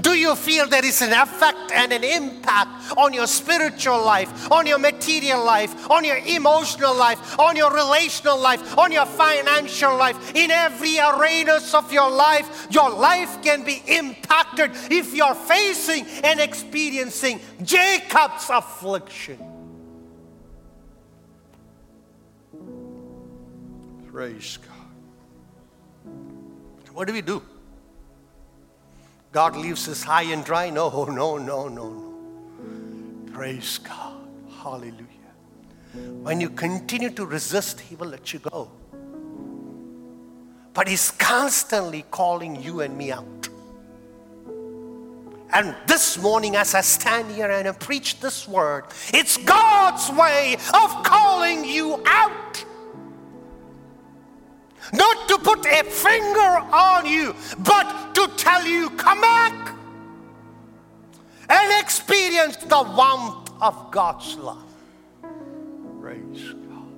Do 0.00 0.14
you 0.14 0.34
feel 0.34 0.68
there 0.68 0.84
is 0.84 1.02
an 1.02 1.12
effect 1.12 1.72
and 1.72 1.92
an 1.92 2.04
impact 2.04 2.96
on 2.96 3.12
your 3.12 3.26
spiritual 3.26 4.04
life, 4.04 4.50
on 4.50 4.66
your 4.66 4.78
material 4.78 5.44
life, 5.44 5.90
on 5.90 6.04
your 6.04 6.18
emotional 6.18 6.94
life, 6.94 7.38
on 7.38 7.56
your 7.56 7.72
relational 7.72 8.38
life, 8.38 8.78
on 8.78 8.92
your 8.92 9.06
financial 9.06 9.96
life? 9.96 10.34
In 10.34 10.50
every 10.50 10.98
arenas 10.98 11.74
of 11.74 11.92
your 11.92 12.10
life, 12.10 12.66
your 12.70 12.90
life 12.90 13.42
can 13.42 13.64
be 13.64 13.82
impacted 13.86 14.70
if 14.90 15.14
you're 15.14 15.34
facing 15.34 16.06
and 16.22 16.40
experiencing 16.40 17.40
Jacob's 17.62 18.48
affliction. 18.50 19.51
Praise 24.12 24.58
God. 24.58 26.12
What 26.92 27.06
do 27.06 27.14
we 27.14 27.22
do? 27.22 27.42
God 29.32 29.56
leaves 29.56 29.88
us 29.88 30.02
high 30.02 30.24
and 30.24 30.44
dry? 30.44 30.68
No, 30.68 31.04
no, 31.08 31.38
no, 31.38 31.68
no, 31.68 31.88
no. 31.88 33.32
Praise 33.32 33.78
God. 33.78 34.28
Hallelujah. 34.62 35.06
When 36.22 36.42
you 36.42 36.50
continue 36.50 37.08
to 37.10 37.24
resist, 37.24 37.80
He 37.80 37.96
will 37.96 38.08
let 38.08 38.34
you 38.34 38.38
go. 38.40 38.70
But 40.74 40.88
He's 40.88 41.10
constantly 41.12 42.04
calling 42.10 42.60
you 42.62 42.82
and 42.82 42.96
me 42.96 43.12
out. 43.12 43.48
And 45.54 45.74
this 45.86 46.18
morning, 46.18 46.56
as 46.56 46.74
I 46.74 46.82
stand 46.82 47.30
here 47.30 47.50
and 47.50 47.66
I 47.66 47.72
preach 47.72 48.20
this 48.20 48.46
word, 48.46 48.84
it's 49.12 49.38
God's 49.38 50.10
way 50.10 50.56
of 50.74 51.02
calling 51.02 51.64
you 51.64 52.02
out. 52.06 52.41
Not 54.92 55.28
to 55.28 55.38
put 55.38 55.64
a 55.66 55.84
finger 55.84 56.40
on 56.40 57.06
you, 57.06 57.34
but 57.58 58.14
to 58.14 58.30
tell 58.36 58.66
you, 58.66 58.90
come 58.90 59.20
back 59.20 59.74
and 61.48 61.82
experience 61.82 62.56
the 62.56 62.82
warmth 62.82 63.50
of 63.60 63.90
God's 63.90 64.36
love. 64.36 64.62
Praise 66.00 66.54
God. 66.68 66.92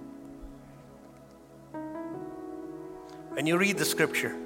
When 3.31 3.47
you 3.47 3.57
read 3.59 3.79
the 3.79 3.85
scripture, 3.85 4.37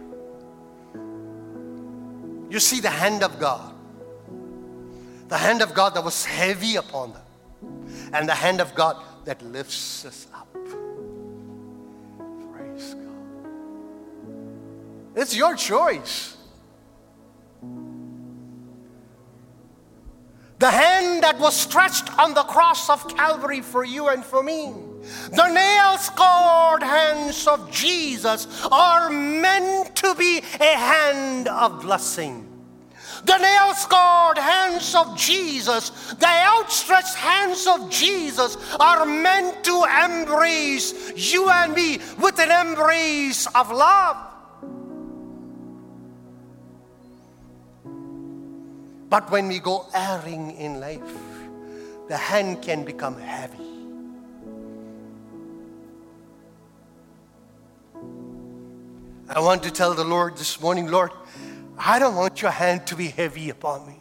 you 2.50 2.60
see 2.60 2.80
the 2.80 2.90
hand 2.90 3.22
of 3.22 3.38
God. 3.38 3.74
The 5.28 5.36
hand 5.36 5.60
of 5.62 5.74
God 5.74 5.94
that 5.94 6.04
was 6.04 6.24
heavy 6.24 6.76
upon 6.76 7.12
them, 7.12 7.22
and 8.14 8.28
the 8.28 8.34
hand 8.34 8.60
of 8.60 8.74
God 8.74 8.96
that 9.24 9.42
lifts 9.42 10.06
us 10.06 10.26
up. 10.34 10.37
It's 15.18 15.34
your 15.34 15.56
choice. 15.56 16.36
The 20.60 20.70
hand 20.70 21.24
that 21.24 21.40
was 21.40 21.56
stretched 21.56 22.16
on 22.20 22.34
the 22.34 22.44
cross 22.44 22.88
of 22.88 23.16
Calvary 23.16 23.60
for 23.60 23.84
you 23.84 24.10
and 24.10 24.24
for 24.24 24.44
me. 24.44 24.72
The 25.32 25.48
nail 25.48 25.98
scarred 25.98 26.84
hands 26.84 27.48
of 27.48 27.68
Jesus 27.72 28.46
are 28.70 29.10
meant 29.10 29.96
to 29.96 30.14
be 30.14 30.38
a 30.38 30.76
hand 30.76 31.48
of 31.48 31.82
blessing. 31.82 32.46
The 33.24 33.38
nail 33.38 33.74
scarred 33.74 34.38
hands 34.38 34.94
of 34.94 35.16
Jesus, 35.18 35.90
the 36.14 36.28
outstretched 36.28 37.16
hands 37.16 37.66
of 37.66 37.90
Jesus 37.90 38.56
are 38.78 39.04
meant 39.04 39.64
to 39.64 39.84
embrace 40.04 41.12
you 41.16 41.50
and 41.50 41.74
me 41.74 41.98
with 42.20 42.38
an 42.38 42.68
embrace 42.68 43.48
of 43.56 43.72
love. 43.72 44.27
But 49.08 49.30
when 49.30 49.48
we 49.48 49.58
go 49.58 49.86
erring 49.94 50.52
in 50.56 50.80
life, 50.80 51.00
the 52.08 52.16
hand 52.16 52.62
can 52.62 52.84
become 52.84 53.18
heavy. 53.18 53.64
I 59.30 59.40
want 59.40 59.62
to 59.64 59.70
tell 59.70 59.94
the 59.94 60.04
Lord 60.04 60.36
this 60.36 60.60
morning, 60.60 60.90
Lord, 60.90 61.10
I 61.78 61.98
don't 61.98 62.16
want 62.16 62.42
your 62.42 62.50
hand 62.50 62.86
to 62.88 62.96
be 62.96 63.08
heavy 63.08 63.50
upon 63.50 63.86
me. 63.86 63.96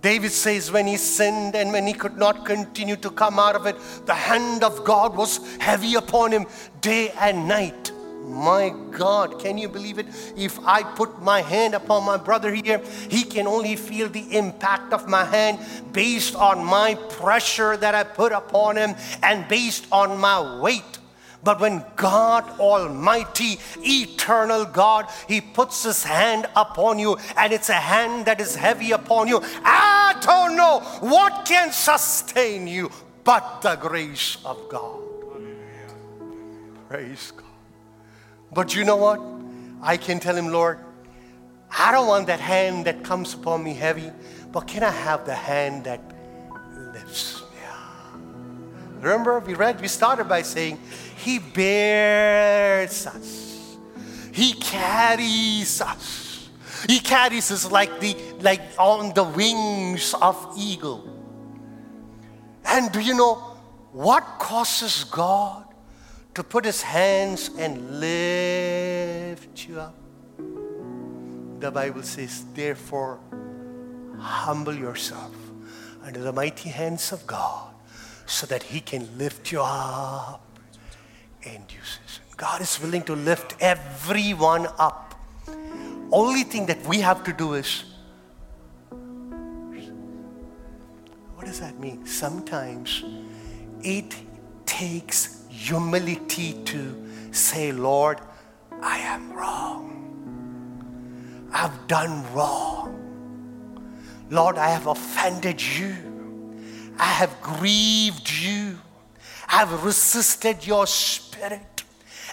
David 0.00 0.32
says, 0.32 0.70
when 0.72 0.86
he 0.86 0.96
sinned 0.96 1.54
and 1.54 1.72
when 1.72 1.86
he 1.86 1.92
could 1.92 2.16
not 2.16 2.46
continue 2.46 2.96
to 2.96 3.10
come 3.10 3.38
out 3.38 3.54
of 3.54 3.66
it, 3.66 3.76
the 4.06 4.14
hand 4.14 4.64
of 4.64 4.84
God 4.84 5.14
was 5.14 5.38
heavy 5.58 5.94
upon 5.96 6.32
him 6.32 6.46
day 6.80 7.10
and 7.10 7.46
night. 7.46 7.92
My 8.24 8.74
God, 8.90 9.40
can 9.40 9.58
you 9.58 9.68
believe 9.68 9.98
it? 9.98 10.06
If 10.36 10.58
I 10.60 10.82
put 10.82 11.20
my 11.20 11.42
hand 11.42 11.74
upon 11.74 12.04
my 12.04 12.16
brother 12.16 12.54
here, 12.54 12.80
he 13.08 13.24
can 13.24 13.46
only 13.46 13.76
feel 13.76 14.08
the 14.08 14.36
impact 14.36 14.92
of 14.92 15.08
my 15.08 15.24
hand 15.24 15.58
based 15.92 16.34
on 16.34 16.64
my 16.64 16.94
pressure 16.94 17.76
that 17.76 17.94
I 17.94 18.04
put 18.04 18.32
upon 18.32 18.76
him 18.76 18.94
and 19.22 19.48
based 19.48 19.86
on 19.90 20.18
my 20.18 20.60
weight. 20.60 20.98
But 21.42 21.60
when 21.60 21.84
God 21.96 22.44
Almighty, 22.58 23.58
eternal 23.78 24.64
God, 24.66 25.08
He 25.26 25.40
puts 25.40 25.84
His 25.84 26.04
hand 26.04 26.46
upon 26.54 26.98
you 26.98 27.16
and 27.36 27.52
it's 27.52 27.70
a 27.70 27.74
hand 27.74 28.26
that 28.26 28.40
is 28.40 28.54
heavy 28.54 28.92
upon 28.92 29.26
you, 29.26 29.40
I 29.64 30.16
don't 30.20 30.56
know 30.56 30.80
what 31.00 31.46
can 31.46 31.72
sustain 31.72 32.66
you 32.66 32.90
but 33.24 33.62
the 33.62 33.76
grace 33.76 34.36
of 34.44 34.68
God. 34.68 35.00
Praise 36.88 37.30
God. 37.30 37.49
But 38.52 38.74
you 38.74 38.84
know 38.84 38.96
what? 38.96 39.20
I 39.82 39.96
can 39.96 40.20
tell 40.20 40.36
him, 40.36 40.48
Lord, 40.48 40.78
I 41.78 41.92
don't 41.92 42.08
want 42.08 42.26
that 42.26 42.40
hand 42.40 42.86
that 42.86 43.04
comes 43.04 43.34
upon 43.34 43.62
me 43.62 43.74
heavy, 43.74 44.10
but 44.50 44.66
can 44.66 44.82
I 44.82 44.90
have 44.90 45.24
the 45.24 45.34
hand 45.34 45.84
that 45.84 46.00
lifts 46.92 47.40
me 47.40 47.58
up? 47.68 48.20
Remember, 49.02 49.38
we 49.38 49.54
read, 49.54 49.80
we 49.80 49.88
started 49.88 50.28
by 50.28 50.42
saying, 50.42 50.78
He 51.16 51.38
bears 51.38 53.06
us, 53.06 53.76
He 54.32 54.54
carries 54.54 55.80
us. 55.80 56.48
He 56.88 56.98
carries 56.98 57.50
us 57.50 57.70
like 57.70 58.00
the 58.00 58.16
like 58.40 58.62
on 58.78 59.12
the 59.12 59.24
wings 59.24 60.14
of 60.14 60.36
eagle. 60.56 61.06
And 62.64 62.90
do 62.90 63.00
you 63.00 63.14
know 63.14 63.34
what 63.92 64.22
causes 64.38 65.04
God 65.04 65.69
to 66.34 66.44
put 66.44 66.64
his 66.64 66.82
hands 66.82 67.50
and 67.58 68.00
lift 68.00 69.68
you 69.68 69.80
up. 69.80 69.94
The 71.60 71.70
Bible 71.70 72.02
says, 72.02 72.44
therefore, 72.54 73.20
humble 74.18 74.74
yourself 74.74 75.34
under 76.02 76.20
the 76.20 76.32
mighty 76.32 76.70
hands 76.70 77.12
of 77.12 77.26
God 77.26 77.74
so 78.26 78.46
that 78.46 78.62
he 78.62 78.80
can 78.80 79.08
lift 79.18 79.52
you 79.52 79.60
up 79.60 80.46
in 81.42 81.62
due 81.66 81.76
season. 81.84 82.24
God 82.36 82.62
is 82.62 82.80
willing 82.80 83.02
to 83.02 83.14
lift 83.14 83.56
everyone 83.60 84.66
up. 84.78 85.14
Only 86.12 86.44
thing 86.44 86.66
that 86.66 86.84
we 86.86 87.00
have 87.00 87.22
to 87.24 87.32
do 87.32 87.54
is 87.54 87.84
what 91.34 91.46
does 91.46 91.60
that 91.60 91.78
mean? 91.78 92.06
Sometimes 92.06 93.04
it 93.82 94.14
takes 94.66 95.39
humility 95.60 96.54
to 96.64 96.94
say, 97.32 97.70
Lord, 97.70 98.18
I 98.80 98.98
am 98.98 99.32
wrong. 99.32 99.88
I've 101.52 101.86
done 101.86 102.24
wrong. 102.32 102.96
Lord, 104.30 104.56
I 104.56 104.70
have 104.70 104.86
offended 104.86 105.60
you. 105.62 105.94
I 106.98 107.12
have 107.20 107.42
grieved 107.42 108.30
you. 108.30 108.78
I 109.48 109.58
have 109.58 109.84
resisted 109.84 110.66
your 110.66 110.86
spirit. 110.86 111.84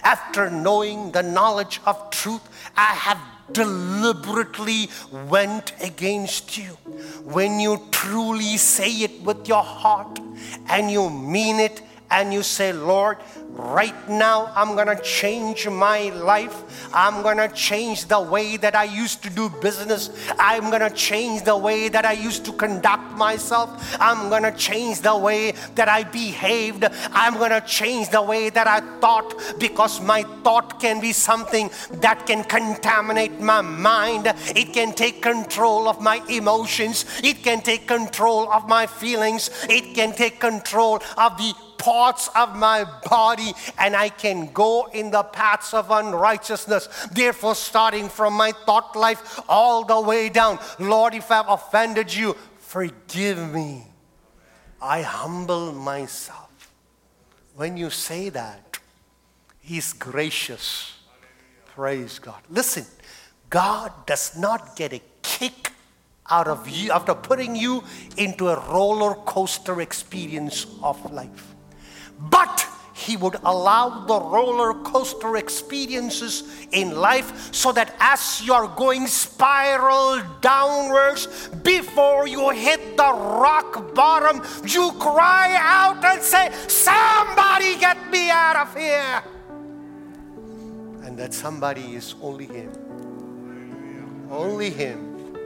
after 0.04 0.48
knowing 0.48 1.10
the 1.10 1.22
knowledge 1.22 1.80
of 1.84 2.10
truth, 2.10 2.44
I 2.76 2.94
have 3.06 3.18
deliberately 3.52 4.88
went 5.28 5.72
against 5.82 6.56
you. 6.56 6.70
When 7.24 7.58
you 7.58 7.88
truly 7.90 8.56
say 8.56 8.90
it 9.06 9.20
with 9.22 9.48
your 9.48 9.62
heart 9.62 10.20
and 10.68 10.90
you 10.90 11.10
mean 11.10 11.58
it 11.58 11.82
and 12.10 12.32
you 12.32 12.42
say, 12.42 12.72
Lord, 12.72 13.18
right 13.50 14.08
now 14.08 14.52
I'm 14.54 14.76
to 14.76 15.02
change 15.02 15.68
my 15.68 16.10
life. 16.10 16.90
I'm 16.94 17.22
to 17.22 17.54
change 17.54 18.06
the 18.06 18.20
way 18.20 18.56
that 18.56 18.74
I 18.74 18.84
used 18.84 19.22
to 19.24 19.30
do 19.30 19.50
business. 19.60 20.10
I'm 20.38 20.70
to 20.70 20.90
change 20.90 21.42
the 21.42 21.56
way 21.56 21.88
that 21.88 22.04
I 22.04 22.12
used 22.12 22.44
to 22.46 22.52
conduct 22.52 23.16
myself. 23.16 23.96
I'm 24.00 24.30
to 24.30 24.56
change 24.56 25.00
the 25.00 25.16
way 25.16 25.52
that 25.74 25.88
I 25.88 26.04
behaved. 26.04 26.84
I'm 27.12 27.34
to 27.34 27.60
change 27.66 28.10
the 28.10 28.22
way 28.22 28.50
that 28.50 28.66
I 28.66 28.80
thought 29.00 29.34
because 29.58 30.00
my 30.00 30.22
thought 30.44 30.80
can 30.80 31.00
be 31.00 31.12
something 31.12 31.70
that 31.94 32.26
can 32.26 32.44
contaminate 32.44 33.40
my 33.40 33.60
mind. 33.60 34.32
It 34.56 34.72
can 34.72 34.92
take 34.92 35.20
control 35.22 35.88
of 35.88 36.00
my 36.00 36.22
emotions. 36.28 37.04
It 37.22 37.42
can 37.42 37.60
take 37.60 37.86
control 37.86 38.50
of 38.50 38.68
my 38.68 38.86
feelings. 38.86 39.50
It 39.68 39.94
can 39.94 40.12
take 40.12 40.40
control 40.40 41.02
of 41.16 41.36
the 41.36 41.54
parts 41.78 42.28
of 42.34 42.56
my 42.56 42.84
body 43.08 43.52
and 43.78 43.96
I 43.96 44.08
can 44.08 44.52
go 44.52 44.88
in 44.92 45.10
the 45.10 45.22
paths 45.22 45.72
of 45.72 45.90
unrighteousness. 45.90 47.08
Therefore, 47.12 47.54
starting 47.54 48.08
from 48.08 48.34
my 48.34 48.52
thought 48.66 48.94
life 48.96 49.40
all 49.48 49.84
the 49.84 50.00
way 50.00 50.28
down, 50.28 50.58
Lord, 50.78 51.14
if 51.14 51.30
I've 51.30 51.48
offended 51.48 52.14
you, 52.14 52.36
forgive 52.58 53.52
me. 53.52 53.84
I 54.80 55.02
humble 55.02 55.72
myself. 55.72 56.72
When 57.56 57.76
you 57.76 57.90
say 57.90 58.28
that, 58.28 58.78
He's 59.60 59.92
gracious. 59.92 60.96
Praise 61.74 62.18
God. 62.18 62.40
Listen, 62.48 62.86
God 63.50 63.92
does 64.06 64.36
not 64.36 64.76
get 64.76 64.92
a 64.92 65.00
kick 65.22 65.72
out 66.30 66.48
of 66.48 66.68
you 66.68 66.90
after 66.90 67.14
putting 67.14 67.56
you 67.56 67.82
into 68.16 68.48
a 68.48 68.60
roller 68.70 69.14
coaster 69.14 69.80
experience 69.80 70.66
of 70.82 71.12
life. 71.12 71.54
But 72.18 72.66
he 72.98 73.16
would 73.16 73.36
allow 73.44 74.04
the 74.06 74.20
roller 74.20 74.74
coaster 74.74 75.36
experiences 75.36 76.42
in 76.72 76.96
life 76.96 77.54
so 77.54 77.70
that 77.72 77.94
as 78.00 78.42
you're 78.44 78.66
going 78.76 79.06
spiral 79.06 80.20
downwards, 80.40 81.48
before 81.62 82.26
you 82.26 82.50
hit 82.50 82.96
the 82.96 83.12
rock 83.12 83.94
bottom, 83.94 84.42
you 84.66 84.90
cry 84.98 85.56
out 85.60 86.04
and 86.04 86.20
say, 86.20 86.50
Somebody 86.66 87.78
get 87.78 88.10
me 88.10 88.30
out 88.30 88.56
of 88.56 88.76
here. 88.76 89.22
And 91.04 91.16
that 91.18 91.32
somebody 91.32 91.94
is 91.94 92.16
only 92.20 92.46
Him. 92.46 92.72
Only 94.28 94.70
Him. 94.70 95.36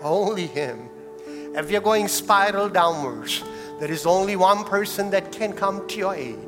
Only 0.00 0.46
Him. 0.46 0.88
If 1.26 1.70
you're 1.72 1.80
going 1.80 2.06
spiral 2.06 2.68
downwards, 2.68 3.42
there 3.78 3.90
is 3.90 4.06
only 4.06 4.36
one 4.36 4.64
person 4.64 5.10
that 5.10 5.30
can 5.30 5.52
come 5.52 5.86
to 5.88 5.96
your 5.96 6.14
aid. 6.14 6.38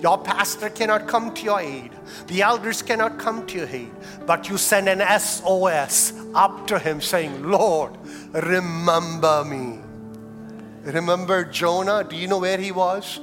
Your 0.00 0.18
pastor 0.18 0.70
cannot 0.70 1.08
come 1.08 1.34
to 1.34 1.42
your 1.42 1.60
aid. 1.60 1.90
The 2.28 2.42
elders 2.42 2.80
cannot 2.82 3.18
come 3.18 3.46
to 3.48 3.58
your 3.58 3.68
aid. 3.68 3.90
But 4.24 4.48
you 4.48 4.56
send 4.56 4.88
an 4.88 5.02
SOS 5.20 6.12
up 6.34 6.66
to 6.68 6.78
him 6.78 7.00
saying, 7.00 7.42
Lord, 7.42 7.96
remember 8.32 9.44
me. 9.44 9.80
Remember 10.84 11.44
Jonah? 11.44 12.04
Do 12.04 12.14
you 12.14 12.28
know 12.28 12.38
where 12.38 12.58
he 12.58 12.70
was? 12.70 13.18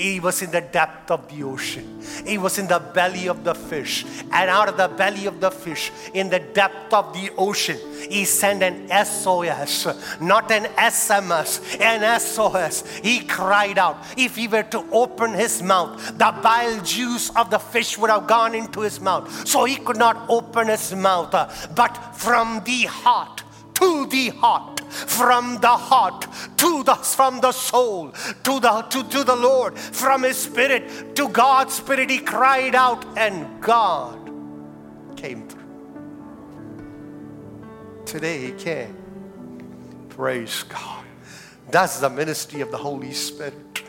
He 0.00 0.18
was 0.18 0.40
in 0.40 0.50
the 0.50 0.62
depth 0.62 1.10
of 1.10 1.28
the 1.28 1.44
ocean. 1.44 2.02
He 2.24 2.38
was 2.38 2.58
in 2.58 2.66
the 2.66 2.78
belly 2.78 3.28
of 3.28 3.44
the 3.44 3.54
fish. 3.54 4.06
And 4.32 4.48
out 4.48 4.70
of 4.70 4.78
the 4.78 4.88
belly 4.88 5.26
of 5.26 5.40
the 5.40 5.50
fish, 5.50 5.92
in 6.14 6.30
the 6.30 6.38
depth 6.38 6.94
of 6.94 7.12
the 7.12 7.30
ocean, 7.36 7.76
he 8.08 8.24
sent 8.24 8.62
an 8.62 8.88
SOS, 9.04 9.86
not 10.18 10.50
an 10.50 10.64
SMS, 10.78 11.78
an 11.82 12.18
SOS. 12.18 12.86
He 13.02 13.20
cried 13.20 13.76
out. 13.76 13.98
If 14.16 14.36
he 14.36 14.48
were 14.48 14.62
to 14.62 14.86
open 14.90 15.34
his 15.34 15.62
mouth, 15.62 16.16
the 16.16 16.34
bile 16.42 16.82
juice 16.82 17.28
of 17.36 17.50
the 17.50 17.58
fish 17.58 17.98
would 17.98 18.08
have 18.08 18.26
gone 18.26 18.54
into 18.54 18.80
his 18.80 19.02
mouth. 19.02 19.46
So 19.46 19.64
he 19.64 19.76
could 19.76 19.98
not 19.98 20.16
open 20.30 20.68
his 20.68 20.94
mouth. 20.94 21.30
But 21.74 21.92
from 22.14 22.62
the 22.64 22.84
heart 22.84 23.42
to 23.80 24.06
the 24.06 24.28
heart, 24.28 24.80
from 24.90 25.58
the 25.60 25.68
heart 25.68 26.26
to 26.58 26.82
the 26.84 26.94
from 26.94 27.40
the 27.40 27.52
soul 27.52 28.10
to 28.44 28.60
the 28.60 28.82
to, 28.90 29.02
to 29.04 29.24
the 29.24 29.36
Lord, 29.36 29.78
from 29.78 30.22
his 30.22 30.36
spirit 30.36 31.16
to 31.16 31.28
God's 31.28 31.74
spirit, 31.74 32.10
he 32.10 32.18
cried 32.18 32.74
out, 32.74 33.04
and 33.16 33.60
God 33.60 34.30
came 35.16 35.48
through. 35.48 35.60
Today 38.04 38.46
he 38.46 38.52
came. 38.52 38.96
Praise 40.08 40.64
God. 40.64 41.04
That's 41.70 42.00
the 42.00 42.10
ministry 42.10 42.60
of 42.60 42.70
the 42.70 42.76
Holy 42.76 43.12
Spirit. 43.12 43.82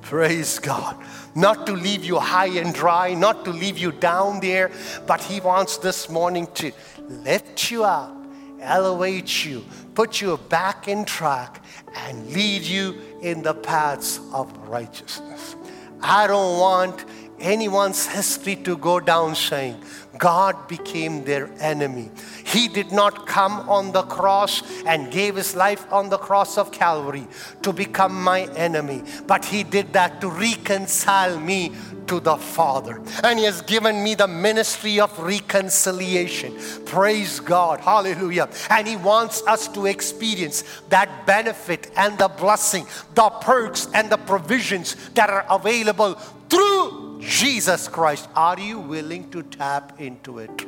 Praise 0.00 0.60
God. 0.60 0.96
Not 1.34 1.66
to 1.66 1.72
leave 1.72 2.04
you 2.04 2.18
high 2.18 2.58
and 2.60 2.72
dry, 2.72 3.12
not 3.12 3.44
to 3.44 3.50
leave 3.50 3.76
you 3.76 3.90
down 3.90 4.38
there, 4.40 4.70
but 5.06 5.20
He 5.20 5.40
wants 5.40 5.78
this 5.78 6.08
morning 6.08 6.46
to 6.54 6.70
lift 7.08 7.70
you 7.70 7.82
up 7.82 8.16
elevate 8.60 9.44
you, 9.44 9.64
put 9.94 10.20
you 10.20 10.36
back 10.48 10.88
in 10.88 11.04
track, 11.04 11.62
and 11.94 12.32
lead 12.32 12.62
you 12.62 12.94
in 13.22 13.42
the 13.42 13.54
paths 13.54 14.20
of 14.32 14.54
righteousness. 14.68 15.56
I 16.02 16.26
don't 16.26 16.58
want 16.58 17.04
anyone's 17.40 18.06
history 18.06 18.56
to 18.56 18.76
go 18.76 19.00
down 19.00 19.34
saying, 19.34 19.80
God 20.18 20.68
became 20.68 21.24
their 21.24 21.50
enemy. 21.60 22.10
He 22.44 22.68
did 22.68 22.92
not 22.92 23.26
come 23.26 23.68
on 23.68 23.92
the 23.92 24.02
cross 24.02 24.62
and 24.84 25.10
gave 25.10 25.36
his 25.36 25.54
life 25.54 25.90
on 25.92 26.08
the 26.08 26.18
cross 26.18 26.56
of 26.56 26.72
Calvary 26.72 27.26
to 27.62 27.72
become 27.72 28.22
my 28.22 28.44
enemy, 28.54 29.02
but 29.26 29.44
he 29.44 29.62
did 29.62 29.92
that 29.92 30.20
to 30.20 30.30
reconcile 30.30 31.38
me 31.38 31.72
to 32.06 32.20
the 32.20 32.36
Father. 32.36 33.00
And 33.22 33.38
He 33.38 33.44
has 33.44 33.62
given 33.62 34.02
me 34.02 34.14
the 34.14 34.28
ministry 34.28 35.00
of 35.00 35.18
reconciliation. 35.18 36.56
Praise 36.84 37.40
God. 37.40 37.80
Hallelujah. 37.80 38.48
And 38.70 38.86
He 38.86 38.96
wants 38.96 39.42
us 39.46 39.68
to 39.68 39.86
experience 39.86 40.62
that 40.88 41.26
benefit 41.26 41.90
and 41.96 42.16
the 42.18 42.28
blessing, 42.28 42.86
the 43.14 43.28
perks 43.28 43.88
and 43.94 44.10
the 44.10 44.18
provisions 44.18 44.96
that 45.10 45.30
are 45.30 45.46
available 45.50 46.14
through 46.48 47.05
Jesus 47.26 47.88
Christ. 47.88 48.28
Are 48.34 48.58
you 48.58 48.78
willing 48.78 49.30
to 49.30 49.42
tap 49.42 50.00
into 50.00 50.38
it? 50.38 50.66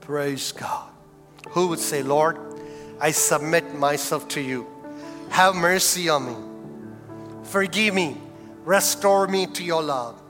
Praise 0.00 0.52
God. 0.52 0.90
Who 1.50 1.68
would 1.68 1.78
say, 1.78 2.02
Lord, 2.02 2.38
I 3.00 3.12
submit 3.12 3.74
myself 3.74 4.28
to 4.28 4.40
you. 4.40 4.66
Have 5.30 5.54
mercy 5.54 6.08
on 6.08 6.26
me. 6.26 6.36
Forgive 7.44 7.94
me 7.94 8.16
Restore 8.68 9.28
me 9.28 9.46
to 9.46 9.64
your 9.64 9.82
love. 9.82 10.20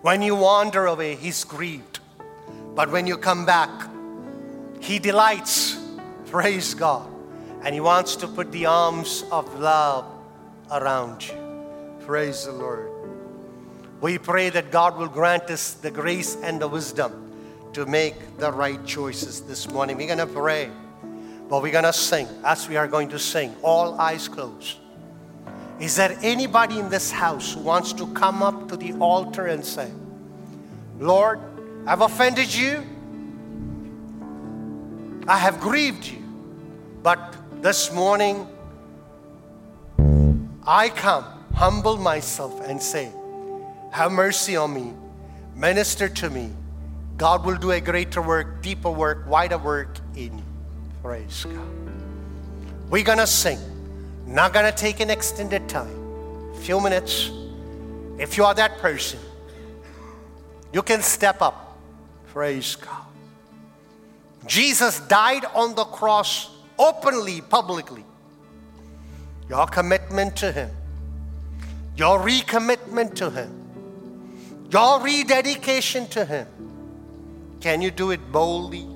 When 0.00 0.22
you 0.22 0.34
wander 0.36 0.86
away, 0.86 1.16
He's 1.16 1.44
grieved. 1.44 2.00
But 2.74 2.90
when 2.90 3.06
you 3.06 3.18
come 3.18 3.44
back, 3.44 3.68
He 4.80 4.98
delights. 4.98 5.78
Praise 6.30 6.72
God. 6.72 7.06
And 7.62 7.74
He 7.74 7.80
wants 7.82 8.16
to 8.16 8.26
put 8.26 8.50
the 8.52 8.64
arms 8.64 9.22
of 9.30 9.58
love 9.60 10.06
around 10.72 11.28
you. 11.28 11.47
Praise 12.08 12.46
the 12.46 12.52
Lord. 12.52 12.90
We 14.00 14.16
pray 14.16 14.48
that 14.48 14.70
God 14.70 14.96
will 14.96 15.08
grant 15.08 15.50
us 15.50 15.74
the 15.74 15.90
grace 15.90 16.38
and 16.42 16.58
the 16.58 16.66
wisdom 16.66 17.30
to 17.74 17.84
make 17.84 18.38
the 18.38 18.50
right 18.50 18.82
choices 18.86 19.42
this 19.42 19.70
morning. 19.70 19.98
We're 19.98 20.06
going 20.06 20.18
to 20.18 20.26
pray, 20.26 20.70
but 21.50 21.60
we're 21.60 21.70
going 21.70 21.84
to 21.84 21.92
sing 21.92 22.26
as 22.46 22.66
we 22.66 22.78
are 22.78 22.88
going 22.88 23.10
to 23.10 23.18
sing, 23.18 23.54
all 23.60 24.00
eyes 24.00 24.26
closed. 24.26 24.78
Is 25.80 25.96
there 25.96 26.16
anybody 26.22 26.78
in 26.78 26.88
this 26.88 27.10
house 27.10 27.52
who 27.52 27.60
wants 27.60 27.92
to 27.92 28.06
come 28.14 28.42
up 28.42 28.70
to 28.70 28.78
the 28.78 28.94
altar 28.94 29.48
and 29.48 29.62
say, 29.62 29.90
Lord, 30.98 31.40
I've 31.86 32.00
offended 32.00 32.54
you, 32.54 32.86
I 35.26 35.36
have 35.36 35.60
grieved 35.60 36.06
you, 36.06 36.24
but 37.02 37.36
this 37.60 37.92
morning 37.92 38.48
I 40.66 40.88
come, 40.88 41.34
humble 41.58 41.96
myself, 41.96 42.60
and 42.68 42.80
say, 42.80 43.10
Have 43.90 44.12
mercy 44.12 44.54
on 44.54 44.72
me, 44.72 44.94
minister 45.56 46.08
to 46.08 46.30
me. 46.30 46.50
God 47.16 47.44
will 47.44 47.56
do 47.56 47.72
a 47.72 47.80
greater 47.80 48.22
work, 48.22 48.62
deeper 48.62 48.90
work, 48.90 49.26
wider 49.26 49.58
work 49.58 49.98
in 50.14 50.38
you. 50.38 50.44
Praise 51.02 51.44
God. 51.44 51.68
We're 52.88 53.02
going 53.02 53.18
to 53.18 53.26
sing. 53.26 53.58
Not 54.24 54.52
going 54.52 54.66
to 54.66 54.76
take 54.76 55.00
an 55.00 55.10
extended 55.10 55.68
time, 55.68 56.54
few 56.60 56.80
minutes. 56.80 57.32
If 58.18 58.36
you 58.36 58.44
are 58.44 58.54
that 58.54 58.78
person, 58.78 59.18
you 60.72 60.82
can 60.82 61.02
step 61.02 61.42
up. 61.42 61.76
Praise 62.28 62.76
God. 62.76 63.06
Jesus 64.46 65.00
died 65.08 65.44
on 65.56 65.74
the 65.74 65.84
cross 65.84 66.50
openly, 66.78 67.40
publicly. 67.40 68.04
Your 69.48 69.66
commitment 69.66 70.36
to 70.36 70.52
Him. 70.52 70.70
Your 71.98 72.20
recommitment 72.20 73.14
to 73.16 73.28
Him, 73.28 73.50
your 74.70 75.00
rededication 75.00 76.06
to 76.08 76.24
Him. 76.24 76.46
Can 77.60 77.82
you 77.82 77.90
do 77.90 78.12
it 78.12 78.20
boldly? 78.30 78.86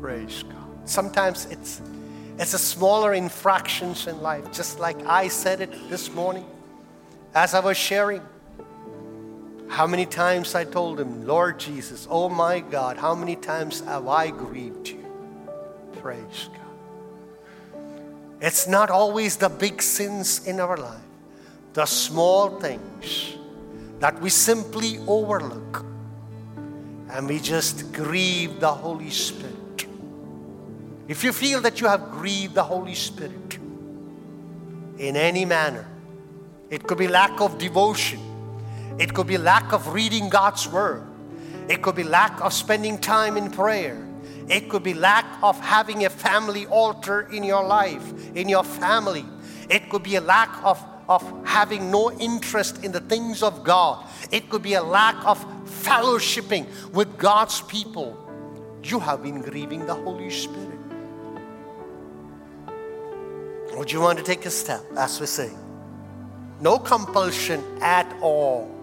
Praise 0.00 0.42
God. 0.42 0.88
Sometimes 0.88 1.44
it's 1.46 1.82
it's 2.38 2.54
a 2.54 2.58
smaller 2.58 3.12
infractions 3.14 4.06
in 4.06 4.22
life, 4.22 4.50
just 4.52 4.78
like 4.78 4.96
I 5.04 5.28
said 5.28 5.60
it 5.60 5.70
this 5.90 6.10
morning 6.12 6.46
as 7.34 7.52
I 7.52 7.60
was 7.60 7.76
sharing. 7.76 8.22
How 9.68 9.86
many 9.86 10.06
times 10.06 10.54
I 10.54 10.64
told 10.64 10.98
him, 10.98 11.26
Lord 11.26 11.58
Jesus, 11.58 12.06
oh 12.08 12.28
my 12.28 12.60
God, 12.60 12.96
how 12.96 13.14
many 13.14 13.36
times 13.36 13.80
have 13.80 14.06
I 14.06 14.30
grieved 14.30 14.88
you? 14.88 15.04
Praise 16.00 16.48
God. 16.52 16.65
It's 18.46 18.68
not 18.68 18.90
always 18.90 19.36
the 19.36 19.48
big 19.48 19.82
sins 19.82 20.46
in 20.46 20.60
our 20.60 20.76
life, 20.76 21.02
the 21.72 21.84
small 21.84 22.60
things 22.60 23.34
that 23.98 24.20
we 24.20 24.30
simply 24.30 25.00
overlook. 25.08 25.84
And 27.10 27.26
we 27.26 27.40
just 27.40 27.92
grieve 27.92 28.60
the 28.60 28.70
Holy 28.70 29.10
Spirit. 29.10 29.88
If 31.08 31.24
you 31.24 31.32
feel 31.32 31.60
that 31.62 31.80
you 31.80 31.88
have 31.88 32.12
grieved 32.12 32.54
the 32.54 32.62
Holy 32.62 32.94
Spirit 32.94 33.58
in 34.98 35.16
any 35.16 35.44
manner, 35.44 35.88
it 36.70 36.84
could 36.84 36.98
be 36.98 37.08
lack 37.08 37.40
of 37.40 37.58
devotion, 37.58 38.20
it 38.96 39.12
could 39.12 39.26
be 39.26 39.38
lack 39.38 39.72
of 39.72 39.88
reading 39.88 40.28
God's 40.28 40.68
Word, 40.68 41.02
it 41.68 41.82
could 41.82 41.96
be 41.96 42.04
lack 42.04 42.40
of 42.40 42.52
spending 42.52 42.98
time 42.98 43.36
in 43.36 43.50
prayer, 43.50 44.05
it 44.48 44.68
could 44.68 44.82
be 44.82 44.94
lack 44.94 45.24
of 45.42 45.58
having 45.60 46.04
a 46.04 46.10
family 46.10 46.66
altar 46.66 47.22
in 47.32 47.42
your 47.42 47.64
life, 47.64 48.34
in 48.36 48.48
your 48.48 48.64
family, 48.64 49.24
it 49.68 49.90
could 49.90 50.02
be 50.02 50.16
a 50.16 50.20
lack 50.20 50.50
of 50.64 50.82
of 51.08 51.22
having 51.46 51.90
no 51.90 52.10
interest 52.18 52.82
in 52.84 52.92
the 52.92 53.00
things 53.00 53.42
of 53.42 53.62
God. 53.62 54.04
It 54.30 54.50
could 54.50 54.62
be 54.62 54.74
a 54.74 54.82
lack 54.82 55.14
of 55.24 55.38
fellowshipping 55.66 56.66
with 56.92 57.16
God's 57.16 57.62
people. 57.62 58.18
You 58.82 58.98
have 59.00 59.22
been 59.22 59.40
grieving 59.40 59.86
the 59.86 59.94
Holy 59.94 60.30
Spirit. 60.30 60.78
Would 63.74 63.92
you 63.92 64.00
want 64.00 64.18
to 64.18 64.24
take 64.24 64.46
a 64.46 64.50
step 64.50 64.82
as 64.96 65.20
we 65.20 65.26
say? 65.26 65.50
No 66.60 66.78
compulsion 66.78 67.62
at 67.82 68.06
all. 68.20 68.75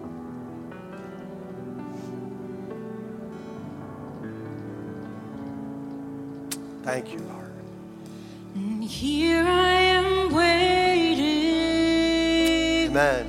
Thank 6.84 7.12
you, 7.12 7.20
Lord. 7.20 7.50
Here 8.82 9.42
I 9.42 9.72
am 9.98 10.34
waiting. 10.34 11.24
Amen. 12.90 13.26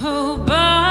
Oh, 0.00 0.40
Abide 0.40 0.81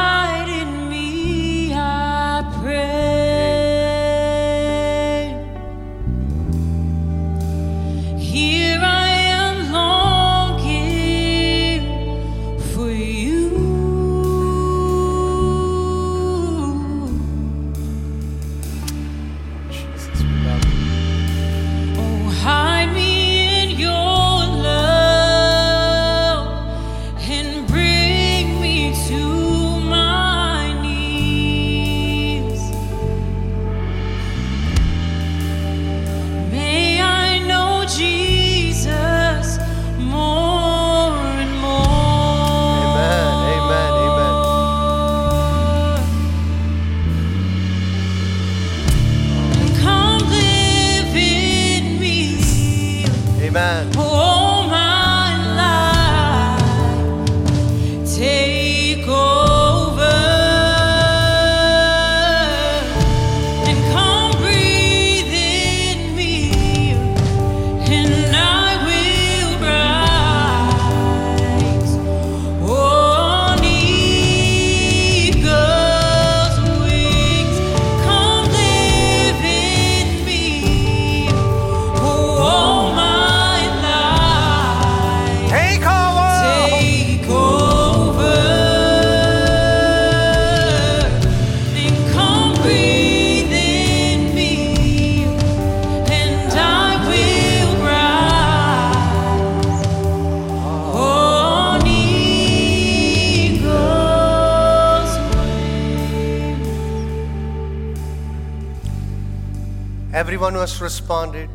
Everyone 110.32 110.54
who 110.54 110.62
has 110.62 110.80
responded, 110.80 111.50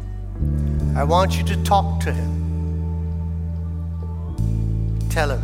I 0.94 1.02
want 1.02 1.38
you 1.38 1.44
to 1.44 1.56
talk 1.64 1.98
to 2.00 2.12
him. 2.12 2.28
Tell 5.08 5.30
him 5.30 5.40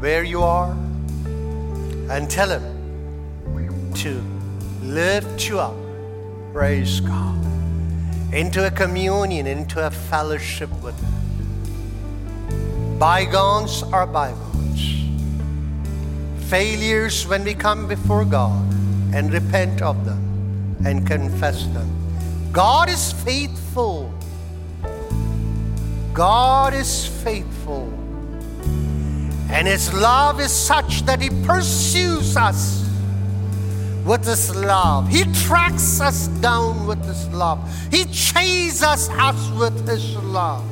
where 0.00 0.24
you 0.24 0.42
are 0.42 0.70
and 2.08 2.30
tell 2.30 2.48
him 2.48 3.92
to 3.96 4.22
lift 4.82 5.46
you 5.46 5.60
up, 5.60 5.76
praise 6.54 7.00
God, 7.00 7.44
into 8.32 8.66
a 8.66 8.70
communion, 8.70 9.46
into 9.46 9.86
a 9.86 9.90
fellowship 9.90 10.70
with 10.82 10.98
him. 10.98 11.12
Bygones 12.98 13.82
are 13.82 14.06
bygones. 14.06 15.04
Failures 16.48 17.26
when 17.26 17.44
we 17.44 17.52
come 17.52 17.86
before 17.86 18.24
God 18.24 18.66
and 19.12 19.30
repent 19.30 19.82
of 19.82 20.06
them 20.06 20.27
and 20.84 21.06
confess 21.06 21.66
them. 21.68 21.88
God 22.52 22.88
is 22.88 23.12
faithful. 23.12 24.12
God 26.12 26.74
is 26.74 27.06
faithful. 27.22 27.92
And 29.50 29.66
His 29.66 29.92
love 29.94 30.40
is 30.40 30.52
such 30.52 31.02
that 31.02 31.20
He 31.20 31.30
pursues 31.44 32.36
us 32.36 32.88
with 34.04 34.24
His 34.24 34.54
love. 34.56 35.08
He 35.08 35.24
tracks 35.46 36.00
us 36.00 36.28
down 36.40 36.86
with 36.86 37.04
His 37.04 37.28
love. 37.28 37.58
He 37.90 38.04
chases 38.06 38.82
us 38.82 39.08
with 39.52 39.88
His 39.88 40.16
love. 40.16 40.64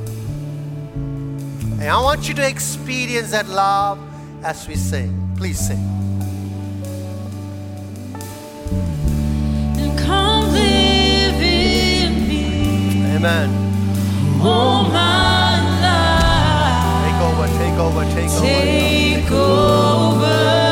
And 1.79 1.85
I 1.85 2.01
want 2.03 2.27
you 2.29 2.35
to 2.35 2.49
experience 2.49 3.33
that 3.33 3.49
love 3.49 3.99
as 4.43 4.67
we 4.67 4.77
sing. 4.77 5.35
Please 5.37 5.59
sing. 5.59 6.06
Amen. 13.27 13.51
All 14.41 14.85
my 14.85 15.59
life. 15.83 17.03
Take 17.03 17.21
over, 17.27 17.47
take 17.59 17.77
over, 17.77 18.05
take 18.15 18.31
over. 18.31 18.47
Take 18.47 19.31
over 19.33 20.66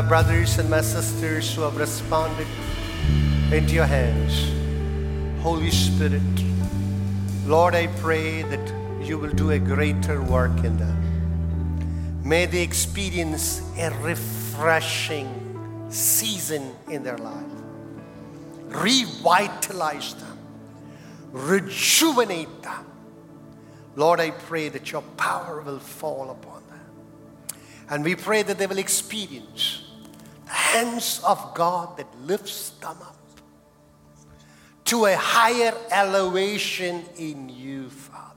my 0.00 0.08
brothers 0.08 0.56
and 0.56 0.70
my 0.70 0.80
sisters 0.80 1.54
who 1.54 1.60
have 1.60 1.76
responded 1.76 2.46
into 3.52 3.74
your 3.74 3.84
hands. 3.84 4.50
Holy 5.42 5.70
Spirit, 5.70 6.22
Lord, 7.44 7.74
I 7.74 7.86
pray 7.98 8.40
that 8.44 8.72
you 9.02 9.18
will 9.18 9.32
do 9.32 9.50
a 9.50 9.58
greater 9.58 10.22
work 10.22 10.56
in 10.64 10.78
them. 10.78 12.22
May 12.24 12.46
they 12.46 12.62
experience 12.62 13.60
a 13.76 13.90
refreshing 14.00 15.28
season 15.90 16.74
in 16.88 17.02
their 17.02 17.18
life. 17.18 17.52
Revitalize 18.68 20.14
them, 20.14 20.38
rejuvenate 21.30 22.62
them. 22.62 22.86
Lord, 23.96 24.18
I 24.18 24.30
pray 24.30 24.70
that 24.70 24.92
your 24.92 25.02
power 25.18 25.60
will 25.60 25.78
fall 25.78 26.30
upon 26.30 26.62
them. 26.68 27.56
And 27.90 28.02
we 28.02 28.14
pray 28.14 28.42
that 28.42 28.56
they 28.56 28.66
will 28.66 28.78
experience 28.78 29.88
hands 30.50 31.20
of 31.26 31.54
God 31.54 31.96
that 31.96 32.06
lifts 32.20 32.70
them 32.70 32.96
up 33.00 33.16
to 34.86 35.04
a 35.04 35.14
higher 35.14 35.72
elevation 35.92 37.04
in 37.16 37.48
you, 37.48 37.88
Father. 37.90 38.34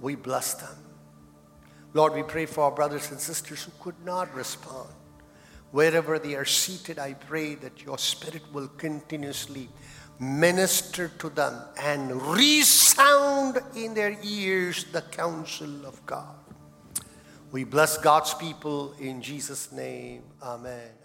We 0.00 0.14
bless 0.14 0.54
them. 0.54 0.74
Lord, 1.92 2.14
we 2.14 2.22
pray 2.22 2.46
for 2.46 2.64
our 2.64 2.70
brothers 2.70 3.10
and 3.10 3.20
sisters 3.20 3.62
who 3.62 3.72
could 3.80 4.02
not 4.04 4.34
respond. 4.34 4.88
Wherever 5.70 6.18
they 6.18 6.34
are 6.34 6.44
seated, 6.44 6.98
I 6.98 7.14
pray 7.14 7.56
that 7.56 7.82
your 7.82 7.98
Spirit 7.98 8.42
will 8.52 8.68
continuously 8.68 9.68
minister 10.18 11.08
to 11.18 11.28
them 11.28 11.60
and 11.82 12.22
resound 12.22 13.58
in 13.74 13.92
their 13.92 14.16
ears 14.22 14.84
the 14.92 15.02
counsel 15.02 15.84
of 15.84 16.04
God. 16.06 16.35
We 17.56 17.64
bless 17.64 17.96
God's 17.96 18.34
people 18.34 18.92
in 19.00 19.22
Jesus' 19.22 19.72
name. 19.72 20.24
Amen. 20.42 20.95